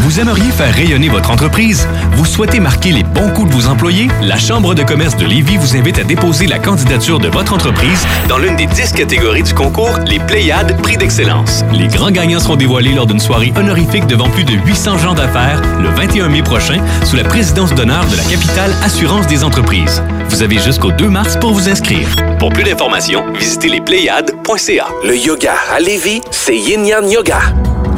[0.00, 1.86] Vous aimeriez faire rayonner votre entreprise?
[2.12, 4.08] Vous souhaitez marquer les bons coups de vos employés?
[4.22, 8.06] La Chambre de commerce de Lévis vous invite à déposer la candidature de votre entreprise
[8.28, 11.64] dans l'une des 10 catégories du concours Les Pléiades Prix d'Excellence.
[11.72, 15.60] Les grands gagnants seront dévoilés lors d'une soirée honorifique devant plus de 800 gens d'affaires
[15.80, 20.02] le 21 mai prochain sous la présidence d'honneur de la capitale Assurance des entreprises.
[20.30, 22.08] Vous avez jusqu'au 2 mars pour vous inscrire.
[22.38, 24.86] Pour plus d'informations, visitez lespléiades.ca.
[25.04, 27.40] Le yoga à Lévis, c'est Yin Yang Yoga.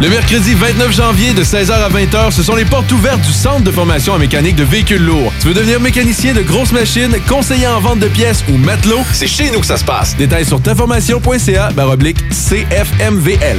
[0.00, 3.62] Le mercredi 29 janvier de 16h à 20h, ce sont les portes ouvertes du Centre
[3.62, 5.32] de formation en mécanique de véhicules lourds.
[5.40, 9.02] Tu veux devenir mécanicien de grosses machines, conseiller en vente de pièces ou matelot?
[9.12, 10.16] C'est chez nous que ça se passe.
[10.16, 13.58] Détails sur taformation.ca baroblique CFMVL.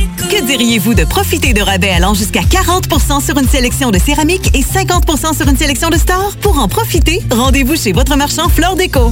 [0.31, 4.61] Que diriez-vous de profiter de rabais allant jusqu'à 40% sur une sélection de céramique et
[4.61, 6.37] 50% sur une sélection de stores?
[6.39, 9.11] Pour en profiter, rendez-vous chez votre marchand Flore Déco.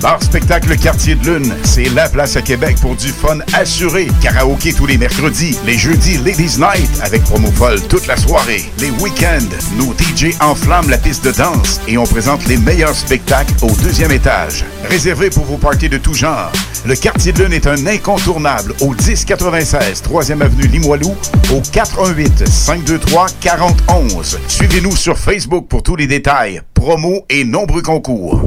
[0.00, 4.08] Bar Spectacle Quartier de Lune, c'est la place à Québec pour du fun assuré.
[4.20, 8.64] Karaoké tous les mercredis, les jeudis Ladies Night avec promo folle toute la soirée.
[8.78, 13.54] Les week-ends, nos DJ enflamment la piste de danse et on présente les meilleurs spectacles
[13.62, 14.64] au deuxième étage.
[14.88, 16.52] Réservé pour vos parties de tout genre.
[16.84, 21.16] Le Quartier de Lune est un incontournable au 1096 3e avenue Limoilou
[21.52, 24.38] au 418 523 4011.
[24.48, 28.46] Suivez-nous sur Facebook pour tous les détails, promos et nombreux concours.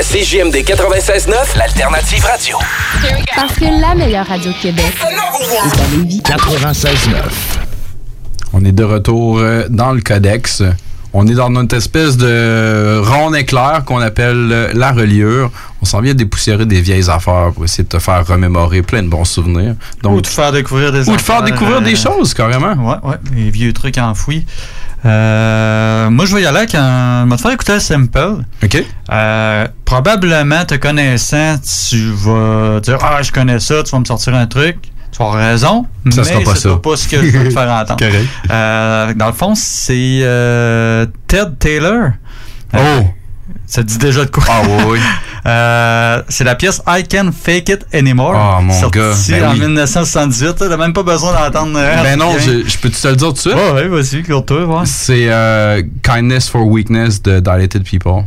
[0.00, 2.56] à CJMD 96.9, l'alternative radio.
[3.36, 6.22] Parce que la meilleure radio de Québec est à Lévis.
[6.24, 6.86] 96.9.
[8.54, 10.62] On est de retour euh, dans le codex.
[11.12, 15.50] On est dans notre espèce de ronde éclair qu'on appelle euh, la reliure.
[15.82, 19.08] On s'en vient dépoussiérer des vieilles affaires pour essayer de te faire remémorer plein de
[19.08, 19.74] bons souvenirs.
[20.02, 22.72] Donc, ou de faire découvrir des Ou de faire découvrir des euh, choses, carrément.
[22.72, 24.46] Ouais, ouais, les vieux trucs enfouis.
[25.04, 27.24] Euh, moi, je vais y aller avec un.
[27.24, 28.44] Je vais te faire écouter un sample.
[28.62, 28.84] OK.
[29.10, 31.56] Euh, probablement, te connaissant,
[31.88, 34.76] tu vas dire Ah, je connais ça, tu vas me sortir un truc.
[35.12, 36.76] Tu vas avoir raison, Ça mais sera pas c'est ça.
[36.76, 38.04] pas ce que je veux te faire entendre.
[38.50, 42.10] Euh, dans le fond, c'est euh, Ted Taylor.
[42.76, 42.78] Oh!
[43.66, 44.44] Ça te dit déjà de quoi?
[44.48, 44.98] Ah oui, oui.
[45.46, 48.34] Euh, c'est la pièce I Can't Fake It Anymore.
[48.36, 49.60] Ah, mon gars, ben en oui.
[49.60, 50.56] 1978.
[50.58, 51.72] T'as même pas besoin d'entendre.
[51.76, 53.54] euh, Ben non, je, je peux te le dire tout de suite?
[53.54, 54.82] Ouais, ouais, vas-y, cours-toi, ouais.
[54.84, 58.24] C'est euh, Kindness for Weakness de Dilated People.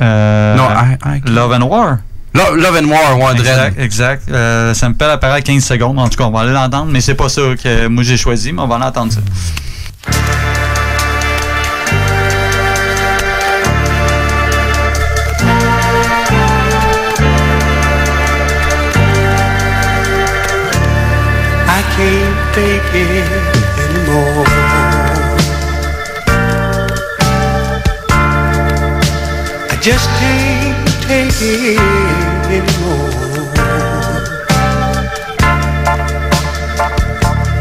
[0.00, 1.98] Euh, Non, I- I- Love and War.
[2.34, 4.22] Love, Love and War, ouais, Exact, exact.
[4.74, 5.98] Ça me fait apparaître à 15 secondes.
[5.98, 8.52] En tout cas, on va aller l'entendre, mais c'est pas ça que moi j'ai choisi,
[8.52, 9.20] mais on va l'entendre ça.
[29.82, 31.76] Just can't take it
[32.46, 33.10] anymore.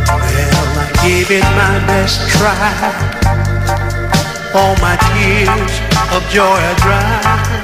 [0.06, 2.54] Well, I gave it my best try.
[4.54, 5.74] All my tears
[6.16, 7.61] of joy are dry.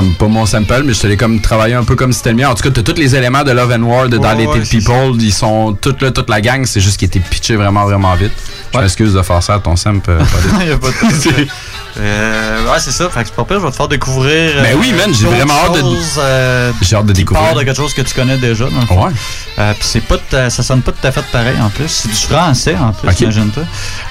[0.00, 2.30] Comme pas mon sample, mais je te l'ai comme travaillé un peu comme si c'était
[2.30, 2.48] le mien.
[2.48, 5.20] En tout cas, t'as tous les éléments de Love and War, de Ouais, c'est People,
[5.20, 8.32] ils sont toute là, toute la gang, c'est juste qu'ils étaient pitchés vraiment, vraiment vite.
[8.72, 10.10] Je m'excuse de faire ça à ton sample.
[10.10, 11.46] euh, y a pas de.
[11.98, 13.10] Euh, ouais, c'est ça.
[13.10, 14.52] Fait que c'est pas pire, je vais te faire découvrir.
[14.62, 17.44] Ben oui, man, j'ai vraiment hâte de- euh, J'ai hâte de découvrir.
[17.46, 18.66] part de quelque chose que tu connais déjà.
[18.70, 19.06] Dans le fond.
[19.06, 19.12] Ouais.
[19.58, 20.14] Euh, puis c'est pas
[20.50, 21.88] ça sonne pas tout à fait pareil en plus.
[21.88, 23.20] C'est du français en plus, Ok.
[23.22, 23.64] imagine-toi.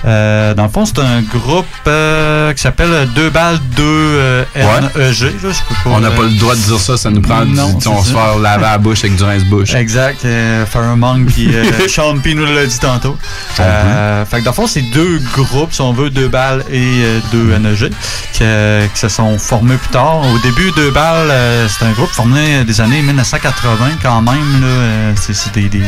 [0.04, 4.96] Euh, dans le fond, c'est un groupe euh, qui s'appelle Deux balles 2 euh, NEG.
[4.98, 5.24] là, je
[5.70, 7.46] peux pas, On n'a euh, pas le droit de dire ça, ça nous prend.
[7.46, 9.74] Non, du- on se faire laver la bouche avec du rince-bouche.
[9.74, 10.26] Exact.
[10.26, 13.18] Euh, Firemonk puis euh, Sean P nous l'a dit tantôt.
[13.62, 17.20] Euh, fait que dans fond, c'est deux groupes, si on veut, deux balles et euh,
[17.32, 17.92] deux NEG,
[18.34, 20.22] qui, se sont formés plus tard.
[20.22, 24.62] Au début, deux balles, euh, c'est un groupe formé des années 1980 quand même.
[24.62, 24.68] là.
[24.68, 25.84] Euh, c'est des, des,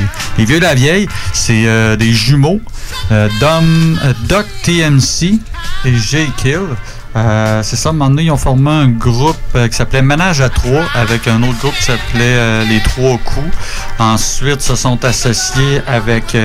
[0.45, 1.07] vieux de la vieille.
[1.33, 2.61] C'est des jumeaux.
[3.09, 5.39] Dom, Doc TMC
[5.85, 6.67] et J Kill.
[7.15, 10.01] Euh, c'est ça, à un moment donné, ils ont formé un groupe euh, qui s'appelait
[10.01, 13.55] Ménage à trois avec un autre groupe qui s'appelait euh, Les Trois Coups.
[13.99, 16.35] Ensuite, se sont associés avec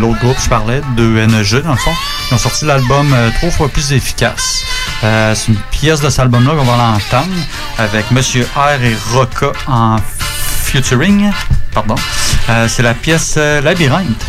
[0.00, 1.92] l'autre groupe, je parlais, de NEG, dans le fond.
[2.30, 4.64] Ils ont sorti l'album Trois fois plus efficace.
[5.00, 7.34] C'est une pièce de cet album-là qu'on va l'entendre
[7.78, 9.96] avec Monsieur R et Roca en
[10.62, 11.30] featuring.
[11.72, 11.96] Pardon.
[12.68, 14.24] C'est la pièce Labyrinthe.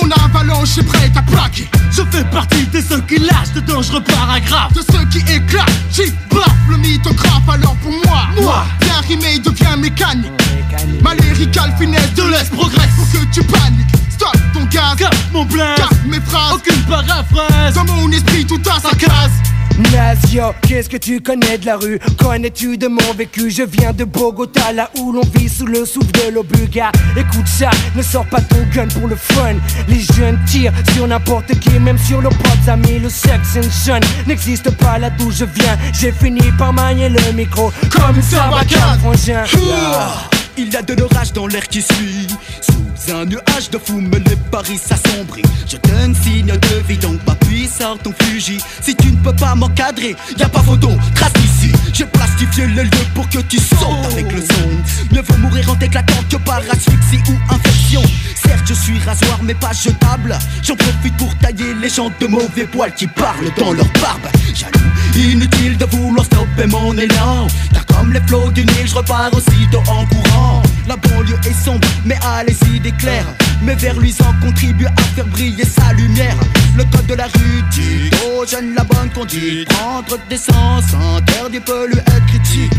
[0.00, 1.68] Mon avalanche est prête à plaquer.
[1.90, 4.72] Je fais partie de ceux qui lâchent de dangereux paragraphes.
[4.72, 7.48] De ceux qui éclatent, j'y baffe le mythographe.
[7.48, 10.32] Alors pour moi, moi, bien rimé devient mécanique.
[11.02, 13.86] Ma lyricale finesse de l'Est progresse pour que tu paniques.
[14.10, 14.96] Stop ton gaz,
[15.32, 16.54] mon blast, mes phrases.
[16.54, 17.74] Aucune paraphrase.
[17.74, 19.32] Dans mon esprit, tout à sa case.
[19.92, 21.98] Nazio, qu'est-ce que tu connais de la rue?
[22.18, 23.50] Connais-tu de mon vécu?
[23.50, 26.92] Je viens de Bogota, là où l'on vit sous le souffle de l'Obuga.
[27.16, 29.54] Écoute ça, ne sors pas ton gun pour le fun.
[29.88, 34.00] Les jeunes tirent sur n'importe qui, même sur leurs propres amis Le sex and son
[34.26, 35.78] n'existe pas là d'où je viens.
[35.98, 39.44] J'ai fini par manier le micro comme une sarbacane, frangin.
[40.56, 42.26] Il y a de l'orage dans l'air qui suit.
[42.60, 47.18] Sous un nuage de fumée, les paris s'assombrit Je donne signe de vie, donc
[47.68, 48.60] sors ton fusil.
[48.80, 52.82] Si tu ne peux pas m'encadrer, y a pas photo, trace ici J'ai plastifié le
[52.84, 54.68] lieu pour que tu sautes avec le son.
[55.12, 58.02] Mieux vaut mourir en t'éclatant que par asphyxie ou infection.
[58.42, 60.38] Certes, je suis rasoir, mais pas jetable.
[60.62, 64.28] J'en profite pour tailler les gens de mauvais poils qui parlent dans leur barbe.
[64.54, 67.46] Jaloux, inutile de vouloir stopper mon élan.
[67.72, 71.86] Car comme les flots du Nil, je repars aussitôt en courant La banlieue est sombre,
[72.04, 73.24] mais allez-y d'éclair
[73.62, 76.36] Mes vers luisants contribuent à faire briller sa lumière.
[76.76, 79.68] Le code de la rue dit aux jeunes la bonne conduite.
[79.68, 80.84] Prendre des sens,
[81.16, 82.72] interdit peut lui être critique.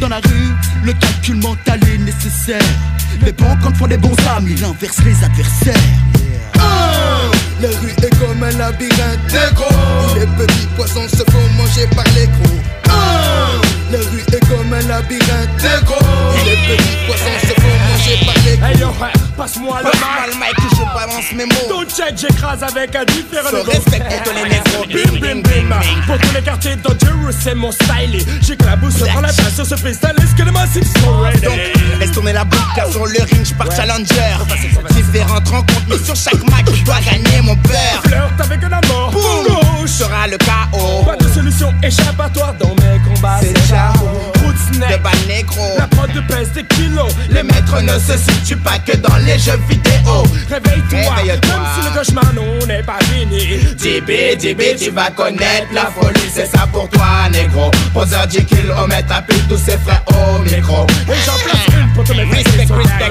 [0.00, 0.54] Dans la rue,
[0.84, 2.62] le calcul mental est nécessaire.
[3.22, 5.74] Les bons comptes font les bons amis, il inverse les adversaires.
[7.60, 12.26] La rue est comme un labyrinthe Où les petits poissons se font manger par les
[12.26, 12.60] gros
[13.90, 15.98] La rue est comme un labyrinthe négro
[16.44, 18.88] les petits poissons se font manger par les gros Hey yo,
[19.36, 21.68] passe-moi le Passe-moi mic, que je balance mes mots.
[21.68, 25.20] Don't check, j'écrase avec un différent Se respecte pour tous les négros.
[25.20, 25.80] Bim, bim, bim.
[26.06, 28.24] Pour tous les quartiers dangereux, c'est mon style.
[28.42, 30.14] J'éclabousse sur la place sur ce freestyle.
[30.22, 31.40] Est-ce que les massifs sont ready?
[31.42, 31.58] Donc,
[31.98, 34.36] laisse tourner la boucle car sur le ring, je pars challenger.
[34.90, 38.02] Différentes rencontres, mais sur chaque match, je dois gagner mon beurre.
[38.04, 39.10] Flirte avec un amour.
[39.12, 41.04] Boum, sera le chaos.
[41.04, 43.40] Pas de solution échappatoire dans mes combats.
[45.78, 47.12] La prod de pèse des kilos.
[47.30, 50.22] Les maîtres ne se situent pas que dans les jeux vidéo.
[50.48, 51.50] Réveille-toi, Réveille-toi.
[51.50, 53.58] même si le cauchemar non n'est pas fini.
[53.76, 57.70] DB, DB, tu vas connaître la folie, c'est ça pour toi, négro.
[57.92, 60.86] Poseur 10 kilomètres, appelle tous ses frères au micro.
[61.08, 63.10] Et j'en place une pour te mettre Respect, respect.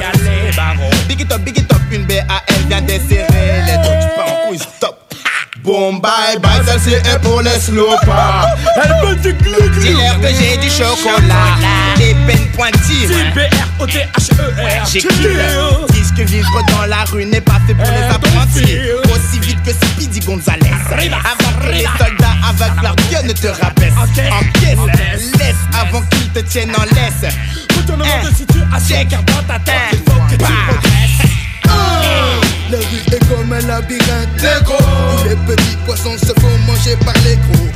[0.50, 0.90] les barreaux.
[1.08, 2.26] Big it up, big it up, une BAL
[2.68, 4.99] vient desserrer les dos, tu pars en couille, stop.
[5.70, 8.48] Boom, bye, bye, celle-ci est pour les slopers.
[8.76, 11.60] Elle veut du glou Dis-leur que j'ai du chocolat,
[11.96, 13.30] des peines pointillées.
[13.36, 14.86] B-R-O-T-H-E-R.
[14.92, 15.40] J'ai kill.
[15.92, 18.80] Dis que vivre dans la rue n'est pas fait pour les apprentis.
[19.12, 20.72] Aussi vite que Speedy Gonzalez.
[20.92, 23.94] Avant que les soldats avec leur gueule ne te rabaissent.
[23.96, 27.32] Encaisse, laisse avant qu'ils te tiennent en laisse.
[27.78, 31.29] Retournement de situation, car dans ta tête, il faut que tu progresses.
[32.72, 34.46] La rue est comme un labyrinthe.
[34.68, 37.70] Où les petits poissons se font manger par les gros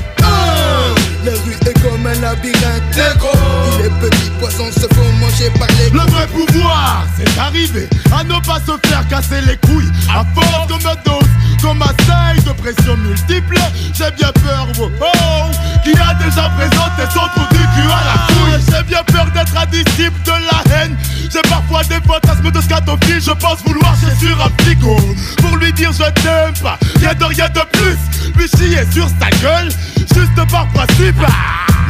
[1.25, 5.69] La rue est comme un labyrinthe négro Où les petits poissons se font manger par
[5.79, 9.91] les Le vrai pouvoir, c'est d'arriver à ne pas se faire casser les couilles.
[10.09, 11.29] À force de me dose,
[11.61, 13.57] qu'on m'asseye de pression multiple.
[13.93, 15.51] J'ai bien peur, oh, oh,
[15.83, 18.63] qui a déjà présenté son trou du cul à la couille.
[18.69, 20.95] J'ai bien peur d'être un disciple de la haine.
[21.31, 23.21] J'ai parfois des fantasmes de scatophile.
[23.21, 24.95] Je pense vouloir chez sur un psycho
[25.37, 26.77] pour lui dire je t'aime pas.
[26.99, 27.97] Rien de rien de plus.
[28.35, 31.12] Lui chier sur sa gueule, juste par principe.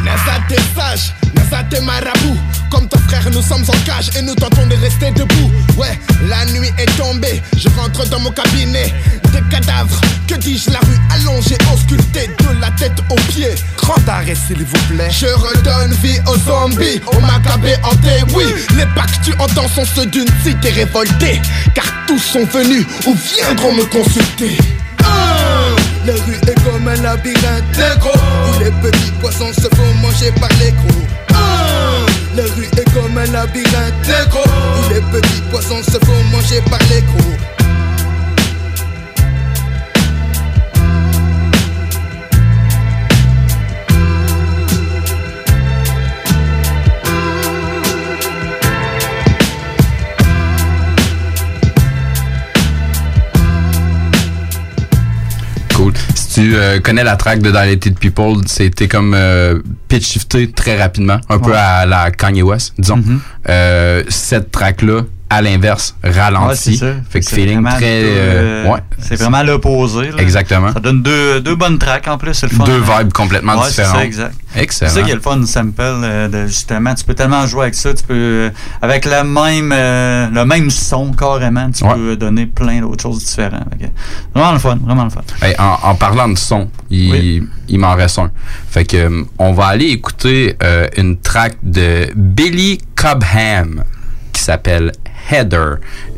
[0.04, 2.38] Nasa t'es sage, Nasa t'es marabout.
[2.70, 5.50] Comme ton frère nous sommes en cage et nous tentons de rester debout.
[5.76, 5.98] Ouais,
[6.28, 8.92] la nuit est tombée, je rentre dans mon cabinet.
[9.32, 13.54] Des cadavres, que dis-je, la rue allongée, auscultée de la tête aux pieds.
[13.76, 15.10] Grand arrêt s'il vous plaît.
[15.10, 18.44] Je redonne vie aux zombies, aux macabées hantés Oui,
[18.76, 21.40] les pas que tu entends sont ceux d'une cité révoltée.
[21.74, 24.58] Car tous sont venus ou viendront me consulter
[26.06, 30.50] la rue est comme un labyrinthe négro Où les petits poissons se font manger par
[30.60, 31.06] les gros.
[32.36, 36.80] La rue est comme un labyrinthe négro Où les petits poissons se font manger par
[36.90, 37.63] les gros
[56.34, 61.20] tu euh, connais la track de Dilated People, c'était comme euh, pitch shifté très rapidement,
[61.28, 63.00] un peu à la Kanye West, disons.
[63.48, 66.12] Euh, cette track-là, à l'inverse, Ouais,
[66.54, 66.70] ça.
[67.08, 68.02] fait que feeling vraiment très...
[68.04, 68.78] euh, ouais.
[69.00, 70.10] C'est vraiment l'opposé.
[70.18, 70.72] Exactement.
[70.72, 72.64] Ça donne deux, deux bonnes tracks en plus, c'est le fun.
[72.64, 73.96] Deux vibes complètement Ouais, différentes.
[73.96, 74.34] ça, exact.
[74.54, 74.90] Excellent.
[74.90, 76.94] C'est ça qui est le fun, sample, euh, de, justement.
[76.94, 77.92] Tu peux tellement jouer avec ça.
[77.94, 78.50] Tu peux, euh,
[78.82, 79.70] avec le même,
[80.32, 83.64] le même son, carrément, tu peux donner plein d'autres choses différentes.
[84.34, 85.22] Vraiment le fun, vraiment le fun.
[85.42, 88.30] Hey, en, en parlant de son, il, il m'en reste un.
[88.70, 90.56] Fait que on va aller écouter
[90.96, 93.82] une track de Billy Cobham
[94.32, 94.92] qui s'appelle
[95.30, 95.76] Header.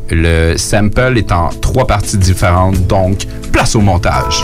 [0.09, 4.43] Le sample est en trois parties différentes, donc place au montage.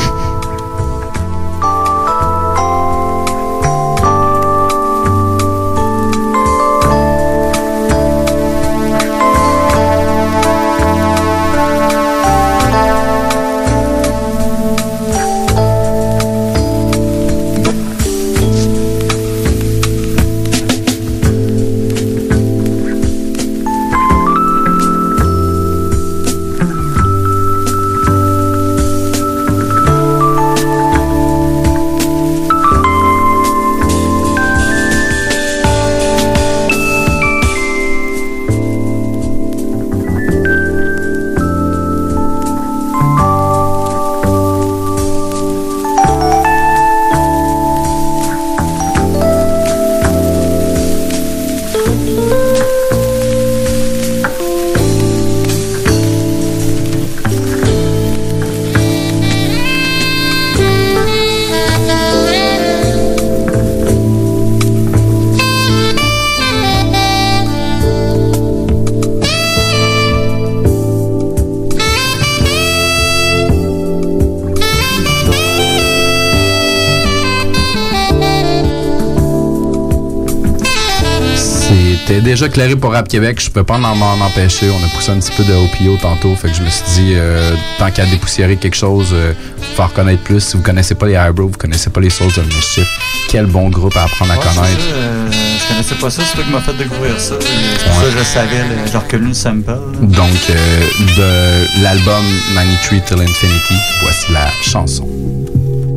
[82.54, 84.68] C'était déjà clairé pour Rap Québec, je peux pas m'en m'en empêcher.
[84.70, 87.14] On a poussé un petit peu de OPO tantôt, fait que je me suis dit,
[87.16, 89.34] euh, tant qu'à dépoussiérer quelque chose, euh,
[89.76, 90.40] faire connaître plus.
[90.40, 92.88] Si vous connaissez pas les Eyebrow, vous connaissez pas les Souls of Mischief,
[93.30, 94.82] quel bon groupe à apprendre à Ouais, connaître.
[94.82, 97.36] ça, euh, je connaissais pas ça, c'est toi qui m'as fait découvrir ça.
[97.42, 99.74] C'est pour ça que je le savais, là, j'ai reconnu le sample.
[100.02, 100.86] Donc, euh,
[101.18, 102.24] de l'album
[102.56, 103.74] 93 Till Infinity,
[104.04, 105.08] voici la chanson.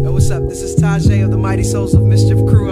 [0.03, 0.49] Yo, what's up?
[0.49, 2.66] This is Tajay of the Mighty Souls of Mischief crew.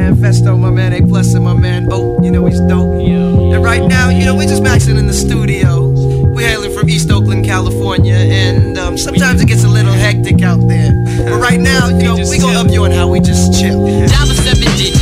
[0.00, 2.22] Man Festo, my man A Plus, and my man O.
[2.22, 2.88] You know he's dope.
[3.00, 5.88] And right now, you know, we're just maxing in the studio.
[6.34, 10.66] We're hailing from East Oakland, California, and um, sometimes it gets a little hectic out
[10.68, 10.92] there.
[11.28, 13.84] But right now, you know, we gonna up you on how we just chill.
[14.08, 14.99] Dollar seven digits,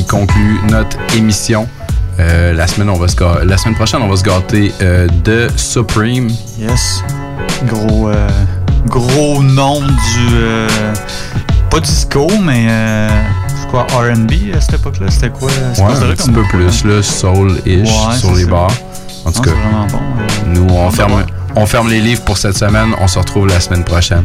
[0.00, 1.68] qui conclut notre émission.
[2.18, 5.48] Euh, la, semaine, on va se la semaine prochaine, on va se gâter euh, de
[5.56, 6.28] Supreme.
[6.58, 7.02] Yes.
[7.66, 8.28] Gros, euh,
[8.86, 10.66] gros nom du.
[11.70, 13.08] pas disco, mais.
[13.70, 15.48] Quoi, RB à cette époque-là C'était quoi
[15.78, 18.50] Ouais, un petit peu plus, là, soul-ish Ouais, sur les ça.
[18.50, 18.70] bars.
[19.24, 20.00] En tout Non, cas, bon.
[20.46, 21.24] nous, on ferme,
[21.54, 22.94] on ferme les livres pour cette semaine.
[23.00, 24.24] On se retrouve la semaine prochaine.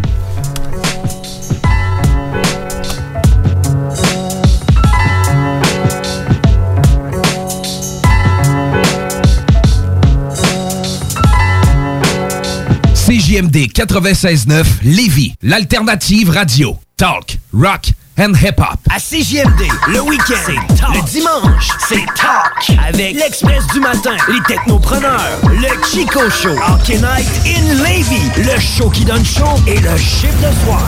[13.76, 16.80] 96.9 Lévis, l'alternative radio.
[16.96, 17.88] Talk, rock
[18.18, 18.80] and hip-hop.
[18.90, 20.96] À CJMD, le week-end, c'est talk.
[20.96, 22.80] Le dimanche, c'est talk.
[22.88, 28.90] Avec l'Express du matin, les technopreneurs, le Chico Show, Hockey Night in Levy, le show
[28.90, 30.88] qui donne chaud et le chiffre de soir.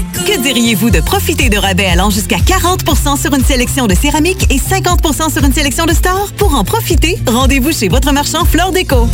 [0.25, 4.57] Que diriez-vous de profiter de rabais allant jusqu'à 40% sur une sélection de céramique et
[4.57, 6.31] 50% sur une sélection de stores?
[6.37, 9.07] Pour en profiter, rendez-vous chez votre marchand Flore Déco.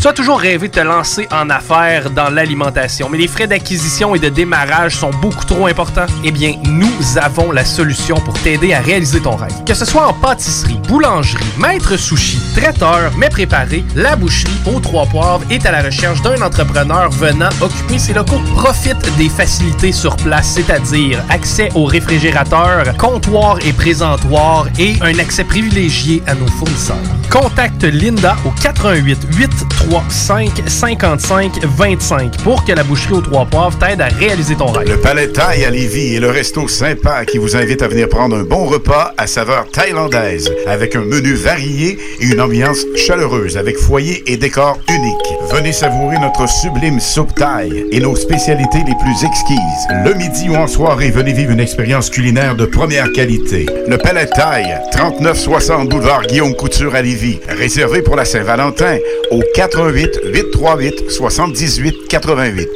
[0.00, 4.14] Tu as toujours rêvé de te lancer en affaires dans l'alimentation, mais les frais d'acquisition
[4.14, 6.06] et de démarrage sont beaucoup trop importants?
[6.22, 9.64] Eh bien, nous avons la solution pour t'aider à réaliser ton rêve.
[9.66, 15.04] Que ce soit en pâtisserie, boulangerie, maître sushi, traiteur, mets préparé, la boucherie aux trois
[15.04, 18.40] poivres est à la recherche d'un entrepreneur venant occuper ses locaux.
[18.54, 25.42] Profite des facilités sur place, c'est-à-dire accès au réfrigérateur, comptoir et présentoir et un accès
[25.42, 26.96] privilégié à nos fournisseurs.
[27.30, 29.50] Contacte Linda au 88
[29.88, 34.86] 835 55 25 pour que la boucherie aux trois poivres t'aide à réaliser ton rêve.
[34.86, 38.36] Le Palais Thaï à Lévis est le resto sympa qui vous invite à venir prendre
[38.36, 43.78] un bon repas à saveur thaïlandaise avec un menu varié et une ambiance chaleureuse avec
[43.78, 45.54] foyer et décor unique.
[45.54, 49.58] Venez savourer notre sublime soupe thaï et nos spécialités les plus exquises.
[50.04, 53.64] Le midi ou en soirée, venez vivre une expérience culinaire de première qualité.
[53.86, 57.40] Le Palais Thaï, 3960 boulevard Guillaume Couture à Lévis.
[57.48, 58.98] Réservé pour la Saint-Valentin
[59.30, 62.68] au 88 838 78 88.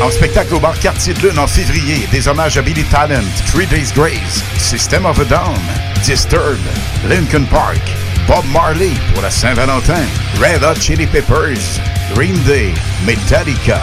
[0.00, 3.66] En spectacle au bar Quartier de Lune en février, des hommages à Billy Talent, Three
[3.66, 5.58] Days Grace, System of a Down,
[6.04, 6.60] Disturbed,
[7.08, 7.80] Lincoln Park,
[8.28, 10.04] Bob Marley pour la Saint-Valentin,
[10.40, 11.80] Red Hot Chili Peppers,
[12.14, 12.72] Green Day,
[13.04, 13.80] Metallica,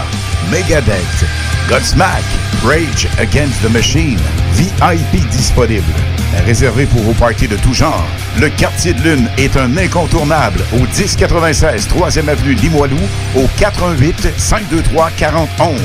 [0.49, 2.23] Megadeth, Godsmack,
[2.64, 4.19] Rage Against the Machine,
[4.53, 5.94] VIP disponible.
[6.45, 8.06] Réservé pour vos parties de tout genre,
[8.40, 12.99] le Quartier de Lune est un incontournable au 1096 3e avenue Limoilou
[13.35, 15.80] au 418 523 4011.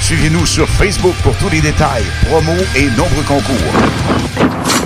[0.00, 4.83] Suivez-nous sur Facebook pour tous les détails, promos et nombreux concours.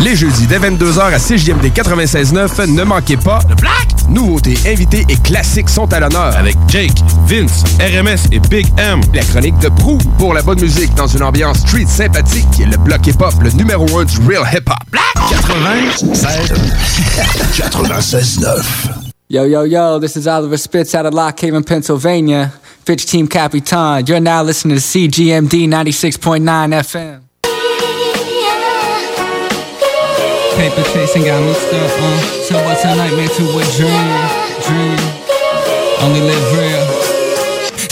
[0.00, 3.88] Les jeudis dès 22h à CJMD 96.9, ne manquez pas le Black!
[4.08, 9.00] Nouveautés, invités et classiques sont à l'honneur avec Jake, Vince, RMS et Big M.
[9.14, 12.46] La chronique de Prou pour la bonne musique dans une ambiance street sympathique.
[12.58, 14.76] Le bloc hip-hop, le numéro 1 du real hip-hop.
[14.90, 15.02] Black!
[15.30, 16.52] 96
[17.54, 22.52] 96.9 Yo, yo, yo, this is Oliver Spitz out of Lock Haven, Pennsylvania.
[22.84, 24.04] Fitch Team Capitan.
[24.06, 27.21] You're now listening to CGMD 96.9 FM.
[30.56, 32.04] Paper chasing got me stuck uh.
[32.04, 32.18] on.
[32.44, 34.08] So what's a nightmare to a dream?
[34.66, 34.98] Dream.
[36.02, 37.11] Only live real.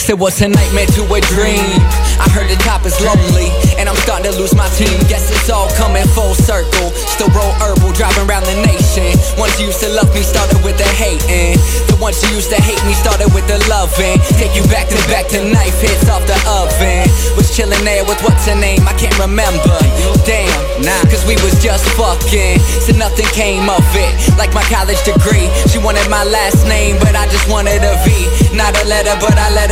[0.01, 1.77] Said what's a nightmare to a dream
[2.17, 4.97] I heard the top is lonely And I'm starting to lose my team.
[5.05, 6.89] Guess it's all coming full circle.
[6.93, 9.13] Still roll herbal, driving around the nation.
[9.37, 11.61] Ones who used to love me started with the hating.
[11.85, 14.17] The ones who used to hate me started with the loving.
[14.41, 17.05] Take you back to back to knife hits off the oven.
[17.37, 19.77] Was chilling there with what's her name, I can't remember.
[20.25, 20.49] Damn,
[20.81, 22.57] nah, cause we was just fucking.
[22.81, 24.11] So nothing came of it.
[24.37, 25.49] Like my college degree.
[25.69, 28.09] She wanted my last name, but I just wanted a V.
[28.57, 29.69] Not a letter, but I let her